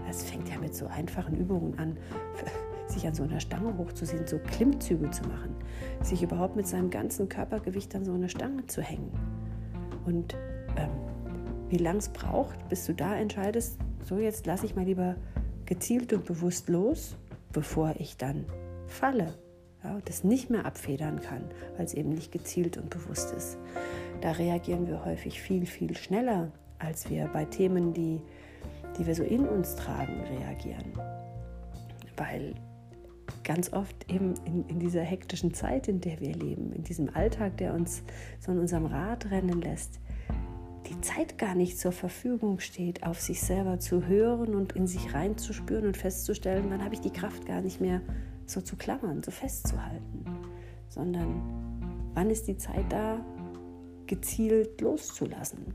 Das 0.07 0.23
fängt 0.23 0.47
ja 0.47 0.57
mit 0.57 0.73
so 0.73 0.87
einfachen 0.87 1.35
Übungen 1.35 1.77
an 1.77 1.97
sich 2.87 3.05
an 3.05 3.13
so 3.13 3.23
einer 3.23 3.41
Stange 3.41 3.77
hochzusehen, 3.77 4.25
so 4.25 4.39
Klimmzüge 4.39 5.11
zu 5.11 5.23
machen, 5.23 5.55
sich 6.01 6.23
überhaupt 6.23 6.55
mit 6.55 6.65
seinem 6.65 6.89
ganzen 6.91 7.27
Körpergewicht 7.27 7.93
an 7.93 8.05
so 8.05 8.13
eine 8.13 8.29
Stange 8.29 8.67
zu 8.67 8.81
hängen. 8.81 9.11
Und 10.05 10.33
ähm, 10.77 10.91
wie 11.67 11.77
lange 11.77 11.99
es 11.99 12.07
braucht, 12.07 12.69
bis 12.69 12.85
du 12.85 12.93
da 12.93 13.17
entscheidest, 13.17 13.77
so 14.05 14.17
jetzt 14.17 14.45
lasse 14.45 14.65
ich 14.65 14.77
mal 14.77 14.85
lieber 14.85 15.17
gezielt 15.69 16.11
und 16.11 16.25
bewusst 16.25 16.67
los, 16.67 17.15
bevor 17.53 17.93
ich 17.99 18.17
dann 18.17 18.45
falle 18.87 19.35
ja, 19.83 19.99
das 20.05 20.23
nicht 20.23 20.49
mehr 20.49 20.65
abfedern 20.65 21.21
kann, 21.21 21.43
weil 21.77 21.85
es 21.85 21.93
eben 21.93 22.09
nicht 22.09 22.31
gezielt 22.31 22.77
und 22.77 22.89
bewusst 22.89 23.31
ist. 23.31 23.57
Da 24.21 24.31
reagieren 24.31 24.87
wir 24.87 25.05
häufig 25.05 25.39
viel, 25.41 25.65
viel 25.65 25.95
schneller, 25.95 26.51
als 26.79 27.09
wir 27.09 27.29
bei 27.31 27.45
Themen, 27.45 27.93
die, 27.93 28.19
die 28.97 29.05
wir 29.05 29.15
so 29.15 29.23
in 29.23 29.47
uns 29.47 29.75
tragen, 29.75 30.19
reagieren. 30.37 30.91
Weil 32.17 32.55
ganz 33.43 33.71
oft 33.71 34.11
eben 34.11 34.33
in, 34.45 34.67
in, 34.67 34.79
dieser 34.79 35.03
hektischen 35.03 35.53
Zeit, 35.53 35.87
in 35.87 36.01
der 36.01 36.19
wir 36.19 36.33
leben, 36.33 36.73
in 36.73 36.83
diesem 36.83 37.15
Alltag, 37.15 37.57
der 37.57 37.73
uns 37.73 38.03
so 38.39 38.51
in 38.51 38.59
unserem 38.59 38.87
Rad 38.87 39.31
rennen 39.31 39.61
lässt, 39.61 39.99
die 40.89 41.01
Zeit 41.01 41.37
gar 41.37 41.55
nicht 41.55 41.77
zur 41.77 41.91
Verfügung 41.91 42.59
steht, 42.59 43.03
auf 43.03 43.19
sich 43.19 43.41
selber 43.41 43.79
zu 43.79 44.07
hören 44.07 44.55
und 44.55 44.73
in 44.73 44.87
sich 44.87 45.13
reinzuspüren 45.13 45.85
und 45.85 45.97
festzustellen, 45.97 46.65
wann 46.69 46.83
habe 46.83 46.95
ich 46.95 47.01
die 47.01 47.11
Kraft 47.11 47.45
gar 47.45 47.61
nicht 47.61 47.79
mehr 47.79 48.01
so 48.45 48.61
zu 48.61 48.75
klammern, 48.75 49.21
so 49.21 49.31
festzuhalten, 49.31 50.25
sondern 50.89 52.11
wann 52.15 52.29
ist 52.29 52.47
die 52.47 52.57
Zeit 52.57 52.85
da, 52.89 53.23
gezielt 54.07 54.81
loszulassen. 54.81 55.73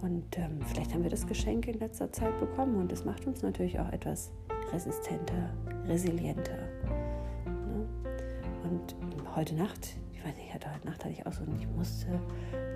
Und 0.00 0.38
ähm, 0.38 0.60
vielleicht 0.66 0.94
haben 0.94 1.02
wir 1.02 1.10
das 1.10 1.26
Geschenk 1.26 1.66
in 1.66 1.80
letzter 1.80 2.12
Zeit 2.12 2.38
bekommen 2.38 2.76
und 2.76 2.92
das 2.92 3.04
macht 3.04 3.26
uns 3.26 3.42
natürlich 3.42 3.80
auch 3.80 3.92
etwas 3.92 4.30
resistenter, 4.72 5.52
resilienter. 5.88 6.58
Ne? 7.44 7.88
Und 8.70 8.94
heute 9.34 9.56
Nacht, 9.56 9.96
weiß 10.26 10.36
nicht, 10.36 10.54
heute 10.54 10.86
Nacht 10.86 11.04
hatte 11.04 11.12
ich 11.12 11.24
auch 11.26 11.32
so, 11.32 11.42
ich 11.58 11.68
musste 11.68 12.06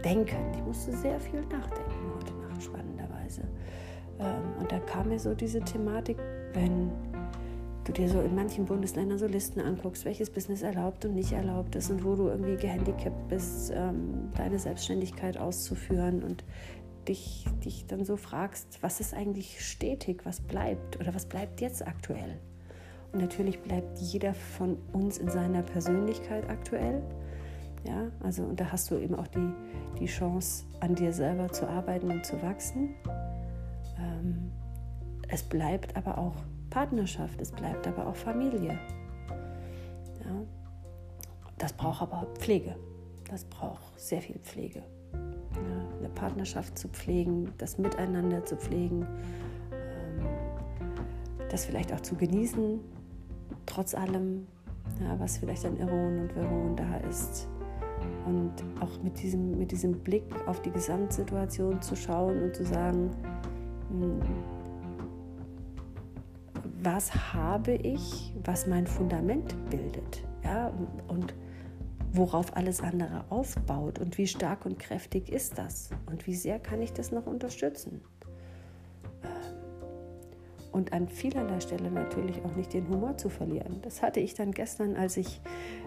denken, 0.04 0.36
ich 0.54 0.62
musste 0.62 0.96
sehr 0.96 1.18
viel 1.18 1.40
nachdenken 1.42 2.12
heute 2.16 2.32
Nacht, 2.34 2.62
spannenderweise. 2.62 3.42
Ähm, 4.18 4.60
und 4.60 4.70
da 4.70 4.78
kam 4.78 5.08
mir 5.08 5.18
so 5.18 5.34
diese 5.34 5.60
Thematik, 5.60 6.16
wenn 6.52 6.90
du 7.84 7.92
dir 7.92 8.08
so 8.08 8.20
in 8.20 8.34
manchen 8.34 8.66
Bundesländern 8.66 9.18
so 9.18 9.26
Listen 9.26 9.60
anguckst, 9.60 10.04
welches 10.04 10.30
Business 10.30 10.62
erlaubt 10.62 11.04
und 11.04 11.14
nicht 11.14 11.32
erlaubt 11.32 11.74
ist 11.74 11.90
und 11.90 12.04
wo 12.04 12.14
du 12.14 12.28
irgendwie 12.28 12.56
gehandicapt 12.56 13.28
bist, 13.28 13.72
ähm, 13.74 14.30
deine 14.36 14.58
Selbstständigkeit 14.58 15.36
auszuführen 15.38 16.22
und 16.22 16.44
dich, 17.08 17.46
dich 17.64 17.86
dann 17.86 18.04
so 18.04 18.16
fragst, 18.16 18.78
was 18.82 19.00
ist 19.00 19.14
eigentlich 19.14 19.64
stetig, 19.64 20.24
was 20.24 20.40
bleibt 20.40 21.00
oder 21.00 21.14
was 21.14 21.26
bleibt 21.26 21.60
jetzt 21.60 21.86
aktuell. 21.86 22.38
Und 23.12 23.22
natürlich 23.22 23.58
bleibt 23.60 23.98
jeder 23.98 24.34
von 24.34 24.76
uns 24.92 25.18
in 25.18 25.28
seiner 25.28 25.62
Persönlichkeit 25.62 26.48
aktuell. 26.48 27.02
Ja, 27.84 28.10
also 28.20 28.42
und 28.42 28.60
da 28.60 28.70
hast 28.70 28.90
du 28.90 28.96
eben 28.96 29.14
auch 29.14 29.28
die, 29.28 29.52
die 29.98 30.06
Chance, 30.06 30.64
an 30.80 30.94
dir 30.94 31.12
selber 31.12 31.50
zu 31.50 31.68
arbeiten 31.68 32.10
und 32.10 32.24
zu 32.26 32.40
wachsen. 32.42 32.94
Ähm, 33.98 34.50
es 35.28 35.42
bleibt 35.42 35.96
aber 35.96 36.18
auch 36.18 36.34
Partnerschaft, 36.70 37.40
es 37.40 37.50
bleibt 37.50 37.86
aber 37.86 38.06
auch 38.06 38.16
Familie. 38.16 38.78
Ja, 40.24 40.42
das 41.58 41.72
braucht 41.72 42.02
aber 42.02 42.26
Pflege. 42.38 42.76
Das 43.30 43.44
braucht 43.44 43.98
sehr 43.98 44.20
viel 44.20 44.38
Pflege. 44.38 44.82
Ja, 45.12 45.98
eine 45.98 46.08
Partnerschaft 46.08 46.78
zu 46.78 46.88
pflegen, 46.88 47.52
das 47.58 47.78
Miteinander 47.78 48.44
zu 48.44 48.56
pflegen, 48.56 49.06
ähm, 49.72 50.26
das 51.48 51.64
vielleicht 51.64 51.92
auch 51.92 52.00
zu 52.00 52.14
genießen, 52.14 52.80
trotz 53.66 53.94
allem, 53.94 54.46
ja, 55.00 55.18
was 55.18 55.38
vielleicht 55.38 55.64
an 55.64 55.76
Irren 55.76 56.20
und 56.20 56.34
Wirren 56.34 56.76
da 56.76 56.96
ist. 57.08 57.48
Und 58.26 58.52
auch 58.80 59.02
mit 59.02 59.22
diesem, 59.22 59.58
mit 59.58 59.72
diesem 59.72 59.92
Blick 59.92 60.24
auf 60.46 60.60
die 60.62 60.70
Gesamtsituation 60.70 61.80
zu 61.82 61.96
schauen 61.96 62.42
und 62.42 62.54
zu 62.54 62.64
sagen, 62.64 63.10
hm, 63.90 64.20
was 66.82 67.14
habe 67.34 67.72
ich, 67.72 68.32
was 68.44 68.66
mein 68.66 68.86
Fundament 68.86 69.54
bildet, 69.70 70.22
ja, 70.44 70.72
und 71.08 71.34
worauf 72.12 72.56
alles 72.56 72.80
andere 72.80 73.24
aufbaut 73.28 73.98
und 73.98 74.18
wie 74.18 74.26
stark 74.26 74.66
und 74.66 74.78
kräftig 74.78 75.30
ist 75.30 75.58
das 75.58 75.90
und 76.06 76.26
wie 76.26 76.34
sehr 76.34 76.58
kann 76.58 76.82
ich 76.82 76.92
das 76.92 77.12
noch 77.12 77.26
unterstützen. 77.26 78.00
Ähm, 79.22 79.30
und 80.72 80.92
an 80.92 81.08
vielerlei 81.08 81.60
Stelle 81.60 81.90
natürlich 81.90 82.42
auch 82.44 82.56
nicht 82.56 82.72
den 82.72 82.88
Humor 82.88 83.16
zu 83.16 83.28
verlieren. 83.28 83.80
Das 83.82 84.02
hatte 84.02 84.20
ich 84.20 84.34
dann 84.34 84.52
gestern, 84.52 84.96
als 84.96 85.16
ich 85.16 85.40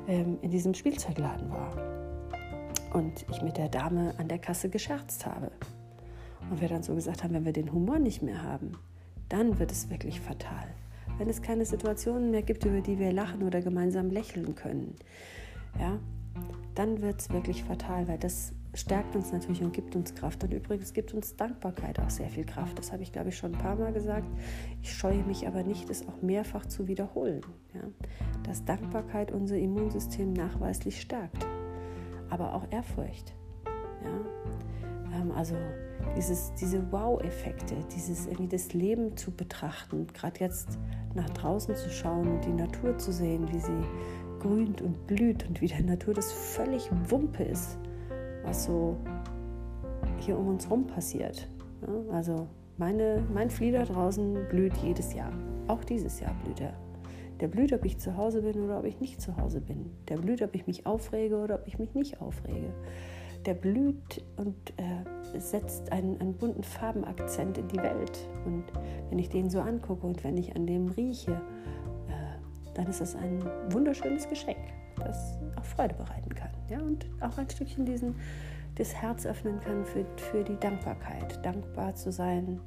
ähm, 0.07 0.37
in 0.41 0.51
diesem 0.51 0.73
Spielzeugladen 0.73 1.49
war 1.49 2.02
und 2.93 3.25
ich 3.29 3.41
mit 3.41 3.57
der 3.57 3.69
Dame 3.69 4.13
an 4.17 4.27
der 4.27 4.39
Kasse 4.39 4.69
gescherzt 4.69 5.25
habe. 5.25 5.51
Und 6.49 6.61
wir 6.61 6.69
dann 6.69 6.83
so 6.83 6.95
gesagt 6.95 7.23
haben, 7.23 7.33
wenn 7.33 7.45
wir 7.45 7.53
den 7.53 7.71
Humor 7.71 7.99
nicht 7.99 8.21
mehr 8.21 8.43
haben, 8.43 8.77
dann 9.29 9.59
wird 9.59 9.71
es 9.71 9.89
wirklich 9.89 10.21
fatal. 10.21 10.67
Wenn 11.17 11.29
es 11.29 11.41
keine 11.41 11.65
Situationen 11.65 12.31
mehr 12.31 12.43
gibt, 12.43 12.65
über 12.65 12.81
die 12.81 12.99
wir 12.99 13.11
lachen 13.11 13.43
oder 13.43 13.61
gemeinsam 13.61 14.09
lächeln 14.09 14.55
können, 14.55 14.95
ja, 15.79 15.99
dann 16.75 17.01
wird 17.01 17.21
es 17.21 17.29
wirklich 17.29 17.63
fatal, 17.63 18.07
weil 18.07 18.17
das 18.17 18.53
stärkt 18.73 19.15
uns 19.15 19.31
natürlich 19.31 19.61
und 19.61 19.73
gibt 19.73 19.95
uns 19.95 20.15
Kraft. 20.15 20.43
Und 20.43 20.53
übrigens 20.53 20.93
gibt 20.93 21.13
uns 21.13 21.35
Dankbarkeit 21.35 21.99
auch 21.99 22.09
sehr 22.09 22.29
viel 22.29 22.45
Kraft. 22.45 22.77
Das 22.79 22.91
habe 22.91 23.03
ich, 23.03 23.11
glaube 23.11 23.29
ich, 23.29 23.37
schon 23.37 23.53
ein 23.53 23.59
paar 23.59 23.75
Mal 23.75 23.93
gesagt. 23.93 24.27
Ich 24.81 24.93
scheue 24.93 25.23
mich 25.23 25.47
aber 25.47 25.63
nicht, 25.63 25.89
es 25.89 26.07
auch 26.07 26.21
mehrfach 26.21 26.65
zu 26.65 26.87
wiederholen. 26.87 27.41
Ja? 27.73 27.81
Dass 28.43 28.65
Dankbarkeit 28.65 29.31
unser 29.31 29.57
Immunsystem 29.57 30.33
nachweislich 30.33 30.99
stärkt, 30.99 31.45
aber 32.33 32.55
auch 32.55 32.63
Ehrfurcht. 32.71 33.35
Ja? 34.03 35.19
Ähm, 35.19 35.31
also 35.31 35.55
dieses, 36.17 36.53
diese 36.55 36.91
Wow-Effekte, 36.91 37.75
dieses 37.95 38.25
irgendwie 38.25 38.47
das 38.47 38.73
Leben 38.73 39.15
zu 39.15 39.31
betrachten, 39.31 40.07
gerade 40.13 40.39
jetzt 40.39 40.79
nach 41.13 41.29
draußen 41.29 41.75
zu 41.75 41.89
schauen 41.89 42.27
und 42.27 42.45
die 42.45 42.51
Natur 42.51 42.97
zu 42.97 43.11
sehen, 43.11 43.47
wie 43.51 43.59
sie 43.59 43.83
grünt 44.39 44.81
und 44.81 45.07
blüht 45.07 45.47
und 45.47 45.61
wie 45.61 45.67
der 45.67 45.83
Natur 45.83 46.13
das 46.13 46.31
völlig 46.31 46.89
Wumpe 47.09 47.43
ist, 47.43 47.77
was 48.43 48.65
so 48.65 48.97
hier 50.17 50.37
um 50.37 50.47
uns 50.47 50.65
herum 50.65 50.87
passiert. 50.87 51.47
Ja, 51.81 52.15
also 52.15 52.47
meine, 52.77 53.23
mein 53.33 53.49
Flieder 53.49 53.85
draußen 53.85 54.47
blüht 54.49 54.75
jedes 54.77 55.13
Jahr. 55.13 55.31
Auch 55.67 55.83
dieses 55.83 56.19
Jahr 56.19 56.33
blüht 56.43 56.59
er. 56.59 56.73
Der 57.43 57.49
blüht, 57.49 57.73
ob 57.73 57.83
ich 57.83 57.99
zu 57.99 58.15
Hause 58.15 58.41
bin 58.41 58.63
oder 58.63 58.79
ob 58.79 58.85
ich 58.85 59.01
nicht 59.01 59.21
zu 59.21 59.35
Hause 59.35 59.59
bin. 59.59 59.91
Der 60.07 60.15
blüht, 60.15 60.41
ob 60.41 60.55
ich 60.55 60.65
mich 60.65 60.85
aufrege 60.85 61.35
oder 61.35 61.55
ob 61.55 61.67
ich 61.67 61.77
mich 61.77 61.93
nicht 61.93 62.21
aufrege. 62.21 62.73
Der 63.45 63.53
blüht 63.53 64.23
und 64.37 64.55
äh, 64.77 65.39
setzt 65.39 65.91
einen, 65.91 66.21
einen 66.21 66.35
bunten 66.35 66.63
Farbenakzent 66.63 67.57
in 67.57 67.67
die 67.67 67.79
Welt. 67.79 68.29
Und 68.45 68.63
wenn 69.09 69.19
ich 69.19 69.27
den 69.27 69.49
so 69.49 69.59
angucke 69.59 70.07
und 70.07 70.23
wenn 70.23 70.37
ich 70.37 70.55
an 70.55 70.65
dem 70.65 70.87
rieche, 70.87 71.41
dann 72.73 72.87
ist 72.87 73.01
das 73.01 73.15
ein 73.15 73.43
wunderschönes 73.69 74.27
Geschenk, 74.27 74.57
das 74.97 75.37
auch 75.55 75.65
Freude 75.65 75.95
bereiten 75.95 76.33
kann. 76.33 76.51
Ja? 76.69 76.79
Und 76.79 77.05
auch 77.21 77.37
ein 77.37 77.49
Stückchen 77.49 77.85
diesen, 77.85 78.15
das 78.75 78.93
Herz 78.93 79.25
öffnen 79.25 79.59
kann 79.59 79.85
für, 79.85 80.05
für 80.15 80.43
die 80.43 80.57
Dankbarkeit. 80.57 81.45
Dankbar 81.45 81.95
zu 81.95 82.11
sein, 82.11 82.59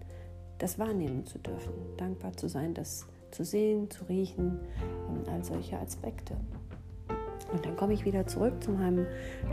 das 0.59 0.79
wahrnehmen 0.79 1.25
zu 1.25 1.39
dürfen. 1.39 1.73
Dankbar 1.97 2.37
zu 2.37 2.49
sein, 2.49 2.75
das 2.75 3.07
zu 3.37 3.45
sehen, 3.45 3.91
zu 3.91 4.05
riechen 4.05 4.59
und 5.09 5.29
all 5.29 5.45
solche 5.45 5.79
Aspekte. 5.79 6.35
Und 7.53 7.65
dann 7.65 7.77
komme 7.77 7.93
ich 7.93 8.05
wieder 8.05 8.27
zurück 8.27 8.63
zu 8.63 8.73
meinem 8.73 9.07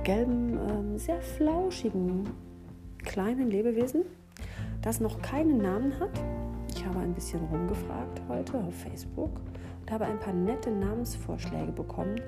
gelben, 0.04 0.58
ähm, 0.70 0.98
sehr 0.98 1.22
flauschigen 1.22 2.30
kleinen 3.04 3.52
Lebewesen, 3.52 4.04
das 4.82 5.02
noch 5.02 5.22
keinen 5.22 5.58
Namen 5.58 6.00
hat. 6.00 6.12
Ich 6.70 6.86
habe 6.86 7.00
ein 7.00 7.14
bisschen 7.14 7.42
rumgefragt 7.46 8.22
heute 8.30 8.58
auf 8.58 8.74
Facebook 8.74 9.42
und 9.82 9.92
habe 9.92 10.06
ein 10.06 10.20
paar 10.20 10.34
nette 10.34 10.72
Namensvorschläge 10.72 11.74
bekommen. 11.74 12.20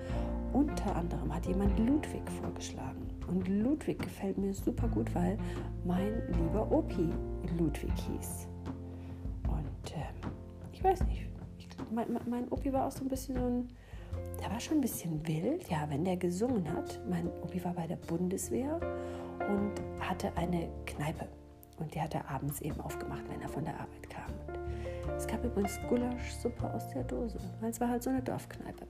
Unter 0.52 0.96
anderem 0.96 1.34
hat 1.34 1.46
jemand 1.48 1.80
Ludwig 1.80 2.30
vorgeschlagen. 2.42 3.08
Und 3.28 3.48
Ludwig 3.48 4.00
gefällt 4.00 4.38
mir 4.38 4.54
super 4.54 4.88
gut, 4.90 5.14
weil 5.16 5.38
mein 5.86 6.22
lieber 6.28 6.70
Opi 6.70 7.10
Ludwig 7.58 7.92
hieß. 7.96 8.48
Und 9.48 9.92
äh, 9.94 10.30
ich 10.72 10.84
weiß 10.84 11.04
nicht, 11.06 11.22
ich, 11.24 11.35
mein, 11.96 12.20
mein 12.30 12.48
Opi 12.50 12.72
war 12.74 12.88
auch 12.88 12.92
so 12.92 13.04
ein 13.04 13.08
bisschen 13.08 13.36
so 13.36 13.46
ein, 13.46 13.68
der 14.42 14.52
war 14.52 14.60
schon 14.60 14.78
ein 14.78 14.82
bisschen 14.82 15.26
wild. 15.28 15.70
Ja, 15.70 15.88
wenn 15.90 16.04
der 16.04 16.18
gesungen 16.18 16.72
hat, 16.72 17.00
mein 17.10 17.28
Opi 17.42 17.64
war 17.64 17.74
bei 17.74 17.88
der 17.88 17.96
Bundeswehr 17.96 18.80
und 19.40 19.74
hatte 20.00 20.32
eine 20.36 20.70
Kneipe. 20.86 21.28
Und 21.78 21.94
die 21.94 22.02
hat 22.02 22.14
er 22.16 22.30
abends 22.30 22.62
eben 22.62 22.80
aufgemacht, 22.82 23.24
wenn 23.30 23.42
er 23.42 23.50
von 23.50 23.66
der 23.66 23.74
Arbeit 23.74 24.10
kam. 24.10 24.32
Es 25.18 25.28
gab 25.28 25.44
übrigens 25.44 25.80
Gulaschsuppe 25.88 26.74
aus 26.74 26.90
der 26.90 27.04
Dose, 27.04 27.38
weil 27.62 27.70
es 27.70 27.80
war 27.80 27.90
halt 27.90 28.04
so 28.04 28.10
eine 28.10 28.22
Dorfkneipe. 28.22 28.86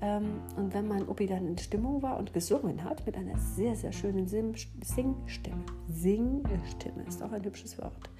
Ähm, 0.00 0.40
und 0.56 0.74
wenn 0.74 0.86
mein 0.86 1.08
Opi 1.08 1.26
dann 1.26 1.46
in 1.46 1.58
Stimmung 1.58 2.02
war 2.02 2.18
und 2.18 2.32
gesungen 2.32 2.84
hat, 2.84 3.06
mit 3.06 3.16
einer 3.16 3.38
sehr, 3.38 3.74
sehr 3.74 3.92
schönen 3.92 4.26
Singstimme, 4.26 5.64
Singstimme 5.88 7.02
ist 7.06 7.22
auch 7.22 7.32
ein 7.32 7.42
hübsches 7.42 7.78
Wort, 7.78 8.10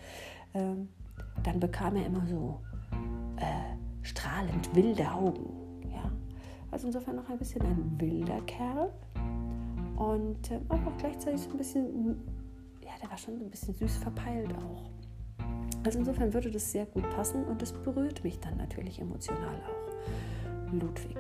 ähm, 0.55 0.89
dann 1.43 1.61
bekam 1.61 1.97
er 1.97 2.07
immer 2.07 2.27
so 2.27 2.61
äh, 3.37 3.76
strahlend 4.07 4.75
wilde 4.75 5.11
Augen. 5.11 5.83
Ja? 5.91 6.11
Also 6.71 6.87
insofern 6.87 7.17
noch 7.17 7.29
ein 7.29 7.39
bisschen 7.39 7.63
ein 7.63 7.97
wilder 7.99 8.41
Kerl 8.43 8.91
und 9.97 10.51
äh, 10.51 10.61
aber 10.69 10.89
auch 10.89 10.99
gleichzeitig 10.99 11.41
so 11.41 11.51
ein 11.51 11.57
bisschen, 11.59 12.17
ja, 12.83 12.93
der 13.03 13.11
war 13.11 13.19
schon 13.19 13.35
ein 13.35 13.51
bisschen 13.51 13.75
süß 13.75 13.97
verpeilt 13.99 14.55
auch. 14.55 14.91
Also 15.85 15.99
insofern 15.99 16.33
würde 16.33 16.51
das 16.51 16.73
sehr 16.73 16.87
gut 16.87 17.09
passen 17.11 17.45
und 17.45 17.63
es 17.63 17.73
berührt 17.73 18.23
mich 18.25 18.41
dann 18.41 18.57
natürlich 18.57 19.01
emotional 19.01 19.55
auch. 19.65 20.73
Ludwig. 20.73 21.17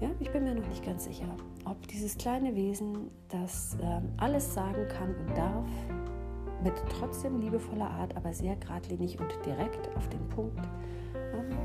Ja, 0.00 0.08
ich 0.20 0.30
bin 0.30 0.44
mir 0.44 0.54
noch 0.54 0.66
nicht 0.68 0.84
ganz 0.84 1.04
sicher, 1.04 1.26
ob 1.64 1.86
dieses 1.88 2.16
kleine 2.16 2.54
Wesen, 2.54 3.10
das 3.28 3.76
ähm, 3.82 4.08
alles 4.16 4.54
sagen 4.54 4.86
kann 4.88 5.14
und 5.14 5.36
darf, 5.36 5.66
mit 6.62 6.74
trotzdem 6.88 7.40
liebevoller 7.40 7.90
Art, 7.90 8.16
aber 8.16 8.32
sehr 8.32 8.56
geradlinig 8.56 9.18
und 9.20 9.32
direkt 9.44 9.94
auf 9.96 10.08
den 10.08 10.26
Punkt, 10.28 10.66
ähm, 11.14 11.56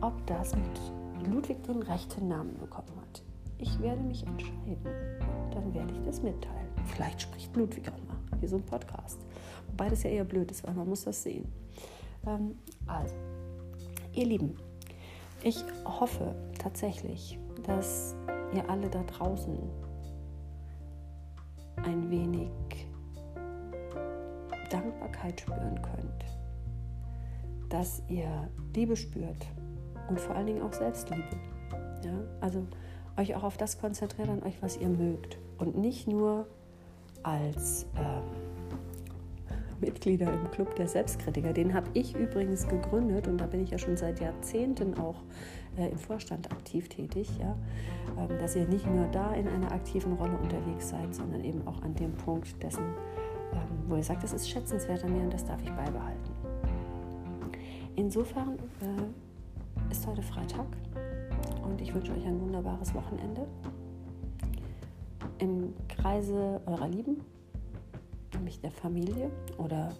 ob 0.00 0.26
das 0.26 0.54
mit 0.54 1.30
Ludwig 1.32 1.62
den 1.64 1.82
rechten 1.82 2.28
Namen 2.28 2.56
bekommen 2.58 2.92
hat. 3.00 3.22
Ich 3.58 3.80
werde 3.80 4.02
mich 4.02 4.26
entscheiden. 4.26 4.78
Dann 5.52 5.72
werde 5.72 5.92
ich 5.94 6.02
das 6.02 6.22
mitteilen. 6.22 6.68
Vielleicht 6.86 7.22
spricht 7.22 7.54
Ludwig 7.56 7.88
auch 7.88 8.08
mal. 8.08 8.38
Hier 8.40 8.48
so 8.48 8.56
ein 8.56 8.66
Podcast. 8.66 9.20
Wobei 9.68 9.88
das 9.88 10.02
ja 10.02 10.10
eher 10.10 10.24
blöd 10.24 10.50
ist, 10.50 10.66
weil 10.66 10.74
man 10.74 10.88
muss 10.88 11.04
das 11.04 11.22
sehen. 11.22 11.50
Ähm, 12.26 12.58
also, 12.86 13.14
ihr 14.12 14.26
Lieben, 14.26 14.56
ich 15.42 15.64
hoffe 15.84 16.34
tatsächlich, 16.58 17.38
dass 17.66 18.14
ihr 18.54 18.68
alle 18.68 18.90
da 18.90 19.02
draußen 19.02 19.58
ein 21.76 22.10
wenig 22.10 22.50
Dankbarkeit 24.74 25.40
spüren 25.40 25.80
könnt, 25.80 26.24
dass 27.68 28.02
ihr 28.08 28.48
Liebe 28.74 28.96
spürt 28.96 29.46
und 30.08 30.18
vor 30.18 30.34
allen 30.34 30.46
Dingen 30.46 30.62
auch 30.62 30.72
Selbstliebe. 30.72 31.22
Ja? 32.04 32.12
Also 32.40 32.66
euch 33.16 33.36
auch 33.36 33.44
auf 33.44 33.56
das 33.56 33.78
konzentriert 33.78 34.28
an 34.28 34.42
euch, 34.42 34.60
was 34.60 34.76
ihr 34.76 34.88
mögt 34.88 35.38
und 35.58 35.76
nicht 35.76 36.08
nur 36.08 36.48
als 37.22 37.86
ähm, 37.96 38.22
Mitglieder 39.80 40.32
im 40.32 40.50
Club 40.50 40.74
der 40.74 40.88
Selbstkritiker. 40.88 41.52
Den 41.52 41.72
habe 41.72 41.88
ich 41.94 42.16
übrigens 42.16 42.66
gegründet 42.66 43.28
und 43.28 43.38
da 43.38 43.46
bin 43.46 43.60
ich 43.60 43.70
ja 43.70 43.78
schon 43.78 43.96
seit 43.96 44.18
Jahrzehnten 44.18 44.98
auch 44.98 45.22
äh, 45.78 45.88
im 45.88 45.98
Vorstand 45.98 46.50
aktiv 46.50 46.88
tätig. 46.88 47.30
Ja? 47.38 47.56
Ähm, 48.18 48.38
dass 48.40 48.56
ihr 48.56 48.66
nicht 48.66 48.86
nur 48.86 49.06
da 49.06 49.32
in 49.34 49.46
einer 49.46 49.70
aktiven 49.70 50.14
Rolle 50.14 50.36
unterwegs 50.36 50.88
seid, 50.88 51.14
sondern 51.14 51.44
eben 51.44 51.64
auch 51.68 51.80
an 51.82 51.94
dem 51.94 52.12
Punkt 52.12 52.60
dessen, 52.60 52.84
wo 53.88 53.96
ihr 53.96 54.02
sagt, 54.02 54.22
das 54.22 54.32
ist 54.32 54.48
schätzenswert 54.48 55.04
an 55.04 55.12
mir 55.12 55.22
und 55.22 55.32
das 55.32 55.44
darf 55.44 55.60
ich 55.62 55.70
beibehalten. 55.70 56.30
Insofern 57.96 58.58
äh, 58.80 59.90
ist 59.92 60.06
heute 60.06 60.22
Freitag 60.22 60.66
und 61.62 61.80
ich 61.80 61.94
wünsche 61.94 62.12
euch 62.12 62.24
ein 62.26 62.40
wunderbares 62.40 62.94
Wochenende. 62.94 63.46
im 65.38 65.74
Kreise 65.88 66.60
eurer 66.66 66.88
Lieben, 66.88 67.22
nämlich 68.34 68.60
der 68.60 68.70
Familie 68.70 69.30
oder 69.58 69.92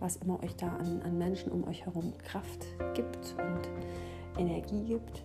was 0.00 0.16
immer 0.16 0.42
euch 0.42 0.56
da 0.56 0.68
an, 0.68 1.02
an 1.02 1.18
Menschen 1.18 1.52
um 1.52 1.66
euch 1.68 1.84
herum 1.86 2.12
Kraft 2.18 2.66
gibt 2.94 3.34
und 3.38 4.40
Energie 4.40 4.84
gibt 4.84 5.24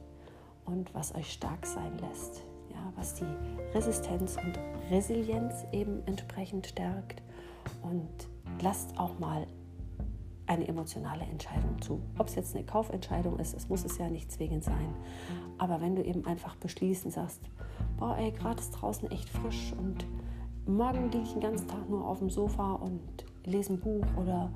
und 0.65 0.93
was 0.93 1.13
euch 1.15 1.31
stark 1.31 1.65
sein 1.65 1.97
lässt. 1.99 2.43
Ja, 2.79 2.93
was 2.95 3.13
die 3.15 3.25
Resistenz 3.73 4.37
und 4.37 4.57
Resilienz 4.89 5.65
eben 5.71 6.01
entsprechend 6.05 6.67
stärkt. 6.67 7.21
Und 7.83 8.09
lasst 8.61 8.97
auch 8.97 9.19
mal 9.19 9.45
eine 10.47 10.67
emotionale 10.67 11.23
Entscheidung 11.25 11.79
zu. 11.81 12.01
Ob 12.17 12.27
es 12.27 12.35
jetzt 12.35 12.55
eine 12.55 12.65
Kaufentscheidung 12.65 13.37
ist, 13.37 13.53
es 13.53 13.69
muss 13.69 13.85
es 13.85 13.97
ja 13.97 14.09
nicht 14.09 14.31
zwingend 14.31 14.63
sein. 14.63 14.95
Aber 15.57 15.79
wenn 15.81 15.95
du 15.95 16.03
eben 16.03 16.25
einfach 16.25 16.55
beschließen 16.55 17.11
sagst, 17.11 17.41
boah, 17.97 18.17
ey, 18.17 18.31
gerade 18.31 18.59
ist 18.59 18.71
draußen 18.71 19.11
echt 19.11 19.29
frisch 19.29 19.73
und 19.77 20.05
morgen 20.65 21.11
liege 21.11 21.23
ich 21.23 21.33
den 21.33 21.41
ganzen 21.41 21.67
Tag 21.67 21.87
nur 21.89 22.07
auf 22.07 22.19
dem 22.19 22.29
Sofa 22.29 22.73
und 22.73 23.01
lese 23.45 23.73
ein 23.73 23.79
Buch 23.79 24.05
oder 24.17 24.51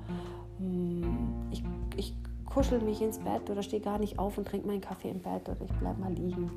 mh, 0.58 1.06
hm, 1.06 1.48
ich, 1.50 1.62
ich 1.96 2.16
kuschel 2.44 2.80
mich 2.80 3.00
ins 3.00 3.18
Bett 3.18 3.48
oder 3.50 3.62
stehe 3.62 3.82
gar 3.82 3.98
nicht 3.98 4.18
auf 4.18 4.38
und 4.38 4.46
trinke 4.46 4.66
meinen 4.66 4.80
Kaffee 4.80 5.10
im 5.10 5.20
Bett 5.20 5.48
oder 5.48 5.62
ich 5.62 5.72
bleibe 5.74 6.00
mal 6.00 6.12
liegen. 6.12 6.50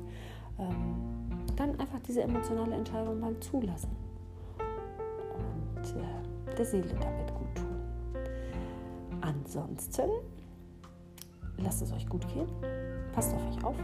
Ähm, 0.58 1.17
dann 1.58 1.78
einfach 1.80 1.98
diese 2.06 2.22
emotionale 2.22 2.76
Entscheidung 2.76 3.18
mal 3.18 3.38
zulassen 3.40 3.90
und 5.76 5.84
äh, 5.96 6.54
der 6.56 6.64
Seele 6.64 6.94
damit 7.00 7.34
gut 7.34 7.54
tun. 7.56 7.76
Ansonsten 9.20 10.08
lasst 11.56 11.82
es 11.82 11.92
euch 11.92 12.08
gut 12.08 12.26
gehen, 12.28 12.46
passt 13.12 13.34
auf 13.34 13.44
euch 13.48 13.64
auf, 13.64 13.76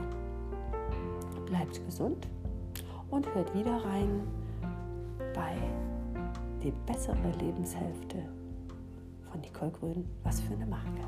bleibt 1.46 1.84
gesund 1.84 2.28
und 3.10 3.32
hört 3.34 3.52
wieder 3.54 3.84
rein 3.84 4.22
bei 5.34 5.56
die 6.62 6.72
bessere 6.86 7.30
Lebenshälfte 7.40 8.22
von 9.30 9.40
Nicole 9.40 9.72
Grün. 9.72 10.08
Was 10.22 10.40
für 10.40 10.54
eine 10.54 10.66
Marke. 10.66 11.02